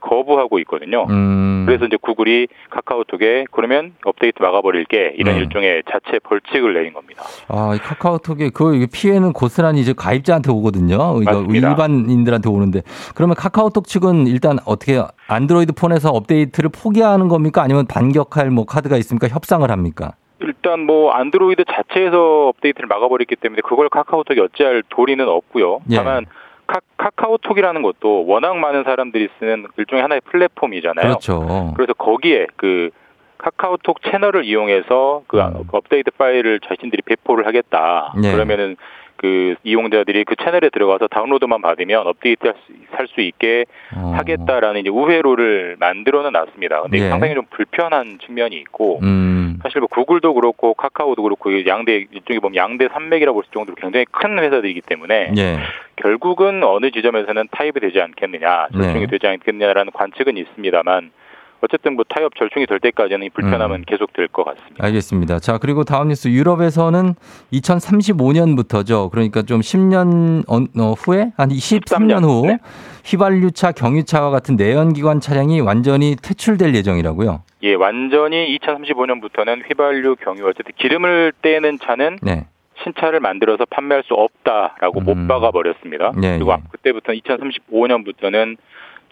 거부하고 0.01 0.59
있거든요. 0.61 1.07
음. 1.11 1.65
그래서 1.67 1.85
이제 1.87 1.97
구글이 2.01 2.49
카카오톡에 2.71 3.45
그러면 3.51 3.95
업데이트 4.05 4.41
막아버릴게 4.41 5.15
이런 5.17 5.35
네. 5.35 5.41
일종의 5.41 5.83
자체 5.91 6.19
벌칙을 6.21 6.73
내린 6.73 6.93
겁니다. 6.93 7.23
아, 7.49 7.77
카카오톡에 7.81 8.51
그 8.51 8.87
피해는 8.91 9.33
고스란히 9.33 9.81
이제 9.81 9.93
가입자한테 9.93 10.51
오거든요. 10.51 11.21
맞습니다. 11.25 11.69
일반인들한테 11.71 12.49
오는데 12.49 12.83
그러면 13.15 13.35
카카오톡 13.37 13.87
측은 13.87 14.27
일단 14.29 14.59
어떻게 14.65 15.03
안드로이드 15.27 15.73
폰에서 15.73 16.11
업데이트를 16.11 16.71
포기하는 16.71 17.29
겁니까? 17.29 17.63
아니면 17.63 17.87
반격할 17.87 18.51
뭐 18.51 18.65
카드가 18.65 18.97
있습니까? 18.99 19.29
협상을 19.29 19.69
합니까? 19.71 20.13
일단 20.41 20.81
뭐 20.81 21.11
안드로이드 21.13 21.65
자체에서 21.65 22.49
업데이트를 22.49 22.87
막아버렸기 22.87 23.37
때문에 23.37 23.63
그걸 23.63 23.89
카카오톡이 23.89 24.41
어찌할 24.41 24.83
도리는 24.89 25.27
없고요. 25.27 25.81
예. 25.91 25.97
다만 25.97 26.27
카, 26.67 26.81
카오톡이라는 27.17 27.83
것도 27.83 28.27
워낙 28.27 28.57
많은 28.57 28.85
사람들이 28.85 29.29
쓰는 29.39 29.67
일종의 29.77 30.03
하나의 30.03 30.21
플랫폼이잖아요. 30.27 31.07
그렇죠. 31.07 31.73
그래서 31.75 31.95
거기에 31.95 32.47
그 32.57 32.91
카카오톡 33.39 34.03
채널을 34.03 34.45
이용해서 34.45 35.23
그 35.29 35.41
음. 35.41 35.65
업데이트 35.73 36.11
파일을 36.11 36.61
자신들이 36.61 37.03
배포를 37.03 37.47
하겠다. 37.47 38.13
네. 38.21 38.33
그러면은 38.33 38.77
그 39.17 39.57
이용자들이 39.65 40.25
그 40.25 40.37
채널에 40.37 40.71
들어가서 40.71 41.09
다운로드만 41.09 41.61
받으면 41.61 42.07
업데이트 42.07 42.53
할수 42.93 43.21
있게 43.21 43.65
어. 43.97 44.13
하겠다라는 44.17 44.81
이제 44.81 44.91
우회로를 44.91 45.77
만들어는 45.81 46.33
놨습니다. 46.33 46.83
근데 46.83 46.99
예. 46.99 47.09
상당히 47.09 47.35
좀 47.35 47.45
불편한 47.51 48.19
측면이 48.25 48.57
있고 48.57 49.01
음. 49.03 49.48
사실 49.63 49.81
뭐 49.81 49.89
구글도 49.89 50.35
그렇고 50.35 50.75
카카오도 50.75 51.23
그렇고 51.23 51.67
양대 51.67 52.07
일종의 52.11 52.41
보면 52.41 52.57
양대 52.57 52.89
산맥이라고 52.89 53.35
볼수 53.35 53.51
정도로 53.53 53.75
굉장히 53.77 54.05
큰 54.11 54.39
회사들이기 54.39 54.83
때문에 54.83 55.33
예. 55.37 55.59
결국은 55.97 56.63
어느 56.65 56.91
지점에서는 56.91 57.49
타입이 57.51 57.81
되지 57.81 58.01
않겠느냐, 58.01 58.69
절충이 58.73 59.01
네. 59.01 59.07
되지 59.07 59.27
않겠느냐라는 59.27 59.93
관측은 59.93 60.37
있습니다만 60.37 61.11
어쨌든 61.61 61.97
뭐 61.97 62.05
타협 62.09 62.35
절충이 62.37 62.67
될 62.67 62.79
때까지는 62.81 63.27
이 63.27 63.31
불편함은 63.31 63.81
음. 63.81 63.85
계속 63.87 64.13
될 64.13 64.29
것 64.29 64.45
같습니다. 64.45 64.85
알겠습니다. 64.85 65.39
자 65.41 65.59
그리고 65.59 65.85
다음 65.85 66.09
뉴스 66.09 66.29
유럽에서는 66.29 67.15
2035년부터죠. 67.53 69.11
그러니까 69.11 69.43
좀 69.43 69.61
10년 69.61 70.45
어, 70.49 70.93
후에 70.93 71.33
한 71.37 71.49
23년 71.49 72.25
후 72.25 72.47
네. 72.47 72.59
휘발유차, 73.05 73.73
경유차와 73.73 74.31
같은 74.31 74.57
내연기관 74.57 75.21
차량이 75.21 75.61
완전히 75.61 76.15
퇴출될 76.17 76.75
예정이라고요. 76.75 77.43
예, 77.63 77.75
완전히 77.75 78.57
2035년부터는 78.59 79.69
휘발유, 79.69 80.17
경유 80.17 80.47
어쨌든 80.47 80.73
기름을 80.77 81.33
떼는 81.43 81.79
차는 81.81 82.19
네. 82.23 82.47
신차를 82.85 83.19
만들어서 83.21 83.65
판매할 83.71 84.05
수 84.05 84.15
없다라고 84.15 85.01
음. 85.01 85.05
못 85.05 85.27
박아 85.27 85.51
버렸습니다. 85.51 86.13
네, 86.17 86.37
그리고 86.37 86.53
예. 86.53 86.57
그때부터 86.71 87.13
2035년부터는 87.13 88.57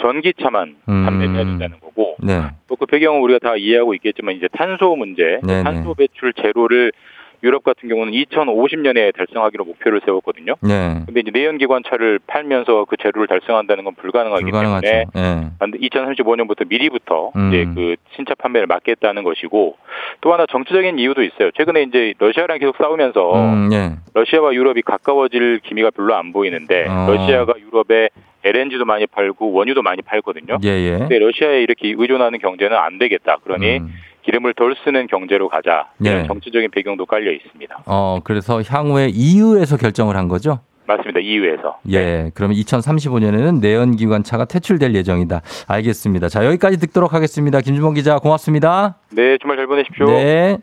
전기차만 0.00 0.76
음. 0.88 1.04
판매해야 1.04 1.44
된다는 1.44 1.80
거고 1.80 2.16
네. 2.18 2.42
또그 2.68 2.86
배경은 2.86 3.20
우리가 3.20 3.38
다 3.38 3.56
이해하고 3.56 3.94
있겠지만 3.94 4.34
이제 4.34 4.48
탄소 4.52 4.96
문제, 4.96 5.40
네네. 5.46 5.62
탄소 5.62 5.94
배출 5.94 6.32
제로를 6.34 6.92
유럽 7.42 7.64
같은 7.64 7.88
경우는 7.88 8.12
2050년에 8.12 9.14
달성하기로 9.14 9.64
목표를 9.64 10.00
세웠거든요. 10.04 10.54
네. 10.60 11.02
근데 11.06 11.20
이제 11.20 11.30
내연기관차를 11.32 12.20
팔면서 12.26 12.86
그 12.86 12.96
제로를 12.96 13.26
달성한다는 13.28 13.84
건 13.84 13.94
불가능하기 13.94 14.44
불가능하죠. 14.44 14.86
때문에 14.86 15.50
네. 15.60 15.88
2035년부터 15.88 16.68
미리부터 16.68 17.32
음. 17.36 17.48
이제 17.48 17.66
그 17.74 17.96
신차 18.14 18.34
판매를 18.34 18.66
막겠다는 18.66 19.22
것이고 19.22 19.76
또 20.20 20.32
하나 20.32 20.46
정치적인 20.46 20.98
이유도 20.98 21.22
있어요. 21.22 21.50
최근에 21.52 21.82
이제 21.82 22.14
러시아랑 22.18 22.58
계속 22.58 22.76
싸우면서 22.76 23.34
음, 23.34 23.68
네. 23.68 23.92
러시아와 24.14 24.54
유럽이 24.54 24.82
가까워질 24.82 25.60
기미가 25.62 25.90
별로 25.90 26.14
안 26.14 26.32
보이는데 26.32 26.86
어. 26.88 27.06
러시아가 27.08 27.54
유럽에 27.58 28.08
LNG도 28.44 28.84
많이 28.84 29.06
팔고 29.06 29.52
원유도 29.52 29.82
많이 29.82 30.02
팔거든요. 30.02 30.58
예, 30.62 30.68
예. 30.68 30.98
근데 30.98 31.18
러시아에 31.18 31.62
이렇게 31.62 31.94
의존하는 31.96 32.38
경제는 32.38 32.76
안 32.76 32.98
되겠다. 32.98 33.38
그러니 33.42 33.78
음. 33.78 33.92
기름을 34.26 34.54
덜 34.54 34.76
쓰는 34.84 35.06
경제로 35.06 35.48
가자. 35.48 35.88
이런 36.00 36.22
네. 36.22 36.26
정치적인 36.26 36.70
배경도 36.72 37.06
깔려 37.06 37.32
있습니다. 37.32 37.84
어, 37.86 38.20
그래서 38.24 38.60
향후에 38.60 39.08
EU에서 39.14 39.76
결정을 39.76 40.16
한 40.16 40.28
거죠? 40.28 40.58
맞습니다. 40.86 41.20
EU에서. 41.20 41.78
예. 41.90 41.98
네. 41.98 42.30
그러면 42.34 42.56
2035년에는 42.56 43.60
내연기관 43.60 44.22
차가 44.24 44.44
퇴출될 44.44 44.94
예정이다. 44.94 45.42
알겠습니다. 45.68 46.28
자, 46.28 46.44
여기까지 46.44 46.78
듣도록 46.78 47.14
하겠습니다. 47.14 47.60
김주봉 47.60 47.94
기자 47.94 48.18
고맙습니다. 48.18 48.96
네, 49.10 49.38
주말 49.38 49.56
잘 49.56 49.66
보내십시오. 49.66 50.06
네. 50.06 50.58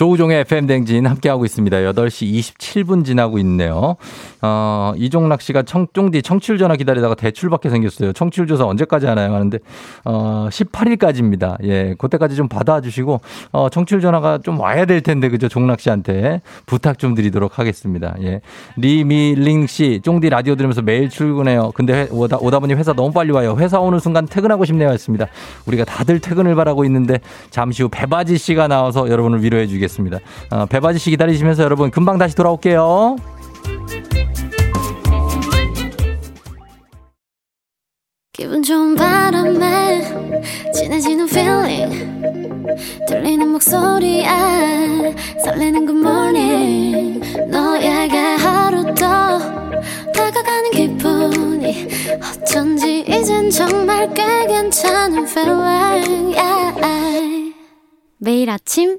조우종의 0.00 0.40
FM댕진 0.40 1.06
함께하고 1.06 1.44
있습니다. 1.44 1.76
8시 1.76 2.32
27분 2.32 3.04
지나고 3.04 3.38
있네요. 3.40 3.96
어, 4.40 4.94
이종락 4.96 5.42
씨가 5.42 5.64
청, 5.64 5.88
쫑디 5.92 6.22
청취율 6.22 6.56
전화 6.56 6.74
기다리다가 6.76 7.14
대출받게 7.14 7.68
생겼어요. 7.68 8.14
청취율 8.14 8.46
조사 8.46 8.64
언제까지 8.64 9.04
하나요? 9.04 9.34
하는데, 9.34 9.58
어, 10.06 10.48
18일까지입니다. 10.50 11.58
예, 11.64 11.94
그때까지 11.98 12.34
좀 12.34 12.48
받아주시고, 12.48 13.20
어, 13.52 13.68
청취율 13.68 14.00
전화가 14.00 14.38
좀 14.38 14.58
와야 14.58 14.86
될 14.86 15.02
텐데, 15.02 15.28
그죠? 15.28 15.48
종락 15.48 15.80
씨한테 15.80 16.40
부탁 16.64 16.98
좀 16.98 17.14
드리도록 17.14 17.58
하겠습니다. 17.58 18.14
예. 18.22 18.40
리미링 18.78 19.66
씨, 19.66 20.00
쫑디 20.02 20.30
라디오 20.30 20.54
들으면서 20.54 20.80
매일 20.80 21.10
출근해요. 21.10 21.72
근데 21.74 22.08
오다, 22.10 22.38
오다 22.40 22.60
보니 22.60 22.72
회사 22.72 22.94
너무 22.94 23.12
빨리 23.12 23.32
와요. 23.32 23.54
회사 23.58 23.78
오는 23.78 23.98
순간 23.98 24.24
퇴근하고 24.24 24.64
싶네요. 24.64 24.88
했습니다. 24.88 25.26
우리가 25.66 25.84
다들 25.84 26.20
퇴근을 26.20 26.54
바라고 26.54 26.86
있는데, 26.86 27.18
잠시 27.50 27.82
후 27.82 27.90
배바지 27.90 28.38
씨가 28.38 28.66
나와서 28.66 29.10
여러분을 29.10 29.42
위로해 29.42 29.66
주겠습니다. 29.66 29.89
드리겠습니다. 29.90 30.18
어, 30.50 30.66
배바지 30.66 30.98
씨 30.98 31.10
기다리시면서 31.10 31.62
여러분 31.62 31.90
금방 31.90 32.18
다시 32.18 32.34
돌아올게요. 32.36 33.16
기분 38.32 38.62
좋은 38.62 38.94
바람에 38.94 40.02
진해지는 40.72 41.28
feeling 41.28 42.22
들리는 43.06 43.48
목소리에 43.48 44.24
설레는 45.44 45.86
good 45.86 46.00
morning 46.00 47.50
너에게 47.50 48.16
하루 48.16 48.84
더 48.94 49.38
다가가는 50.12 50.70
기분이 50.70 51.88
어쩐지 52.42 53.04
이젠 53.06 53.50
정말 53.50 54.12
꽤 54.14 54.46
괜찮은 54.46 55.24
feeling 55.24 56.34
yeah. 56.38 57.54
매일 58.18 58.50
아침 58.50 58.98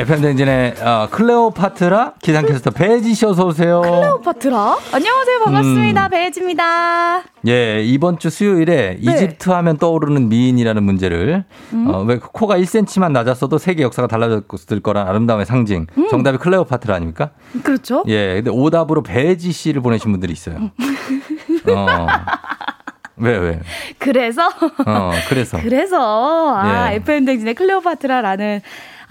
FM댕진의 0.00 0.76
어, 0.80 1.08
클레오파트라 1.10 2.14
기상캐스터 2.22 2.70
배지 2.70 3.12
씨 3.12 3.26
어서 3.26 3.44
오세요. 3.44 3.82
클레오파트라? 3.82 4.78
안녕하세요. 4.94 5.40
반갑습니다. 5.44 6.06
음. 6.06 6.10
배지입니다. 6.10 7.22
예, 7.46 7.82
이번 7.84 8.18
주 8.18 8.30
수요일에 8.30 8.96
네. 8.98 8.98
이집트 8.98 9.50
하면 9.50 9.76
떠오르는 9.76 10.30
미인이라는 10.30 10.82
문제를 10.82 11.44
음. 11.74 11.86
어, 11.88 12.02
왜 12.04 12.18
코가 12.18 12.56
1cm만 12.56 13.12
낮았어도 13.12 13.58
세계 13.58 13.82
역사가 13.82 14.08
달라졌을 14.08 14.80
거란 14.80 15.06
아름다움의 15.06 15.44
상징. 15.44 15.86
음. 15.98 16.08
정답이 16.08 16.38
클레오파트라 16.38 16.94
아닙니까? 16.94 17.32
그렇죠. 17.62 18.02
예, 18.08 18.36
근데 18.36 18.50
오답으로 18.50 19.02
배지 19.02 19.52
씨를 19.52 19.82
보내신 19.82 20.12
분들이 20.12 20.32
있어요. 20.32 20.70
어. 21.68 22.06
왜, 23.16 23.36
왜? 23.36 23.60
그래서? 23.98 24.46
어, 24.86 25.10
그래서. 25.28 25.58
그래서, 25.60 26.54
아, 26.56 26.88
예. 26.90 26.96
FM댕진의 26.96 27.54
클레오파트라라는 27.54 28.62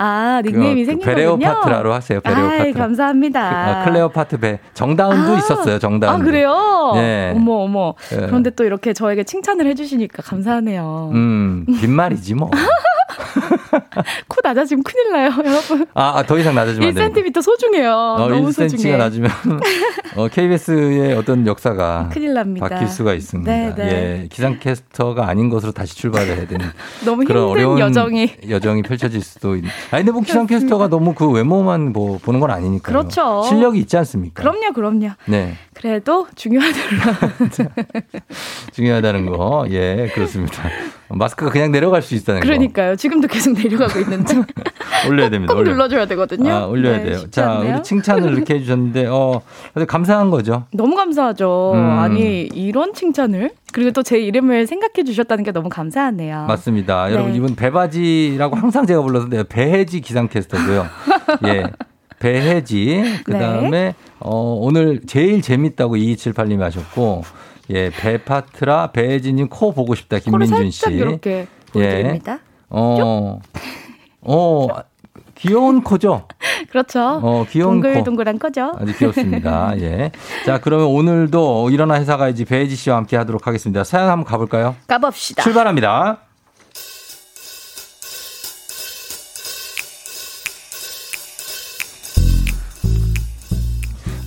아, 0.01 0.41
닉네임이 0.45 0.85
그, 0.85 0.85
생긴 0.91 1.05
베레오파트라로 1.05 1.93
하세요. 1.93 2.21
베레오파트라. 2.21 2.69
아 2.69 2.73
감사합니다. 2.73 3.65
그, 3.65 3.71
어, 3.81 3.83
클레오파트 3.83 4.37
베. 4.39 4.59
정다운도 4.73 5.33
아, 5.33 5.37
있었어요. 5.37 5.77
정다운. 5.77 6.21
아, 6.21 6.23
그래요? 6.23 6.91
네. 6.95 7.33
어머, 7.35 7.55
어머. 7.63 7.95
네. 8.09 8.25
그런데 8.27 8.49
또 8.51 8.63
이렇게 8.63 8.93
저에게 8.93 9.25
칭찬을 9.25 9.65
해 9.67 9.75
주시니까 9.75 10.23
감사하네요. 10.23 11.11
음, 11.13 11.65
빈말이지 11.81 12.35
뭐. 12.35 12.49
코 14.27 14.37
낮아지면 14.43 14.83
큰일 14.83 15.11
나요, 15.11 15.31
여러분. 15.45 15.85
아, 15.93 16.19
아더 16.19 16.37
이상 16.39 16.55
낮아지면 16.55 16.89
안 16.89 16.95
돼요. 16.95 17.09
1cm 17.09 17.41
소중해요. 17.41 17.91
어, 17.91 18.29
너무 18.29 18.49
1cm가 18.49 18.69
소중해. 18.69 18.97
낮으면 18.97 19.31
어, 20.15 20.27
KBS의 20.27 21.13
어떤 21.13 21.45
역사가 21.45 22.09
큰일 22.11 22.33
납니다. 22.33 22.67
바뀔 22.67 22.87
수가 22.87 23.13
있습니다. 23.13 23.51
네, 23.51 23.73
네. 23.75 23.83
예, 24.23 24.27
기상캐스터가 24.29 25.27
아닌 25.27 25.49
것으로 25.49 25.71
다시 25.71 25.95
출발해야 25.95 26.47
되는 26.47 26.67
너무 27.05 27.23
그런 27.25 27.43
어려운 27.45 27.79
여정이 27.79 28.35
여정이 28.49 28.81
펼쳐질 28.83 29.21
수도 29.21 29.55
있는. 29.55 29.69
아니 29.91 30.03
근데 30.03 30.11
뭐 30.11 30.21
기상캐스터가 30.21 30.87
너무 30.89 31.13
그 31.13 31.29
외모만 31.29 31.91
뭐 31.93 32.17
보는 32.21 32.39
건 32.39 32.51
아니니까. 32.51 32.91
그렇죠. 32.91 33.43
실력이 33.47 33.79
있지 33.79 33.97
않습니까? 33.97 34.41
그럼요, 34.41 34.73
그럼요. 34.73 35.09
네. 35.25 35.55
그래도 35.79 36.27
중요하더라. 36.35 37.17
중요하다는 38.73 39.25
거. 39.27 39.65
예, 39.69 40.11
그렇습니다. 40.13 40.63
마스크가 41.07 41.49
그냥 41.51 41.71
내려갈 41.71 42.01
수 42.01 42.15
있다는 42.15 42.41
그러니까요. 42.41 42.91
거. 42.91 42.95
지금도 42.97 43.29
계속 43.29 43.53
내려가고 43.53 43.97
있는데. 44.01 44.35
올려야 45.09 45.29
됩니다. 45.29 45.53
꼭 45.53 45.63
눌러줘야 45.63 46.05
되거든요. 46.07 46.51
아, 46.51 46.65
올려야 46.65 46.97
네, 46.97 47.03
돼요. 47.05 47.19
자, 47.31 47.51
않네요. 47.53 47.75
우리 47.75 47.83
칭찬을 47.83 48.33
이렇게 48.33 48.55
해주셨는데, 48.59 49.05
어, 49.07 49.41
감사한 49.87 50.29
거죠. 50.31 50.65
너무 50.73 50.95
감사하죠. 50.97 51.71
음. 51.75 51.79
아니, 51.99 52.41
이런 52.53 52.93
칭찬을? 52.93 53.51
그리고 53.71 53.91
또 53.91 54.03
제 54.03 54.19
이름을 54.19 54.67
생각해 54.67 55.05
주셨다는 55.05 55.43
게 55.45 55.51
너무 55.53 55.69
감사하네요. 55.69 56.45
맞습니다. 56.47 57.07
네. 57.07 57.13
여러분, 57.13 57.33
이분 57.35 57.55
배바지라고 57.55 58.57
항상 58.57 58.85
제가 58.85 59.01
불렀는데, 59.01 59.43
배혜지 59.47 60.01
기상캐스터고요. 60.01 60.85
예. 61.47 61.63
배혜지. 62.19 63.21
그 63.23 63.31
다음에, 63.37 63.69
네. 63.69 63.95
어, 64.19 64.57
오늘 64.59 65.01
제일 65.07 65.41
재밌다고 65.41 65.95
2278님이 65.95 66.59
하셨고, 66.59 67.23
예, 67.71 67.89
배파트라 67.89 68.91
배혜진님 68.91 69.49
코 69.49 69.73
보고 69.73 69.95
싶다 69.95 70.19
김민준 70.19 70.71
씨. 70.71 70.91
이렇게 70.91 71.47
보여드립니다. 71.71 72.33
예. 72.33 72.37
어, 72.69 73.39
어, 74.21 74.67
귀여운 75.35 75.83
코죠? 75.83 76.27
그렇죠. 76.69 77.19
어, 77.23 77.45
귀여운 77.49 77.81
동글동글한 77.81 78.39
코. 78.39 78.51
죠 78.51 78.73
아주 78.77 78.97
귀엽습니다. 78.97 79.73
예. 79.79 80.11
자, 80.45 80.59
그러면 80.59 80.87
오늘도 80.87 81.69
일어나 81.69 81.95
회사 81.95 82.17
가야지 82.17 82.45
배혜지 82.45 82.75
씨와 82.75 82.97
함께 82.97 83.17
하도록 83.17 83.45
하겠습니다. 83.45 83.83
사연 83.83 84.09
한번 84.09 84.25
가볼까요? 84.25 84.75
가봅시다. 84.87 85.43
출발합니다. 85.43 86.28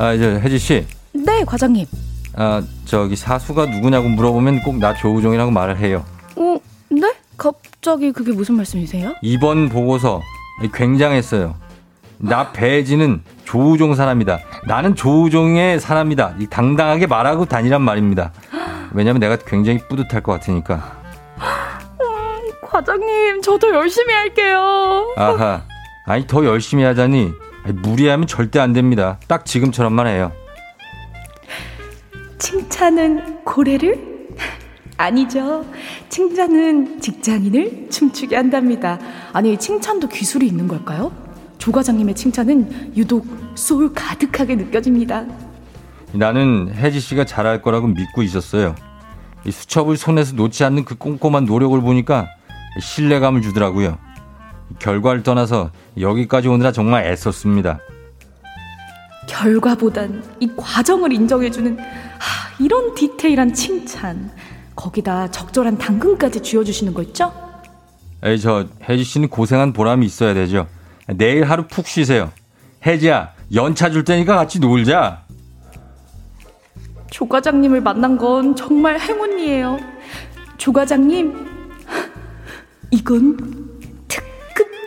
아, 0.03 0.12
이제 0.14 0.40
혜지 0.42 0.59
씨. 0.59 0.84
네, 1.12 1.44
과장님. 1.44 1.86
아, 2.34 2.61
저기 2.84 3.14
사수가 3.14 3.66
누구냐고 3.66 4.09
물어보면 4.09 4.62
꼭 4.62 4.76
나 4.78 4.92
조우종이라고 4.94 5.53
말을 5.53 5.76
해요. 5.78 6.05
어, 6.34 6.59
네? 6.90 7.14
갑자기 7.36 8.11
그게 8.11 8.32
무슨 8.32 8.57
말씀이세요? 8.57 9.14
이번 9.22 9.68
보고서 9.68 10.20
굉장했어요. 10.74 11.55
나 12.18 12.50
배지는 12.50 13.22
조우종 13.44 13.94
사람이다. 13.94 14.40
나는 14.66 14.96
조우종의 14.96 15.78
사람이다. 15.78 16.34
당당하게 16.50 17.07
말하고 17.07 17.44
다니란 17.44 17.82
말입니다. 17.82 18.32
왜냐면 18.92 19.20
내가 19.20 19.36
굉장히 19.36 19.78
뿌듯할 19.88 20.20
것 20.22 20.32
같으니까. 20.32 21.00
음, 21.38 22.50
과장님, 22.68 23.40
저도 23.42 23.72
열심히 23.72 24.12
할게요. 24.12 25.12
아하. 25.16 25.62
아니, 26.07 26.26
더 26.26 26.44
열심히 26.44 26.82
하자니. 26.82 27.30
무리하면 27.66 28.26
절대 28.26 28.58
안 28.58 28.72
됩니다. 28.72 29.18
딱 29.28 29.44
지금처럼만 29.46 30.06
해요. 30.06 30.32
칭찬은 32.38 33.44
고래를? 33.44 34.12
아니죠. 34.96 35.64
칭찬은 36.08 37.00
직장인을 37.00 37.88
춤추게 37.90 38.36
한답니다. 38.36 38.98
아니, 39.32 39.56
칭찬도 39.56 40.08
기술이 40.08 40.46
있는 40.46 40.68
걸까요? 40.68 41.12
조 41.58 41.72
과장님의 41.72 42.14
칭찬은 42.14 42.96
유독 42.96 43.26
소울 43.54 43.92
가득하게 43.92 44.56
느껴집니다. 44.56 45.24
나는 46.12 46.72
혜지 46.74 47.00
씨가 47.00 47.24
잘할 47.24 47.62
거라고 47.62 47.86
믿고 47.86 48.22
있었어요. 48.22 48.74
이 49.44 49.50
수첩을 49.50 49.96
손에서 49.96 50.34
놓지 50.34 50.64
않는 50.64 50.84
그 50.84 50.96
꼼꼼한 50.96 51.44
노력을 51.46 51.80
보니까 51.80 52.28
신뢰감을 52.80 53.42
주더라고요. 53.42 53.98
결과를 54.79 55.23
떠나서 55.23 55.70
여기까지 55.99 56.49
오느라 56.49 56.73
정말 56.73 57.07
애썼습니다. 57.07 57.81
결과보단 59.29 60.23
이 60.41 60.51
과정을 60.57 61.12
인정해주는 61.12 61.79
하, 61.79 61.85
이런 62.59 62.95
디테일한 62.95 63.55
칭찬. 63.55 64.31
거기다 64.75 65.31
적절한 65.31 65.79
당근까지 65.79 66.41
쥐어주시는 66.41 66.95
거 66.95 67.03
있죠? 67.03 67.33
에이, 68.25 68.39
저, 68.39 68.66
혜지 68.89 69.05
씨는 69.05 69.29
고생한 69.29 69.73
보람이 69.73 70.07
있어야 70.07 70.35
되죠. 70.35 70.66
내일 71.07 71.45
하루 71.45 71.66
푹 71.66 71.87
쉬세요. 71.87 72.31
혜지야, 72.85 73.33
연차 73.55 73.91
줄 73.91 74.05
테니까 74.05 74.37
같이 74.37 74.61
놀자. 74.61 75.25
조 77.11 77.29
과장님을 77.29 77.81
만난 77.81 78.16
건 78.16 78.57
정말 78.57 78.99
행운이에요. 78.99 79.79
조 80.57 80.73
과장님, 80.73 81.35
이건 82.91 83.61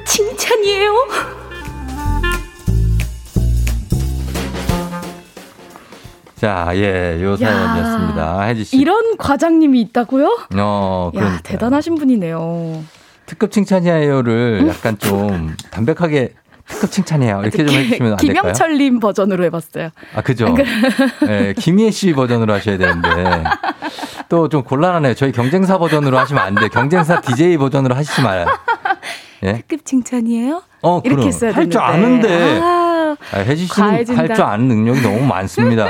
칭찬이에요. 0.05 0.93
자, 6.35 6.69
예, 6.75 7.17
요 7.23 7.37
사연이었습니다. 7.37 8.41
혜지 8.43 8.63
씨. 8.65 8.77
이런 8.77 9.17
과장님이 9.17 9.79
있다고요? 9.81 10.37
어, 10.57 11.11
야, 11.15 11.39
대단하신 11.43 11.95
분이네요. 11.95 12.83
특급 13.25 13.51
칭찬이에요를 13.51 14.67
약간 14.67 14.97
좀 14.99 15.55
담백하게 15.71 16.33
특급 16.67 16.91
칭찬이에요. 16.91 17.41
이렇게 17.43 17.65
좀 17.65 17.75
해주시면 17.75 18.11
안 18.13 18.17
될까요? 18.17 18.41
김영철님 18.41 18.99
버전으로 18.99 19.43
해봤어요. 19.45 19.89
아, 20.15 20.21
그죠? 20.21 20.53
네, 21.25 21.53
김희애 21.57 21.89
씨 21.91 22.13
버전으로 22.13 22.53
하셔야 22.53 22.77
되는데. 22.77 23.43
또 24.27 24.47
좀 24.49 24.63
곤란하네요. 24.63 25.13
저희 25.13 25.31
경쟁사 25.31 25.77
버전으로 25.77 26.17
하시면 26.17 26.43
안 26.43 26.55
돼요. 26.55 26.67
경쟁사 26.69 27.21
DJ 27.21 27.57
버전으로 27.57 27.95
하시지 27.95 28.21
마요. 28.21 28.45
예? 29.43 29.53
특급 29.53 29.85
칭찬이에요? 29.85 30.61
어, 30.81 30.97
이렇게 31.03 31.15
그럼. 31.15 31.27
했어야 31.27 31.51
할줄 31.53 31.81
아는데. 31.81 32.59
아, 32.61 33.15
아, 33.33 33.37
혜지 33.39 33.65
씨는 33.67 34.17
할 34.17 34.27
줄 34.35 34.41
아는 34.43 34.67
능력이 34.67 35.01
너무 35.01 35.25
많습니다. 35.25 35.87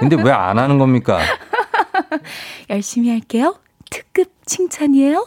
근데 0.00 0.16
왜 0.16 0.30
안 0.32 0.58
하는 0.58 0.78
겁니까? 0.78 1.18
열심히 2.70 3.10
할게요. 3.10 3.56
특급 3.90 4.28
칭찬이에요? 4.46 5.26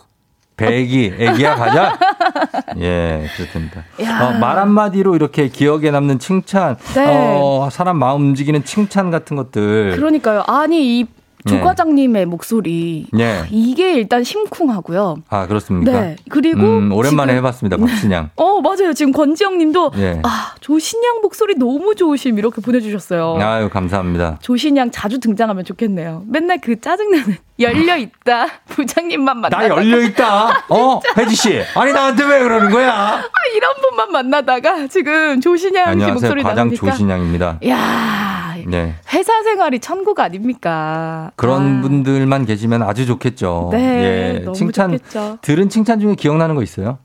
배기, 0.58 1.14
애기야, 1.20 1.56
가자? 1.56 1.98
예, 2.80 3.28
그렇습니다. 3.36 3.84
어, 4.00 4.32
말 4.40 4.58
한마디로 4.58 5.16
이렇게 5.16 5.50
기억에 5.50 5.92
남는 5.92 6.18
칭찬, 6.18 6.78
네. 6.96 7.06
어, 7.40 7.70
사람 7.72 7.98
마음 7.98 8.22
움직이는 8.22 8.64
칭찬 8.64 9.12
같은 9.12 9.38
것들. 9.38 9.96
그러니까요. 9.96 10.44
아니, 10.48 11.00
이 11.00 11.06
조 11.48 11.56
네. 11.56 11.62
과장님의 11.62 12.26
목소리 12.26 13.06
네. 13.14 13.44
이게 13.50 13.94
일단 13.94 14.24
심쿵하고요. 14.24 15.18
아 15.30 15.48
그렇습니까? 15.48 15.92
네. 15.92 16.16
그리고 16.30 16.62
음, 16.62 16.92
오랜만에 16.92 17.32
지금, 17.34 17.38
해봤습니다, 17.40 17.78
박신양. 17.78 18.30
어 18.38 18.62
맞아요. 18.62 18.94
지금 18.94 19.12
권지영님도 19.12 19.92
네. 19.96 20.22
아 20.24 20.54
조신양 20.60 21.22
목소리 21.22 21.56
너무 21.56 21.96
좋으심 21.96 22.38
이렇게 22.38 22.62
보내주셨어요. 22.62 23.38
아유 23.42 23.70
감사합니다. 23.70 24.38
조신양 24.42 24.92
자주 24.92 25.20
등장하면 25.20 25.64
좋겠네요. 25.66 26.24
맨날 26.28 26.60
그 26.62 26.80
짜증나는 26.80 27.38
열려 27.60 27.98
있다 27.98 28.48
부장님만 28.70 29.40
만나. 29.40 29.58
나 29.58 29.68
열려 29.70 30.00
있다. 30.02 30.66
어 30.70 31.00
혜지 31.18 31.36
씨. 31.36 31.62
아니 31.76 31.92
나한테 31.92 32.24
왜 32.26 32.40
그러는 32.44 32.70
거야? 32.70 32.92
아 32.92 33.22
이런 33.56 33.74
분만 33.82 34.12
만나다가 34.12 34.88
지금 34.88 35.42
조신양 35.42 36.00
씨 36.00 36.12
목소리 36.12 36.44
과장 36.44 36.68
나오니까. 36.68 36.92
조신양입니다. 36.92 37.60
야 37.68 38.47
네. 38.68 38.96
회사 39.14 39.42
생활이 39.44 39.80
천국 39.80 40.20
아닙니까? 40.20 41.32
그런 41.36 41.80
아. 41.80 41.82
분들만 41.82 42.46
계시면 42.46 42.84
아주 42.84 43.06
좋겠죠. 43.06 43.70
네. 43.72 44.44
예. 44.48 44.52
칭찬 44.54 44.92
좋겠죠. 44.98 45.38
들은 45.42 45.70
칭찬 45.70 46.00
중에 46.00 46.16
기억나는 46.16 46.56
거 46.56 46.64
있어요? 46.64 46.98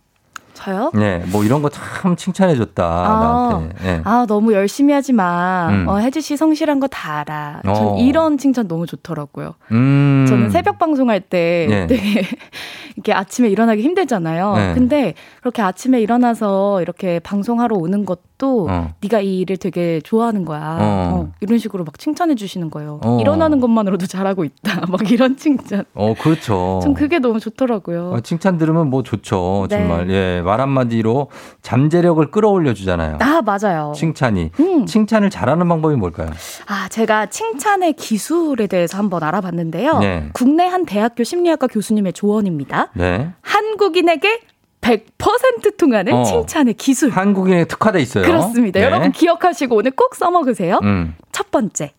저요? 0.54 0.92
네, 0.94 1.24
뭐 1.32 1.42
이런 1.44 1.60
거 1.62 1.70
참 1.70 2.14
칭찬해줬다 2.14 2.84
아, 2.84 3.48
나한테. 3.48 3.74
네. 3.82 4.00
아 4.04 4.26
너무 4.28 4.52
열심히 4.52 4.92
하지 4.94 5.12
마. 5.12 5.68
음. 5.70 5.88
어, 5.88 5.98
혜지 5.98 6.20
씨 6.20 6.36
성실한 6.36 6.78
거 6.78 6.86
다 6.88 7.20
알아. 7.20 7.62
전 7.64 7.74
어. 7.74 7.96
이런 7.98 8.38
칭찬 8.38 8.68
너무 8.68 8.86
좋더라고요. 8.86 9.54
음. 9.72 10.26
저는 10.28 10.50
새벽 10.50 10.78
방송할 10.78 11.20
때 11.20 11.66
네. 11.68 11.86
되게 11.88 12.22
이렇게 12.96 13.12
아침에 13.12 13.48
일어나기 13.48 13.82
힘들잖아요. 13.82 14.54
네. 14.54 14.74
근데 14.74 15.14
그렇게 15.40 15.62
아침에 15.62 16.00
일어나서 16.00 16.82
이렇게 16.82 17.18
방송하러 17.20 17.74
오는 17.76 18.04
것도 18.04 18.20
어. 18.46 18.94
네가 19.00 19.20
이 19.20 19.40
일을 19.40 19.56
되게 19.56 20.00
좋아하는 20.02 20.44
거야. 20.44 20.78
어. 20.80 21.14
어, 21.14 21.32
이런 21.40 21.58
식으로 21.58 21.84
막 21.84 21.98
칭찬해 21.98 22.34
주시는 22.34 22.70
거예요. 22.70 23.00
어. 23.04 23.18
일어나는 23.20 23.60
것만으로도 23.60 24.06
잘하고 24.06 24.44
있다. 24.44 24.86
막 24.90 25.10
이런 25.10 25.36
칭찬. 25.36 25.84
어, 25.94 26.14
그렇죠. 26.20 26.80
전 26.82 26.94
그게 26.94 27.18
너무 27.18 27.40
좋더라고요. 27.40 28.12
어, 28.12 28.20
칭찬 28.20 28.58
들으면 28.58 28.90
뭐 28.90 29.02
좋죠. 29.02 29.66
네. 29.70 29.78
정말. 29.78 30.10
예. 30.10 30.42
말 30.44 30.60
한마디로 30.60 31.28
잠재력을 31.62 32.30
끌어올려 32.30 32.74
주잖아요. 32.74 33.18
아, 33.20 33.42
맞아요. 33.42 33.92
칭찬이. 33.94 34.50
음. 34.60 34.86
칭찬을 34.86 35.30
잘하는 35.30 35.68
방법이 35.68 35.96
뭘까요? 35.96 36.30
아, 36.66 36.88
제가 36.88 37.26
칭찬의 37.26 37.94
기술에 37.94 38.66
대해서 38.66 38.98
한번 38.98 39.22
알아봤는데요. 39.22 39.98
네. 40.00 40.28
국내 40.32 40.66
한 40.66 40.84
대학교 40.84 41.24
심리학과 41.24 41.66
교수님의 41.66 42.12
조언입니다. 42.12 42.88
네. 42.94 43.30
한국인에게 43.42 44.40
100% 44.82 45.76
통하는 45.78 46.12
어. 46.12 46.24
칭찬의 46.24 46.74
기술. 46.74 47.10
한국인에 47.10 47.64
특화돼 47.64 48.00
있어요. 48.02 48.24
그렇습니다. 48.24 48.80
네. 48.80 48.84
여러분 48.84 49.12
기억하시고 49.12 49.74
오늘 49.76 49.92
꼭 49.92 50.14
써먹으세요. 50.14 50.80
음. 50.82 51.14
첫 51.30 51.50
번째, 51.50 51.92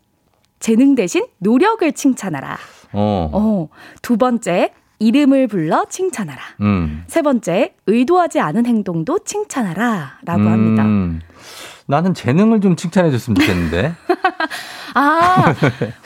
재능 0.60 0.94
대신 0.94 1.26
노력을 1.40 1.92
칭찬하라. 1.92 2.58
어. 2.92 3.30
어. 3.34 3.70
두 4.02 4.18
번째, 4.18 4.72
이름을 5.00 5.48
불러 5.48 5.86
칭찬하라. 5.90 6.42
음. 6.62 7.04
세 7.08 7.22
번째, 7.22 7.74
의도하지 7.88 8.40
않은 8.40 8.66
행동도 8.66 9.20
칭찬하라. 9.20 10.20
라고 10.24 10.42
음. 10.42 10.48
합니다. 10.52 10.84
나는 11.86 12.14
재능을 12.14 12.62
좀 12.62 12.76
칭찬해 12.76 13.12
줬으면 13.12 13.36
좋겠는데. 13.36 13.94
아, 14.96 15.54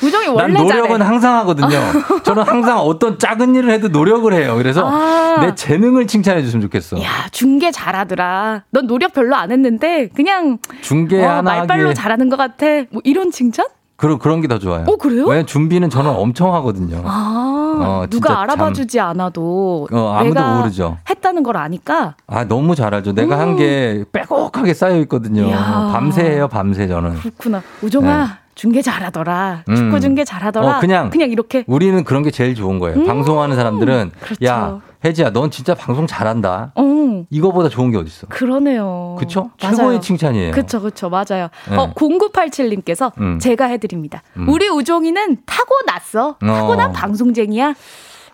우정이 0.02 0.28
원래 0.28 0.54
난 0.54 0.64
노력은 0.64 0.90
잘해. 0.92 1.04
항상 1.04 1.36
하거든요. 1.40 1.78
저는 2.24 2.44
항상 2.44 2.78
어떤 2.80 3.20
작은 3.20 3.54
일을 3.56 3.70
해도 3.72 3.90
노력을 3.90 4.32
해요. 4.34 4.56
그래서 4.56 4.90
아. 4.90 5.42
내 5.42 5.54
재능을 5.56 6.08
칭찬해 6.08 6.42
줬으면 6.44 6.62
좋겠어. 6.62 7.02
야, 7.04 7.28
중계 7.32 7.70
잘하더라. 7.72 8.64
넌 8.72 8.88
노력 8.88 9.14
별로 9.14 9.36
안 9.36 9.52
했는데 9.52 10.08
그냥 10.16 10.58
중계 10.82 11.22
어, 11.24 11.30
하나 11.30 11.42
말빨로 11.42 11.94
잘하는 11.94 12.30
것 12.30 12.38
같아. 12.38 12.66
뭐 12.90 13.02
이런 13.04 13.32
칭찬? 13.32 13.66
그런 13.98 14.20
그런 14.20 14.42
게 14.42 14.48
더 14.48 14.60
좋아요. 14.60 14.86
어 14.88 14.96
그래요? 14.96 15.26
왜 15.26 15.44
준비는 15.44 15.90
저는 15.90 16.12
엄청 16.12 16.54
하거든요. 16.56 17.02
아 17.06 17.78
어, 17.80 18.08
누가 18.10 18.42
알아봐주지 18.42 19.00
않아도 19.00 19.88
어, 19.92 20.16
아무도 20.20 20.42
모르죠. 20.42 20.98
했다는 21.10 21.44
걸 21.44 21.58
아니까. 21.58 22.16
아 22.28 22.46
너무 22.46 22.76
잘하죠. 22.76 23.14
내가 23.14 23.40
한게 23.40 24.06
빼곡하게 24.12 24.74
쌓여 24.74 24.98
있거든요. 25.02 25.48
이야. 25.48 25.90
밤새 25.92 26.24
해요, 26.24 26.48
밤새 26.48 26.88
저는. 26.88 27.16
그렇구나. 27.16 27.62
우정아. 27.82 28.18
네. 28.26 28.32
중계 28.58 28.82
잘하더라. 28.82 29.64
음. 29.70 29.76
축구 29.76 30.00
중계 30.00 30.26
잘하더라. 30.26 30.78
어, 30.78 30.80
그냥 30.80 31.12
그냥 31.12 31.30
이렇게. 31.30 31.64
우리는 31.68 32.04
그런 32.04 32.24
게 32.24 32.32
제일 32.32 32.56
좋은 32.56 32.80
거예요. 32.80 32.98
음. 32.98 33.06
방송하는 33.06 33.56
사람들은 33.56 34.12
그렇죠. 34.20 34.46
야 34.46 34.82
혜지야, 35.06 35.30
넌 35.32 35.52
진짜 35.52 35.76
방송 35.76 36.08
잘한다. 36.08 36.72
어. 36.76 36.88
이거보다 37.30 37.70
좋은 37.70 37.92
게 37.92 37.98
어딨어? 37.98 38.28
그러네요. 38.30 39.16
그쵸? 39.20 39.52
최고의 39.58 40.02
칭찬이에요. 40.02 40.52
그쵸, 40.52 40.82
그쵸. 40.82 41.10
맞아요. 41.10 41.50
네. 41.70 41.78
어, 41.78 41.94
0987님께서 41.94 43.12
음. 43.20 43.40
제가 43.40 43.66
해드립니다. 43.66 44.24
음. 44.38 44.50
우리 44.50 44.68
우종이는 44.68 45.38
타고났어. 45.46 46.38
타고난 46.40 46.90
어. 46.90 46.92
방송쟁이야. 46.94 47.74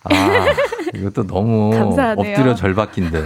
아, 0.06 0.10
이것도 0.96 1.28
너무 1.28 1.72
감사하네요. 1.78 2.32
엎드려 2.32 2.56
절박인데. 2.56 3.24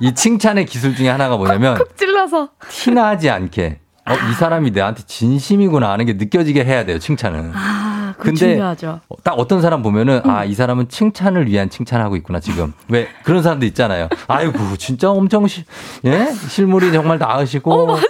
이 0.00 0.12
칭찬의 0.12 0.66
기술 0.66 0.94
중에 0.96 1.08
하나가 1.08 1.36
뭐냐면 1.36 1.78
콕 1.78 1.96
찔러서 1.96 2.48
티나지 2.68 3.30
않게 3.30 3.78
어, 4.06 4.14
이 4.30 4.34
사람이 4.34 4.70
내한테 4.72 5.02
진심이구나 5.06 5.90
하는 5.90 6.04
게 6.04 6.12
느껴지게 6.14 6.64
해야 6.64 6.84
돼요, 6.84 6.98
칭찬은. 6.98 7.52
아, 7.54 8.14
근데 8.18 8.36
중요하죠. 8.36 9.00
딱 9.22 9.32
어떤 9.38 9.62
사람 9.62 9.82
보면은 9.82 10.20
음. 10.24 10.30
아, 10.30 10.44
이 10.44 10.54
사람은 10.54 10.88
칭찬을 10.88 11.48
위한 11.48 11.70
칭찬하고 11.70 12.16
있구나, 12.16 12.40
지금. 12.40 12.74
왜 12.88 13.08
그런 13.24 13.42
사람도 13.42 13.64
있잖아요. 13.66 14.08
아이고, 14.28 14.76
진짜 14.76 15.10
엄청 15.10 15.46
시, 15.46 15.64
예? 16.04 16.30
실물이 16.48 16.92
정말 16.92 17.18
나으시고 17.18 17.72
어, 17.72 17.86
맞아. 17.86 18.02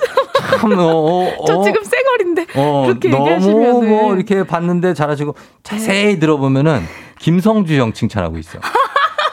참, 0.58 0.72
어, 0.78 0.82
어, 0.84 1.44
저 1.46 1.62
지금 1.62 1.82
쌩얼인데. 1.84 2.46
어, 2.56 2.86
그렇게 2.86 3.08
너무. 3.08 3.82
뭐 3.84 4.14
이렇게 4.16 4.44
봤는데 4.44 4.94
잘하시고 4.94 5.36
자세히 5.62 6.18
들어보면은 6.18 6.82
김성주 7.20 7.74
형 7.78 7.92
칭찬하고 7.92 8.38
있어. 8.38 8.58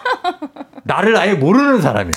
나를 0.84 1.18
아예 1.18 1.34
모르는 1.34 1.82
사람이야. 1.82 2.12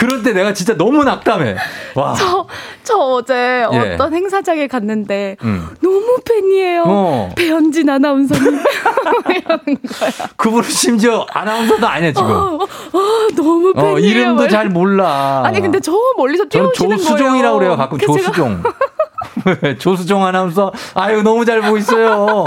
그럴 0.00 0.22
때 0.22 0.32
내가 0.32 0.54
진짜 0.54 0.74
너무 0.78 1.04
낙담해. 1.04 1.56
와. 1.94 2.14
저, 2.14 2.46
저 2.82 2.96
어제 2.96 3.66
예. 3.70 3.94
어떤 3.94 4.14
행사장에 4.14 4.66
갔는데 4.66 5.36
음. 5.42 5.68
너무 5.82 6.16
팬이에요. 6.24 6.84
어. 6.86 7.30
배현진 7.36 7.90
아나운서님. 7.90 8.44
이러는 9.28 9.78
거야. 9.86 10.10
그분은 10.36 10.70
심지어 10.70 11.26
아나운서도 11.30 11.86
아니야, 11.86 12.12
지금. 12.12 12.30
어, 12.30 12.58
어, 12.62 12.98
너무 13.36 13.74
어, 13.76 13.82
팬이에요. 13.82 13.98
이름도 13.98 14.48
잘 14.48 14.70
몰라. 14.70 15.42
아니, 15.44 15.60
근데 15.60 15.78
저 15.80 15.92
멀리서 16.16 16.46
뛰어오시는 16.46 16.88
거예요. 16.88 16.96
조수종이라고 16.98 17.58
그래요, 17.58 17.76
가끔. 17.76 17.98
조수종. 17.98 18.62
조수종 19.78 20.24
아나운서. 20.24 20.72
아유, 20.94 21.22
너무 21.22 21.44
잘 21.44 21.60
보고 21.60 21.76
있어요. 21.76 22.46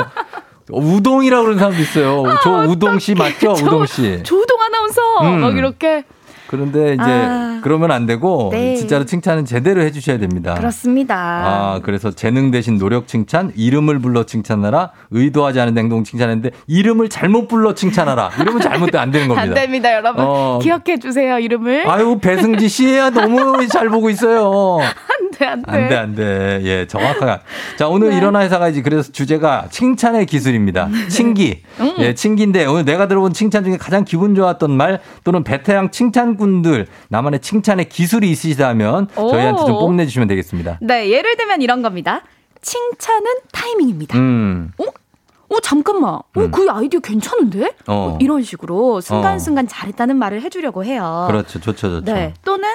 우동이라고 0.72 1.44
그러는 1.44 1.60
사람도 1.60 1.80
있어요. 1.80 2.24
아, 2.26 2.40
조 2.40 2.50
우동 2.72 2.98
씨 2.98 3.14
맞죠? 3.14 3.52
우동 3.52 3.86
씨. 3.86 4.24
조우동 4.24 4.60
아나운서. 4.60 5.02
음. 5.22 5.42
막 5.42 5.56
이렇게. 5.56 6.04
그런데 6.54 6.94
이제 6.94 7.02
아, 7.04 7.62
그러면 7.64 7.90
안 7.90 8.06
되고 8.06 8.50
네. 8.52 8.76
진짜로 8.76 9.06
칭찬은 9.06 9.46
제대로 9.46 9.82
해주셔야 9.82 10.20
됩니다. 10.20 10.54
그렇습니다. 10.54 11.16
아 11.16 11.80
그래서 11.82 12.12
재능 12.12 12.52
대신 12.52 12.78
노력 12.78 13.08
칭찬, 13.08 13.52
이름을 13.56 13.98
불러 13.98 14.24
칭찬하라, 14.24 14.92
의도하지 15.10 15.60
않은 15.62 15.76
행동 15.76 16.04
칭찬했는데 16.04 16.56
이름을 16.68 17.10
잘못 17.10 17.48
불러 17.48 17.74
칭찬하라. 17.74 18.34
이러면 18.40 18.62
잘못돼 18.62 19.00
안 19.00 19.10
되는 19.10 19.28
겁니다. 19.28 19.50
안 19.50 19.54
됩니다, 19.56 19.94
여러분. 19.96 20.24
어, 20.24 20.60
기억해 20.62 21.00
주세요 21.00 21.40
이름을. 21.40 21.90
아유 21.90 22.20
배승지 22.22 22.70
씨야 22.70 23.10
너무 23.10 23.68
잘 23.68 23.90
보고 23.90 24.12
있어요. 24.12 24.78
안돼 25.42 25.46
안 25.46 25.64
돼 25.64 25.78
안 25.78 25.90
돼 25.90 25.96
안 25.98 26.16
돼. 26.16 26.62
예 26.64 26.88
정확하게. 26.88 27.42
자 27.78 27.88
오늘 27.88 28.10
네. 28.10 28.18
일어나 28.18 28.40
회사 28.42 28.60
가야지. 28.60 28.82
그래서 28.82 29.12
주제가 29.12 29.68
칭찬의 29.72 30.26
기술입니다. 30.26 30.90
칭기. 31.10 31.64
음. 31.80 31.96
예 32.00 32.14
칭기인데 32.14 32.66
오늘 32.66 32.86
내가 32.86 33.08
들어본 33.08 33.34
칭찬 33.34 33.64
중에 33.64 33.78
가장 33.78 34.06
기분 34.06 34.36
좋았던 34.36 34.72
말 34.72 35.00
또는 35.24 35.44
베테랑 35.44 35.92
칭찬 35.92 36.38
분들 36.38 36.88
나만의 37.10 37.40
칭찬의 37.42 37.90
기술이 37.90 38.30
있으시다면 38.32 39.08
저희한테 39.16 39.66
좀 39.66 39.80
뽐내주시면 39.80 40.28
되겠습니다. 40.28 40.80
네, 40.82 41.10
예를 41.10 41.36
들면 41.38 41.62
이런 41.62 41.82
겁니다. 41.82 42.22
칭찬은 42.62 43.26
타이밍입니다. 43.52 44.18
음. 44.18 44.72
어? 44.78 44.86
어, 45.50 45.60
잠깐만. 45.62 46.14
어, 46.16 46.24
음. 46.38 46.50
그 46.52 46.66
아이디어 46.70 47.00
괜찮은데? 47.00 47.74
어. 47.88 48.18
이런 48.22 48.42
식으로 48.42 49.02
순간순간 49.02 49.66
어. 49.66 49.68
잘했다는 49.70 50.16
말을 50.18 50.42
해주려고 50.42 50.84
해요. 50.84 51.26
그렇죠. 51.28 51.60
좋죠, 51.60 52.00
좋죠. 52.00 52.12
네. 52.12 52.34
또는 52.44 52.68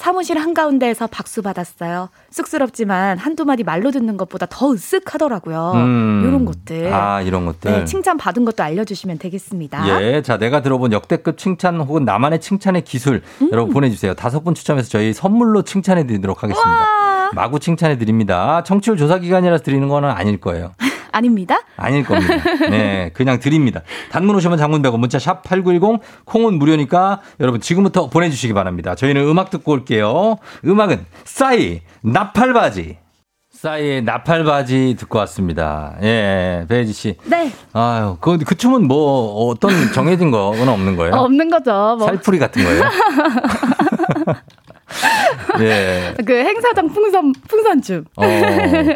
사무실 0.00 0.38
한가운데에서 0.38 1.08
박수 1.08 1.42
받았어요. 1.42 2.08
쑥스럽지만 2.30 3.18
한두 3.18 3.44
마디 3.44 3.64
말로 3.64 3.90
듣는 3.90 4.16
것보다 4.16 4.46
더 4.48 4.70
으쓱하더라고요. 4.70 5.74
음. 5.74 6.24
이런 6.26 6.46
것들. 6.46 6.90
아, 6.90 7.20
이런 7.20 7.44
것들. 7.44 7.70
네, 7.70 7.84
칭찬 7.84 8.16
받은 8.16 8.46
것도 8.46 8.62
알려주시면 8.62 9.18
되겠습니다. 9.18 9.86
예. 10.00 10.22
자, 10.22 10.38
내가 10.38 10.62
들어본 10.62 10.92
역대급 10.92 11.36
칭찬 11.36 11.78
혹은 11.82 12.06
나만의 12.06 12.40
칭찬의 12.40 12.84
기술 12.84 13.20
음. 13.42 13.50
여러분 13.52 13.74
보내주세요. 13.74 14.14
다섯 14.14 14.42
분 14.42 14.54
추첨해서 14.54 14.88
저희 14.88 15.12
선물로 15.12 15.64
칭찬해 15.64 16.06
드리도록 16.06 16.44
하겠습니다. 16.44 16.70
와. 16.70 17.30
마구 17.34 17.60
칭찬해 17.60 17.98
드립니다. 17.98 18.62
청취율 18.64 18.96
조사 18.96 19.18
기간이라서 19.18 19.62
드리는 19.62 19.86
거는 19.86 20.08
아닐 20.08 20.40
거예요. 20.40 20.72
아닙니다. 21.12 21.60
아닐 21.76 22.04
겁니다. 22.04 22.34
네, 22.70 23.10
그냥 23.14 23.40
드립니다. 23.40 23.82
단문 24.10 24.36
오시면 24.36 24.58
장문 24.58 24.80
1 24.80 24.86
0 24.86 25.00
문자 25.00 25.18
샵 25.18 25.42
8910 25.42 26.00
콩은 26.24 26.54
무료니까 26.54 27.20
여러분 27.40 27.60
지금부터 27.60 28.08
보내주시기 28.08 28.52
바랍니다. 28.52 28.94
저희는 28.94 29.28
음악 29.28 29.50
듣고 29.50 29.72
올게요. 29.72 30.36
음악은 30.64 31.04
싸이 31.24 31.80
나팔바지. 32.02 32.98
싸이의 33.60 34.02
나팔바지 34.04 34.96
듣고 34.98 35.18
왔습니다. 35.18 35.94
예, 36.02 36.64
배혜지 36.66 36.94
씨. 36.94 37.16
네. 37.26 37.52
아유, 37.74 38.16
그, 38.18 38.38
그 38.38 38.54
춤은 38.54 38.88
뭐 38.88 39.48
어떤 39.48 39.70
정해진 39.92 40.30
거는 40.30 40.66
없는 40.66 40.96
거예요? 40.96 41.14
어, 41.14 41.24
없는 41.24 41.50
거죠. 41.50 41.96
뭐. 41.98 42.06
살풀이 42.06 42.38
같은 42.38 42.64
거예요? 42.64 42.84
예. 45.60 46.14
그 46.24 46.32
행사장 46.32 46.88
풍선 46.88 47.34
풍선춤. 47.48 48.06
어, 48.16 48.22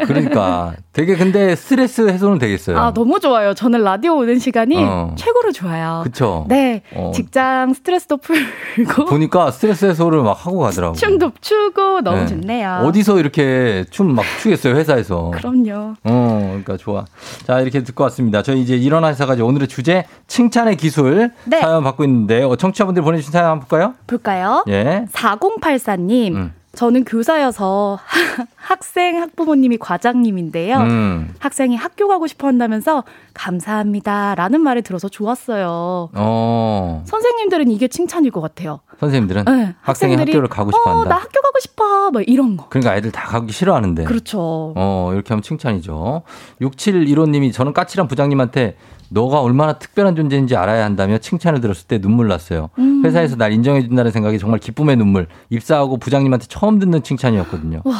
그러니까 0.07 0.73
되게 0.95 1.17
근데 1.17 1.57
스트레스 1.57 2.07
해소는 2.07 2.37
되겠어요. 2.39 2.77
아 2.79 2.93
너무 2.93 3.19
좋아요. 3.19 3.53
저는 3.53 3.83
라디오 3.83 4.15
오는 4.15 4.39
시간이 4.39 4.77
어. 4.81 5.13
최고로 5.17 5.51
좋아요. 5.51 5.99
그렇죠. 6.03 6.45
네. 6.47 6.83
어. 6.95 7.11
직장 7.13 7.73
스트레스도 7.73 8.15
풀고. 8.15 9.03
보니까 9.03 9.51
스트레스 9.51 9.85
해소를 9.87 10.23
막 10.23 10.45
하고 10.45 10.59
가더라고. 10.59 10.95
춤도 10.95 11.33
추고 11.41 11.99
너무 11.99 12.19
네. 12.21 12.27
좋네요. 12.27 12.83
어디서 12.85 13.19
이렇게 13.19 13.83
춤 13.89 14.15
막 14.15 14.23
추겠어요 14.41 14.75
회사에서. 14.77 15.31
그럼요. 15.31 15.95
어, 16.05 16.39
그러니까 16.47 16.77
좋아. 16.77 17.03
자 17.45 17.59
이렇게 17.59 17.83
듣고 17.83 18.05
왔습니다. 18.05 18.41
저희 18.41 18.61
이제 18.61 18.77
일어나 18.77 19.09
회사까지 19.09 19.41
오늘의 19.41 19.67
주제 19.67 20.05
칭찬의 20.27 20.77
기술 20.77 21.31
네. 21.43 21.59
사연 21.59 21.83
받고 21.83 22.05
있는데 22.05 22.41
어, 22.43 22.55
청취자분들 22.55 23.03
보내주신 23.03 23.33
사연 23.33 23.47
한번 23.49 23.67
볼까요? 23.67 23.93
볼까요? 24.07 24.63
예. 24.69 25.05
4084님. 25.11 26.35
음. 26.35 26.53
저는 26.75 27.05
교사여서 27.05 27.99
학생 28.55 29.21
학부모님이 29.21 29.77
과장님인데요. 29.77 30.77
음. 30.77 31.33
학생이 31.39 31.75
학교 31.75 32.07
가고 32.07 32.27
싶어 32.27 32.47
한다면서 32.47 33.03
감사합니다라는 33.33 34.61
말을 34.61 34.81
들어서 34.81 35.09
좋았어요. 35.09 36.09
어. 36.13 37.03
선생님들은 37.05 37.69
이게 37.69 37.87
칭찬일 37.87 38.31
것 38.31 38.41
같아요. 38.41 38.81
선생님들은 38.99 39.45
네, 39.45 39.75
학생이 39.81 40.15
학교를 40.15 40.47
가고 40.47 40.71
싶어 40.71 40.89
한다. 40.89 40.99
어, 40.99 41.05
나 41.05 41.15
학교 41.15 41.41
가고 41.41 41.59
싶어. 41.59 42.11
뭐 42.11 42.21
이런 42.21 42.57
거. 42.57 42.67
그러니까 42.69 42.95
애들 42.95 43.11
다 43.11 43.27
가기 43.27 43.51
싫어하는데. 43.51 44.03
그렇죠. 44.05 44.73
어, 44.75 45.11
이렇게 45.13 45.29
하면 45.29 45.41
칭찬이죠. 45.41 46.23
6715 46.61 47.27
님이 47.27 47.51
저는 47.51 47.73
까칠한 47.73 48.07
부장님한테 48.07 48.77
너가 49.09 49.41
얼마나 49.41 49.73
특별한 49.73 50.15
존재인지 50.15 50.55
알아야 50.55 50.83
한다며 50.85 51.17
칭찬을 51.17 51.61
들었을 51.61 51.87
때 51.87 51.99
눈물 51.99 52.27
났어요. 52.27 52.69
음. 52.79 53.03
회사에서 53.05 53.35
날 53.35 53.51
인정해 53.53 53.81
준다는 53.81 54.11
생각이 54.11 54.39
정말 54.39 54.59
기쁨의 54.59 54.95
눈물. 54.97 55.27
입사하고 55.49 55.97
부장님한테 55.97 56.47
처음 56.47 56.79
듣는 56.79 57.03
칭찬이었거든요. 57.03 57.81
와. 57.83 57.93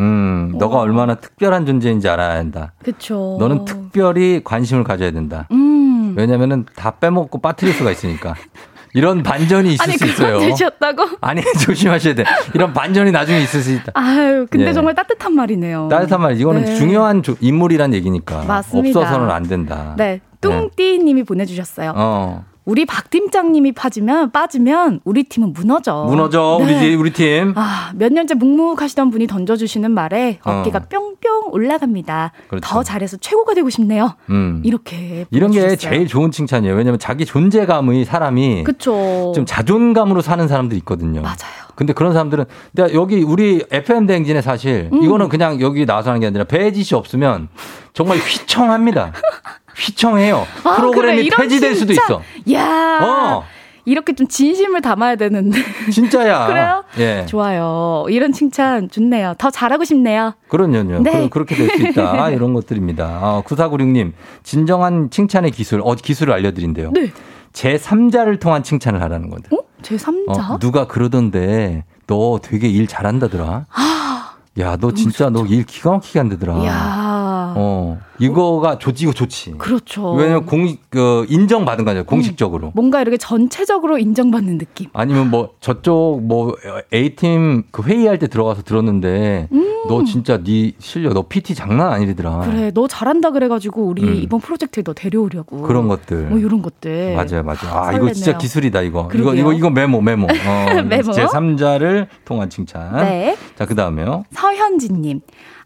음, 0.00 0.54
너가 0.58 0.76
와. 0.78 0.82
얼마나 0.82 1.14
특별한 1.16 1.66
존재인지 1.66 2.08
알아야 2.08 2.38
한다. 2.38 2.72
그쵸. 2.82 3.36
너는 3.38 3.64
특별히 3.64 4.40
관심을 4.42 4.82
가져야 4.84 5.10
된다. 5.12 5.46
음. 5.52 6.14
왜냐면은 6.16 6.66
다 6.74 6.92
빼먹고 6.92 7.38
빠뜨릴 7.40 7.74
수가 7.74 7.90
있으니까. 7.92 8.34
이런 8.94 9.22
반전이 9.22 9.74
있을 9.74 9.82
아니, 9.82 9.96
수 9.96 10.06
있어요. 10.06 10.38
되셨다고? 10.38 11.04
아니 11.20 11.42
조심하셔야 11.60 12.14
돼. 12.14 12.24
이런 12.54 12.72
반전이 12.72 13.12
나중에 13.12 13.40
있을 13.40 13.60
수 13.60 13.72
있다. 13.72 13.92
아유, 13.94 14.46
근데 14.50 14.68
예. 14.68 14.72
정말 14.72 14.94
따뜻한 14.94 15.34
말이네요. 15.34 15.88
따뜻한 15.90 16.20
말. 16.20 16.40
이거는 16.40 16.64
네. 16.64 16.74
중요한 16.76 17.22
인물이란 17.40 17.94
얘기니까. 17.94 18.44
맞습니다. 18.44 18.98
없어서는 19.00 19.30
안 19.30 19.44
된다. 19.44 19.94
네, 19.96 20.20
뚱띠님이 20.40 21.20
네. 21.20 21.24
보내주셨어요. 21.24 21.92
어. 21.94 22.44
우리 22.70 22.86
박 22.86 23.10
팀장님이 23.10 23.72
빠지면 23.72 24.30
빠지면 24.30 25.00
우리 25.02 25.24
팀은 25.24 25.52
무너져. 25.52 26.04
무너져 26.08 26.60
네. 26.60 26.78
우리 26.78 26.94
우리 26.94 27.12
팀. 27.12 27.52
아, 27.56 27.90
몇 27.96 28.12
년째 28.12 28.34
묵묵하시던 28.34 29.10
분이 29.10 29.26
던져주시는 29.26 29.90
말에 29.90 30.38
어깨가 30.44 30.78
어. 30.78 30.82
뿅뿅 30.88 31.48
올라갑니다. 31.50 32.30
그렇죠. 32.46 32.64
더 32.64 32.84
잘해서 32.84 33.16
최고가 33.16 33.54
되고 33.54 33.68
싶네요. 33.70 34.14
음. 34.28 34.62
이렇게 34.64 35.26
이런 35.32 35.50
게 35.50 35.74
제일 35.74 36.06
좋은 36.06 36.30
칭찬이에요. 36.30 36.76
왜냐하면 36.76 37.00
자기 37.00 37.26
존재감의 37.26 38.04
사람이 38.04 38.62
그쵸. 38.62 39.32
좀 39.34 39.44
자존감으로 39.46 40.20
사는 40.20 40.46
사람들이 40.46 40.78
있거든요. 40.78 41.22
맞아요. 41.22 41.70
근데 41.74 41.92
그런 41.92 42.12
사람들은 42.12 42.44
내가 42.70 42.94
여기 42.94 43.24
우리 43.24 43.64
FM 43.72 44.06
대행진에 44.06 44.42
사실 44.42 44.90
음. 44.92 45.02
이거는 45.02 45.28
그냥 45.28 45.60
여기 45.60 45.86
나와서 45.86 46.10
하는 46.10 46.20
게 46.20 46.28
아니라 46.28 46.44
배지 46.44 46.84
씨 46.84 46.94
없으면 46.94 47.48
정말 47.94 48.18
휘청합니다. 48.18 49.12
휘청해요. 49.80 50.46
아, 50.64 50.76
프로그램이 50.76 51.28
그래, 51.28 51.36
폐지될 51.42 51.74
수도 51.74 51.92
있어. 51.92 52.22
야. 52.52 52.98
어. 53.02 53.44
이렇게 53.86 54.12
좀 54.12 54.28
진심을 54.28 54.82
담아야 54.82 55.16
되는데. 55.16 55.58
진짜야. 55.90 56.46
그래요? 56.48 56.84
예. 56.98 57.24
좋아요. 57.26 58.04
이런 58.10 58.30
칭찬 58.32 58.88
좋네요. 58.90 59.34
더 59.38 59.50
잘하고 59.50 59.84
싶네요. 59.84 60.34
그럼요. 60.48 61.00
네. 61.02 61.28
그, 61.30 61.38
렇게 61.38 61.56
될 61.56 61.68
수 61.70 61.82
있다. 61.88 62.28
이런 62.30 62.52
것들입니다. 62.52 63.04
아, 63.06 63.42
9496님, 63.46 64.12
진정한 64.42 65.08
칭찬의 65.10 65.50
기술, 65.52 65.80
어, 65.82 65.94
기술을 65.94 66.32
알려드린대요. 66.34 66.90
네. 66.92 67.10
제3자를 67.52 68.38
통한 68.38 68.62
칭찬을 68.62 69.00
하라는 69.02 69.30
건데. 69.30 69.48
어? 69.56 69.58
제3자? 69.82 70.50
어, 70.52 70.58
누가 70.60 70.86
그러던데, 70.86 71.84
너 72.06 72.38
되게 72.42 72.68
일 72.68 72.86
잘한다더라. 72.86 73.66
아, 73.72 74.34
야, 74.60 74.76
너 74.76 74.92
진짜 74.92 75.30
너 75.30 75.44
일 75.46 75.64
기가 75.64 75.90
막히게 75.92 76.18
한다더라. 76.18 76.64
야. 76.66 77.54
어. 77.56 77.98
이거가 78.20 78.78
좋지, 78.78 79.04
이거 79.04 79.12
좋지. 79.12 79.54
그렇죠. 79.58 80.12
왜냐면 80.12 80.46
공식, 80.46 80.78
그, 80.90 81.26
인정받은 81.28 81.84
거죠, 81.84 82.04
공식적으로. 82.04 82.68
음, 82.68 82.72
뭔가 82.74 83.00
이렇게 83.00 83.16
전체적으로 83.16 83.98
인정받는 83.98 84.58
느낌. 84.58 84.88
아니면 84.92 85.30
뭐, 85.30 85.54
저쪽, 85.60 86.20
뭐, 86.22 86.54
A팀 86.92 87.64
그 87.70 87.82
회의할 87.82 88.18
때 88.18 88.28
들어가서 88.28 88.62
들었는데, 88.62 89.48
음. 89.52 89.84
너 89.88 90.04
진짜 90.04 90.42
네 90.42 90.72
실력, 90.78 91.14
너 91.14 91.24
PT 91.26 91.54
장난 91.54 91.92
아니더라. 91.92 92.40
그래, 92.40 92.70
너 92.72 92.86
잘한다 92.86 93.30
그래가지고, 93.30 93.84
우리 93.84 94.02
음. 94.02 94.14
이번 94.14 94.40
프로젝트에 94.40 94.82
너 94.82 94.92
데려오려고. 94.92 95.62
그런 95.62 95.88
것들. 95.88 96.28
뭐, 96.28 96.38
이런 96.38 96.60
것들. 96.62 97.14
맞아요, 97.14 97.42
맞아요. 97.42 97.72
아, 97.72 97.84
설레네요. 97.86 98.04
이거 98.04 98.12
진짜 98.12 98.36
기술이다, 98.36 98.82
이거. 98.82 99.08
그러게요. 99.08 99.32
이거, 99.34 99.52
이거, 99.52 99.52
이거 99.52 99.70
메모, 99.70 100.00
메모. 100.02 100.26
어, 100.30 100.82
메모. 100.82 101.12
제3자를 101.12 102.06
통한 102.24 102.50
칭찬. 102.50 102.96
네. 102.96 103.36
자, 103.56 103.64
그 103.64 103.74
다음에요. 103.74 104.24
서현진님. 104.32 105.20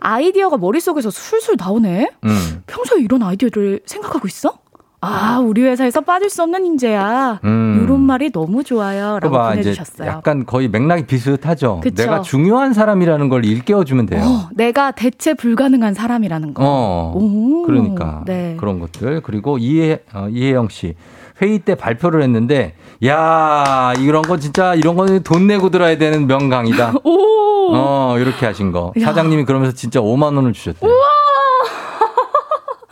아이디어가 0.05 0.59
머릿속에서 0.59 1.11
술술 1.11 1.57
나오네? 1.59 2.11
음. 2.25 2.44
평소에 2.67 3.01
이런 3.03 3.23
아이디어를 3.23 3.81
생각하고 3.87 4.27
있어? 4.29 4.59
아, 5.07 5.39
우리 5.39 5.63
회사에서 5.63 6.01
빠질 6.01 6.31
수 6.31 6.43
없는 6.43 6.65
인재야. 6.65 7.41
음. 7.45 7.83
이런 7.85 8.01
말이 8.01 8.33
너무 8.33 8.65
좋아요. 8.65 9.19
라고 9.21 9.37
봐, 9.37 9.51
보내주셨어요. 9.51 10.09
약간 10.09 10.47
거의 10.47 10.69
맥락이 10.69 11.05
비슷하죠. 11.05 11.81
그쵸? 11.83 12.03
내가 12.03 12.23
중요한 12.23 12.73
사람이라는 12.73 13.29
걸 13.29 13.45
일깨워주면 13.45 14.07
돼요. 14.07 14.25
어, 14.25 14.49
내가 14.55 14.93
대체 14.93 15.35
불가능한 15.35 15.93
사람이라는 15.93 16.55
거. 16.55 16.63
어, 16.65 17.13
오. 17.17 17.65
그러니까. 17.67 18.23
네. 18.25 18.57
그런 18.59 18.81
것들. 18.81 19.21
그리고 19.21 19.59
이해, 19.59 19.99
어, 20.15 20.29
이혜영 20.31 20.69
씨. 20.71 20.95
회의 21.43 21.59
때 21.59 21.75
발표를 21.75 22.23
했는데, 22.23 22.75
야 23.05 23.93
이런 23.99 24.23
거 24.23 24.39
진짜, 24.39 24.75
이런 24.75 24.95
거는 24.97 25.23
돈 25.23 25.47
내고 25.47 25.69
들어야 25.69 25.99
되는 25.99 26.27
명강이다. 26.27 26.95
오. 27.05 27.75
어, 27.75 28.17
이렇게 28.19 28.47
하신 28.47 28.73
거. 28.73 28.93
야. 28.99 29.05
사장님이 29.05 29.45
그러면서 29.45 29.75
진짜 29.75 30.01
5만 30.01 30.35
원을 30.37 30.55
주셨대요. 30.55 30.91
우와! 30.91 31.05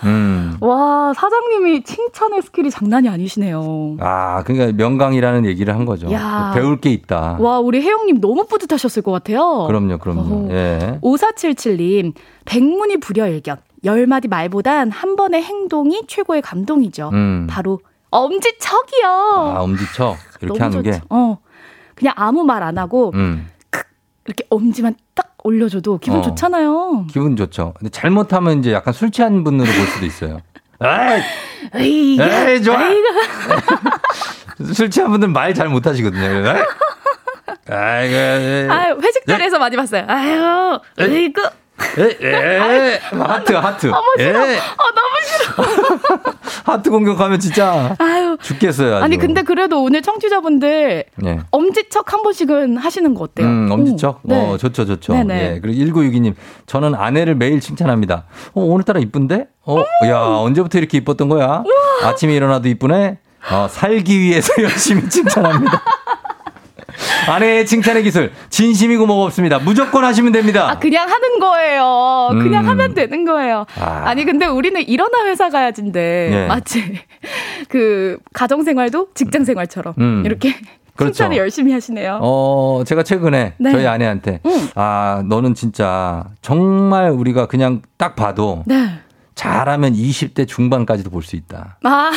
음. 0.04 0.56
와, 0.60 1.12
사장님이 1.14 1.82
칭찬의 1.84 2.42
skill이 2.42 2.70
장난이 2.70 3.08
아니시네요. 3.08 3.96
아, 4.00 4.42
그러니까 4.44 4.72
명강이라는 4.76 5.44
얘기를 5.46 5.74
한 5.74 5.84
거죠. 5.84 6.10
야. 6.12 6.52
배울 6.54 6.80
게 6.80 6.90
있다. 6.90 7.36
와, 7.40 7.58
우리 7.60 7.80
혜영님 7.82 8.20
너무 8.20 8.46
뿌듯하셨을 8.46 9.02
것 9.02 9.12
같아요. 9.12 9.64
그럼요, 9.66 9.98
그럼요. 9.98 10.48
예. 10.52 10.98
5477님, 11.02 12.14
백문이 12.44 12.98
불여일견. 12.98 13.56
열 13.84 14.06
마디 14.06 14.28
말보단 14.28 14.90
한 14.92 15.16
번의 15.16 15.42
행동이 15.42 16.02
최고의 16.06 16.40
감동이죠. 16.42 17.10
음. 17.12 17.46
바로 17.50 17.80
엄지척이요. 18.10 19.08
아, 19.08 19.60
엄지척. 19.62 20.16
이렇게 20.40 20.60
하는 20.60 20.82
좋죠. 20.82 20.90
게. 20.90 21.00
어. 21.10 21.38
그냥 21.94 22.14
아무 22.16 22.44
말 22.44 22.62
안 22.62 22.78
하고 22.78 23.10
음. 23.14 23.48
이렇게 24.24 24.44
엄지만 24.50 24.94
딱 24.94 25.01
올려줘도 25.44 25.98
기분 25.98 26.20
어. 26.20 26.22
좋잖아요. 26.22 27.06
기분 27.10 27.36
좋죠. 27.36 27.74
근데 27.78 27.90
잘못하면 27.90 28.58
이제 28.60 28.72
약간 28.72 28.92
술 28.94 29.10
취한 29.10 29.42
분으로 29.44 29.64
볼 29.70 29.86
수도 29.86 30.06
있어요. 30.06 30.40
에이, 31.74 32.18
에이, 32.20 32.62
좋아. 32.62 32.78
술 34.74 34.90
취한 34.90 35.10
분들 35.10 35.28
말 35.28 35.54
잘 35.54 35.68
못하시거든요. 35.68 36.22
아이고, 37.70 38.72
아유, 38.72 38.98
회식 39.00 39.24
자리에서 39.26 39.58
많이 39.58 39.76
봤어요. 39.76 40.04
아유, 40.08 40.78
에이구. 40.98 41.40
에, 41.98 42.18
에, 42.26 42.98
하트, 43.10 43.52
하트. 43.52 43.86
어머, 43.88 44.02
싫어. 44.18 44.46
에. 44.50 44.56
아, 44.58 44.84
너무 44.94 45.16
싫어. 45.26 46.32
하트 46.64 46.90
공격하면 46.90 47.40
진짜 47.40 47.94
아유. 47.98 48.36
죽겠어요. 48.40 48.96
아주. 48.96 49.04
아니, 49.04 49.16
근데 49.18 49.42
그래도 49.42 49.82
오늘 49.82 50.02
청취자분들 50.02 51.04
네. 51.16 51.38
엄지척 51.50 52.12
한 52.12 52.22
번씩은 52.22 52.76
하시는 52.76 53.14
거 53.14 53.24
어때요? 53.24 53.46
음, 53.46 53.68
엄지척? 53.70 54.20
오. 54.24 54.28
네. 54.28 54.36
어, 54.52 54.56
좋죠, 54.56 54.86
좋죠. 54.86 55.12
네네. 55.12 55.54
예. 55.54 55.60
그리고 55.60 56.00
1962님, 56.00 56.34
저는 56.66 56.94
아내를 56.94 57.34
매일 57.34 57.60
칭찬합니다. 57.60 58.24
어, 58.54 58.60
오늘따라 58.62 59.00
이쁜데? 59.00 59.46
어, 59.64 59.76
음. 59.78 60.08
야, 60.08 60.18
언제부터 60.20 60.78
이렇게 60.78 60.98
이뻤던 60.98 61.28
거야? 61.28 61.62
우와. 61.64 62.10
아침에 62.10 62.34
일어나도 62.34 62.68
이쁘네? 62.68 63.18
어, 63.50 63.66
살기 63.68 64.20
위해서 64.20 64.52
열심히 64.62 65.08
칭찬합니다. 65.08 65.82
아내의 67.28 67.66
칭찬의 67.66 68.02
기술 68.02 68.32
진심이고 68.50 69.06
뭐가 69.06 69.24
없습니다. 69.26 69.58
무조건 69.58 70.04
하시면 70.04 70.32
됩니다. 70.32 70.70
아 70.70 70.78
그냥 70.78 71.08
하는 71.08 71.38
거예요. 71.38 72.30
그냥 72.42 72.64
음. 72.64 72.68
하면 72.70 72.94
되는 72.94 73.24
거예요. 73.24 73.66
아. 73.78 74.12
니 74.14 74.24
근데 74.24 74.46
우리는 74.46 74.80
일어나 74.82 75.24
회사 75.26 75.48
가야지인데 75.50 76.28
네. 76.30 76.46
마치 76.46 77.00
그 77.68 78.18
가정 78.32 78.62
생활도 78.62 79.08
직장 79.14 79.44
생활처럼 79.44 79.94
음. 79.98 80.22
이렇게 80.26 80.54
그렇죠. 80.96 81.14
칭찬을 81.14 81.36
열심히 81.38 81.72
하시네요. 81.72 82.18
어, 82.20 82.82
제가 82.86 83.02
최근에 83.02 83.54
네. 83.58 83.72
저희 83.72 83.86
아내한테 83.86 84.40
음. 84.44 84.68
아, 84.74 85.22
너는 85.26 85.54
진짜 85.54 86.24
정말 86.42 87.10
우리가 87.10 87.46
그냥 87.46 87.80
딱 87.96 88.14
봐도 88.14 88.62
네. 88.66 88.98
잘하면 89.34 89.94
20대 89.94 90.46
중반까지도 90.46 91.08
볼 91.10 91.22
수 91.22 91.36
있다. 91.36 91.78
아. 91.84 92.10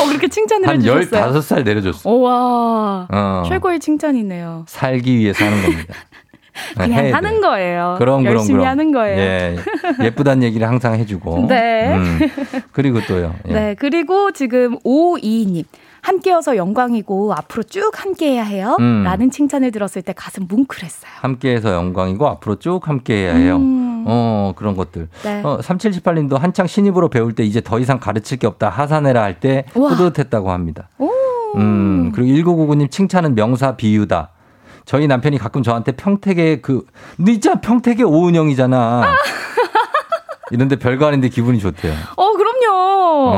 어, 0.00 0.06
그렇게 0.06 0.28
칭찬을 0.28 0.68
한 0.68 0.76
해주셨어요. 0.76 1.22
한 1.22 1.32
15살 1.32 1.64
내려줬어. 1.64 2.10
와 2.10 3.06
어. 3.10 3.42
최고의 3.48 3.80
칭찬이네요. 3.80 4.64
살기 4.66 5.18
위해서 5.18 5.44
하는 5.44 5.62
겁니다. 5.62 5.94
그냥 6.76 7.14
하는 7.14 7.34
돼. 7.34 7.40
거예요. 7.40 7.94
그럼, 7.98 8.24
열심히 8.24 8.54
그럼. 8.54 8.66
하는 8.66 8.90
거예요. 8.92 9.18
예. 9.20 9.56
예쁘다는 10.02 10.42
얘기를 10.42 10.66
항상 10.66 10.94
해주고. 10.94 11.46
네. 11.48 11.94
음. 11.94 12.18
그리고 12.72 13.00
또요. 13.02 13.34
예. 13.48 13.52
네. 13.52 13.74
그리고 13.78 14.32
지금 14.32 14.76
오이님. 14.82 15.64
함께여서 16.00 16.56
영광이고 16.56 17.34
앞으로 17.34 17.64
쭉 17.64 17.90
함께해야 17.94 18.42
해요. 18.44 18.76
음. 18.80 19.02
라는 19.04 19.30
칭찬을 19.30 19.72
들었을 19.72 20.00
때 20.02 20.12
가슴 20.16 20.46
뭉클했어요. 20.48 21.10
함께해서 21.20 21.74
영광이고 21.74 22.26
앞으로 22.26 22.56
쭉 22.60 22.86
함께해야 22.88 23.34
해요. 23.34 23.56
음. 23.56 23.97
어 24.10 24.52
그런 24.56 24.74
것들. 24.76 25.08
네. 25.22 25.42
어, 25.44 25.58
3778님도 25.58 26.38
한창 26.38 26.66
신입으로 26.66 27.08
배울 27.10 27.34
때 27.34 27.44
이제 27.44 27.60
더 27.60 27.78
이상 27.78 27.98
가르칠 28.00 28.38
게 28.38 28.46
없다 28.46 28.68
하산해라 28.70 29.22
할 29.22 29.38
때 29.40 29.64
뿌듯했다고 29.74 30.50
합니다. 30.50 30.88
오. 30.98 31.10
음 31.56 32.10
그리고 32.14 32.52
1999님 32.66 32.90
칭찬은 32.90 33.34
명사 33.34 33.76
비유다. 33.76 34.30
저희 34.84 35.06
남편이 35.06 35.36
가끔 35.38 35.62
저한테 35.62 35.92
평택의 35.92 36.62
그, 36.62 36.86
너 37.18 37.30
있잖아, 37.32 37.60
평택의 37.60 38.06
오은영이잖아. 38.06 39.02
이런데 40.50 40.76
별거 40.76 41.06
아닌데 41.06 41.28
기분이 41.28 41.58
좋대요. 41.58 41.92
어, 42.16 42.32
그럼요. 42.32 42.72
어. 42.72 43.32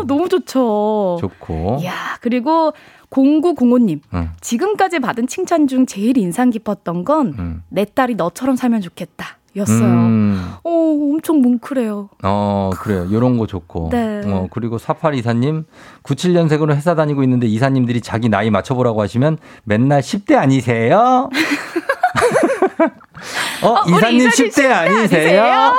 어, 0.00 0.04
너무 0.06 0.28
좋죠. 0.28 1.18
좋고. 1.20 1.78
야 1.84 1.92
그리고 2.20 2.72
0905님. 3.10 4.00
응. 4.14 4.30
지금까지 4.40 4.98
받은 4.98 5.28
칭찬 5.28 5.68
중 5.68 5.86
제일 5.86 6.18
인상 6.18 6.50
깊었던 6.50 7.04
건내 7.04 7.84
딸이 7.94 8.16
너처럼 8.16 8.56
살면 8.56 8.80
좋겠다. 8.80 9.38
였어요. 9.56 9.84
음. 9.84 10.52
어, 10.62 10.70
엄청 10.70 11.40
뭉클해요. 11.40 12.10
어, 12.22 12.70
그래요. 12.78 13.08
요런 13.10 13.38
거 13.38 13.46
좋고. 13.46 13.88
네. 13.90 14.22
어, 14.26 14.48
그리고 14.50 14.78
48 14.78 15.14
이사님, 15.14 15.64
97년생으로 16.02 16.74
회사 16.74 16.94
다니고 16.94 17.22
있는데 17.22 17.46
이사님들이 17.46 18.00
자기 18.02 18.28
나이 18.28 18.50
맞춰보라고 18.50 19.00
하시면 19.02 19.38
맨날 19.64 20.02
10대 20.02 20.36
아니세요? 20.36 21.30
어, 23.62 23.68
어 23.68 23.82
이사님 23.88 24.28
10대, 24.28 24.50
10대 24.50 24.70
아니세요? 24.70 25.42
아니세요? 25.42 25.74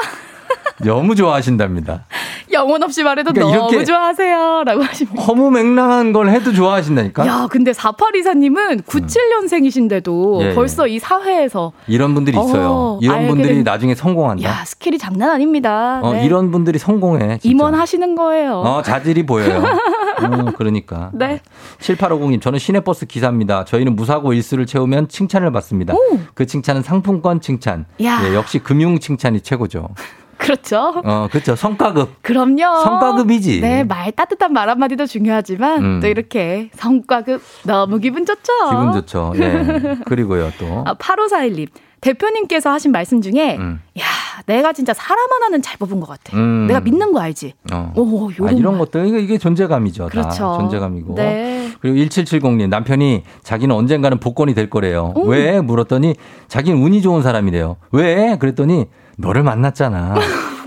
너무 0.83 1.15
좋아하신답니다. 1.15 2.05
영혼 2.53 2.81
없이 2.83 3.03
말해도 3.03 3.33
그러니까 3.33 3.57
너무 3.57 3.85
좋아하세요. 3.85 4.63
라고 4.65 4.83
하십니다. 4.83 5.21
허무맹랑한 5.23 6.13
걸 6.13 6.29
해도 6.29 6.53
좋아하신다니까? 6.53 7.25
야, 7.27 7.47
근데 7.49 7.71
4824님은 7.71 8.83
97년생이신데도 8.83 10.39
음. 10.39 10.41
예, 10.41 10.53
벌써 10.53 10.87
이 10.87 10.99
사회에서. 10.99 11.73
이런 11.87 12.13
분들이 12.13 12.37
있어요. 12.37 12.69
어, 12.69 12.99
이런 13.01 13.27
분들이 13.27 13.55
된... 13.55 13.63
나중에 13.63 13.95
성공한다. 13.95 14.43
야, 14.43 14.63
skill이 14.65 14.97
장난 14.97 15.31
아닙니다. 15.31 15.99
어, 16.01 16.13
네. 16.13 16.25
이런 16.25 16.51
분들이 16.51 16.79
성공해. 16.79 17.37
진짜. 17.39 17.49
임원하시는 17.49 18.15
거예요. 18.15 18.59
어, 18.59 18.81
자질이 18.81 19.25
보여요. 19.25 19.63
음, 20.23 20.51
그러니까. 20.53 21.11
네. 21.13 21.41
7850님, 21.79 22.41
저는 22.41 22.59
시내버스 22.59 23.05
기사입니다. 23.07 23.65
저희는 23.65 23.95
무사고 23.95 24.33
일수를 24.33 24.65
채우면 24.65 25.09
칭찬을 25.09 25.51
받습니다. 25.51 25.93
오. 25.93 26.19
그 26.33 26.45
칭찬은 26.45 26.81
상품권 26.83 27.41
칭찬. 27.41 27.85
야. 28.03 28.21
예, 28.23 28.33
역시 28.35 28.59
금융 28.59 28.99
칭찬이 28.99 29.41
최고죠. 29.41 29.89
그렇죠. 30.37 31.01
어, 31.03 31.27
그렇죠. 31.29 31.55
성과급. 31.55 32.21
그럼요. 32.21 32.81
성과급이지. 32.83 33.61
네, 33.61 33.83
말 33.83 34.11
따뜻한 34.11 34.53
말 34.53 34.69
한마디도 34.69 35.05
중요하지만 35.05 35.83
음. 35.83 35.99
또 36.01 36.07
이렇게 36.07 36.69
성과급 36.75 37.41
너무 37.63 37.99
기분 37.99 38.25
좋죠. 38.25 38.53
기분 38.69 38.93
좋죠. 38.93 39.33
예. 39.37 39.97
그리고요, 40.05 40.51
또. 40.59 40.83
아, 40.85 40.93
8541님. 40.95 41.69
대표님께서 41.99 42.69
하신 42.69 42.91
말씀 42.91 43.21
중에 43.21 43.57
음. 43.57 43.81
야 43.99 44.03
내가 44.45 44.71
진짜 44.71 44.93
사람 44.93 45.31
하나는 45.31 45.61
잘 45.61 45.77
뽑은 45.77 45.99
것 45.99 46.07
같아. 46.07 46.37
음. 46.37 46.67
내가 46.67 46.79
믿는 46.79 47.11
거 47.11 47.19
알지? 47.19 47.53
어. 47.73 47.91
오, 47.95 48.29
아, 48.45 48.51
이런 48.51 48.77
것들 48.77 49.07
이게, 49.07 49.19
이게 49.19 49.37
존재감이죠. 49.37 50.09
그렇죠. 50.09 50.29
다 50.29 50.57
존재감이고. 50.59 51.15
네. 51.15 51.71
그리고 51.81 51.97
1770님 51.97 52.69
남편이 52.69 53.23
자기는 53.43 53.75
언젠가는 53.75 54.19
복권이 54.19 54.53
될 54.53 54.69
거래요. 54.69 55.11
오. 55.15 55.27
왜 55.27 55.59
물었더니 55.59 56.15
자기는 56.47 56.81
운이 56.81 57.01
좋은 57.01 57.23
사람이래요. 57.23 57.77
왜? 57.91 58.37
그랬더니 58.37 58.85
너를 59.17 59.43
만났잖아. 59.43 60.15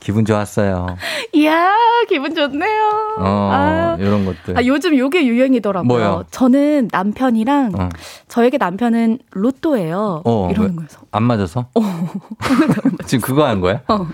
기분 0.00 0.24
좋았어요. 0.24 0.96
이야, 1.32 1.72
기분 2.08 2.34
좋네요. 2.34 3.14
어, 3.18 3.50
아. 3.52 3.96
이런 4.00 4.24
것들. 4.24 4.58
아, 4.58 4.64
요즘 4.64 4.98
요게 4.98 5.26
유행이더라고요. 5.26 5.86
뭐요? 5.86 6.24
저는 6.32 6.88
남편이랑 6.90 7.72
어. 7.78 7.88
저에게 8.26 8.58
남편은 8.58 9.20
로또예요. 9.30 10.22
어, 10.24 10.50
이러는 10.50 10.74
거예요. 10.74 10.88
안 11.12 11.22
맞아서? 11.22 11.66
어. 11.74 11.80
지금 13.06 13.20
그거 13.22 13.46
한 13.46 13.60
거야? 13.60 13.82
어. 13.86 14.06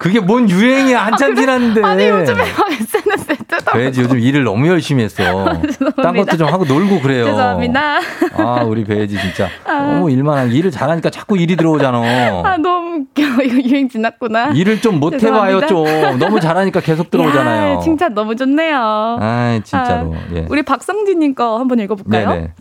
그게 0.00 0.18
뭔 0.18 0.48
유행이야 0.48 0.98
한참 1.04 1.32
아, 1.32 1.34
지났는데. 1.34 1.82
아니 1.84 2.08
요즘에 2.08 2.38
막 2.38 2.72
SNS에 2.72 3.34
뜨더라고. 3.46 3.78
배지 3.78 4.00
요즘 4.00 4.18
일을 4.18 4.44
너무 4.44 4.66
열심히 4.66 5.04
했어. 5.04 5.22
딴 6.02 6.16
것도 6.16 6.38
좀 6.38 6.48
하고 6.48 6.64
놀고 6.64 7.00
그래요. 7.02 7.26
죄송합니다. 7.26 7.98
아 8.38 8.62
우리 8.64 8.82
배지 8.84 9.18
진짜 9.20 9.50
아. 9.66 9.74
너무 9.92 10.10
일만 10.10 10.38
한 10.38 10.50
일을 10.52 10.70
잘하니까 10.70 11.10
자꾸 11.10 11.36
일이 11.36 11.54
들어오잖아. 11.54 11.98
아 11.98 12.56
너무 12.56 13.04
웃겨. 13.12 13.42
이거 13.44 13.56
유행 13.68 13.90
지났구나. 13.90 14.52
일을 14.54 14.80
좀 14.80 15.00
못 15.00 15.22
해봐요 15.22 15.66
좀. 15.66 15.84
너무 16.18 16.40
잘하니까 16.40 16.80
계속 16.80 17.10
들어오잖아요. 17.10 17.74
야, 17.74 17.80
칭찬 17.80 18.14
너무 18.14 18.34
좋네요. 18.36 19.18
아 19.20 19.60
진짜로. 19.62 20.14
아, 20.14 20.18
예. 20.34 20.46
우리 20.48 20.62
박성진님 20.62 21.34
거 21.34 21.58
한번 21.58 21.78
읽어볼까요? 21.78 22.28
네네. 22.30 22.52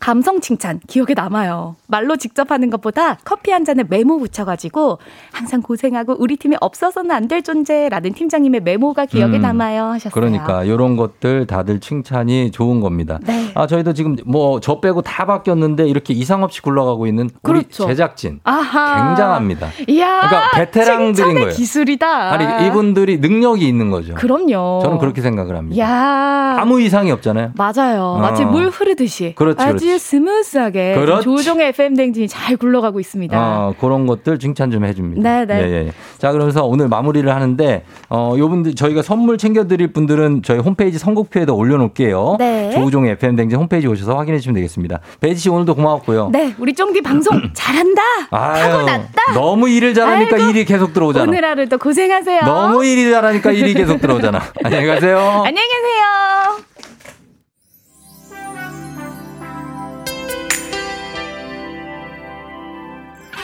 감성 0.00 0.40
칭찬 0.40 0.80
기억에 0.86 1.14
남아요. 1.14 1.76
말로 1.86 2.16
직접 2.16 2.50
하는 2.50 2.70
것보다 2.70 3.16
커피 3.24 3.50
한 3.50 3.64
잔에 3.64 3.84
메모 3.88 4.18
붙여가지고 4.18 4.98
항상 5.32 5.60
고생하고 5.62 6.16
우리 6.18 6.36
팀에 6.36 6.56
없어서는 6.60 7.10
안 7.12 7.28
될 7.28 7.42
존재라는 7.42 8.14
팀장님의 8.14 8.62
메모가 8.62 9.04
기억에 9.04 9.36
음, 9.36 9.42
남아요 9.42 9.84
하셨어요. 9.84 10.12
그러니까 10.14 10.64
이런 10.64 10.96
것들 10.96 11.46
다들 11.46 11.78
칭찬이 11.78 12.50
좋은 12.52 12.80
겁니다. 12.80 13.18
네. 13.22 13.50
아 13.54 13.66
저희도 13.66 13.92
지금 13.92 14.16
뭐 14.24 14.60
저 14.60 14.80
빼고 14.80 15.02
다 15.02 15.26
바뀌었는데 15.26 15.86
이렇게 15.86 16.14
이상 16.14 16.42
없이 16.42 16.62
굴러가고 16.62 17.06
있는 17.06 17.28
우리 17.42 17.60
그렇죠. 17.60 17.86
제작진 17.86 18.40
아하. 18.44 19.08
굉장합니다. 19.08 19.68
이야, 19.88 20.20
그러니까 20.28 20.50
베테랑들인 20.54 21.34
거예요. 21.34 21.48
기술이다. 21.50 22.32
아니 22.32 22.66
이분들이 22.66 23.18
능력이 23.18 23.66
있는 23.68 23.90
거죠. 23.90 24.14
그럼요. 24.14 24.80
저는 24.82 24.98
그렇게 24.98 25.20
생각을 25.20 25.54
합니다. 25.56 25.82
야. 25.84 26.56
아무 26.58 26.80
이상이 26.80 27.10
없잖아요. 27.12 27.52
맞아요. 27.56 28.02
어. 28.16 28.18
마치 28.18 28.44
물 28.44 28.68
흐르듯이. 28.70 29.34
그렇지, 29.36 29.64
그렇지. 29.64 29.87
아주 29.88 29.98
스무스하게 29.98 30.96
조우종의 31.22 31.68
FM 31.68 31.94
대행진이 31.94 32.28
잘 32.28 32.56
굴러가고 32.58 33.00
있습니다. 33.00 33.38
어, 33.38 33.74
그런 33.80 34.06
것들 34.06 34.38
칭찬 34.38 34.70
좀 34.70 34.84
해줍니다. 34.84 35.22
네네. 35.22 35.46
네. 35.46 35.70
예, 35.70 35.86
예. 35.86 35.92
자, 36.18 36.30
그러면서 36.32 36.64
오늘 36.66 36.88
마무리를 36.88 37.34
하는데, 37.34 37.84
어, 38.10 38.34
요분들, 38.36 38.74
저희가 38.74 39.00
선물 39.02 39.38
챙겨드릴 39.38 39.92
분들은 39.92 40.42
저희 40.42 40.58
홈페이지 40.58 40.98
선곡표에다 40.98 41.54
올려놓을게요. 41.54 42.36
네. 42.38 42.70
조우종의 42.72 43.12
FM 43.12 43.36
댕진 43.36 43.58
홈페이지 43.58 43.86
오셔서 43.88 44.16
확인해 44.16 44.38
주시면 44.38 44.56
되겠습니다. 44.56 45.00
베이지 45.20 45.40
씨 45.40 45.48
오늘도 45.48 45.74
고마웠고요. 45.74 46.28
네, 46.32 46.54
우리 46.58 46.74
쫑디 46.74 47.00
방송 47.00 47.40
잘한다! 47.54 48.02
하고 48.30 48.82
났다! 48.82 49.32
너무 49.32 49.68
일을 49.70 49.94
잘하니까 49.94 50.36
아이고, 50.36 50.50
일이 50.50 50.64
계속 50.66 50.92
들어오잖아. 50.92 51.24
오늘 51.24 51.44
하루도 51.44 51.78
고생하세요. 51.78 52.42
너무 52.42 52.84
일이 52.84 53.10
잘하니까 53.10 53.52
일이 53.52 53.72
계속 53.72 54.00
들어오잖아. 54.00 54.40
안녕히 54.64 54.86
가세요. 54.86 55.18
안녕히 55.18 55.68
계세요. 55.68 56.67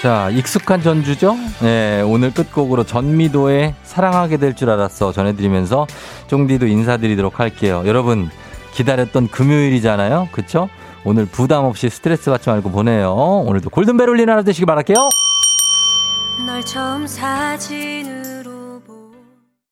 자, 0.04 0.28
익숙한 0.28 0.82
전주죠? 0.82 1.34
네, 1.62 2.02
오늘 2.02 2.30
끝곡으로 2.30 2.84
전미도의 2.84 3.74
사랑하게 3.84 4.36
될 4.36 4.54
줄 4.54 4.68
알았어 4.68 5.12
전해드리면서 5.12 5.86
쫑디도 6.26 6.66
인사드리도록 6.66 7.40
할게요. 7.40 7.82
여러분, 7.86 8.28
기다렸던 8.74 9.28
금요일이잖아요. 9.28 10.28
그쵸? 10.30 10.68
오늘 11.06 11.24
부담 11.24 11.64
없이 11.64 11.88
스트레스 11.88 12.30
받지 12.30 12.50
말고 12.50 12.70
보내요. 12.70 13.14
오늘도 13.46 13.70
골든벨 13.70 14.10
울리는 14.10 14.30
하루 14.30 14.44
되시길 14.44 14.66
바랄게요. 14.66 15.08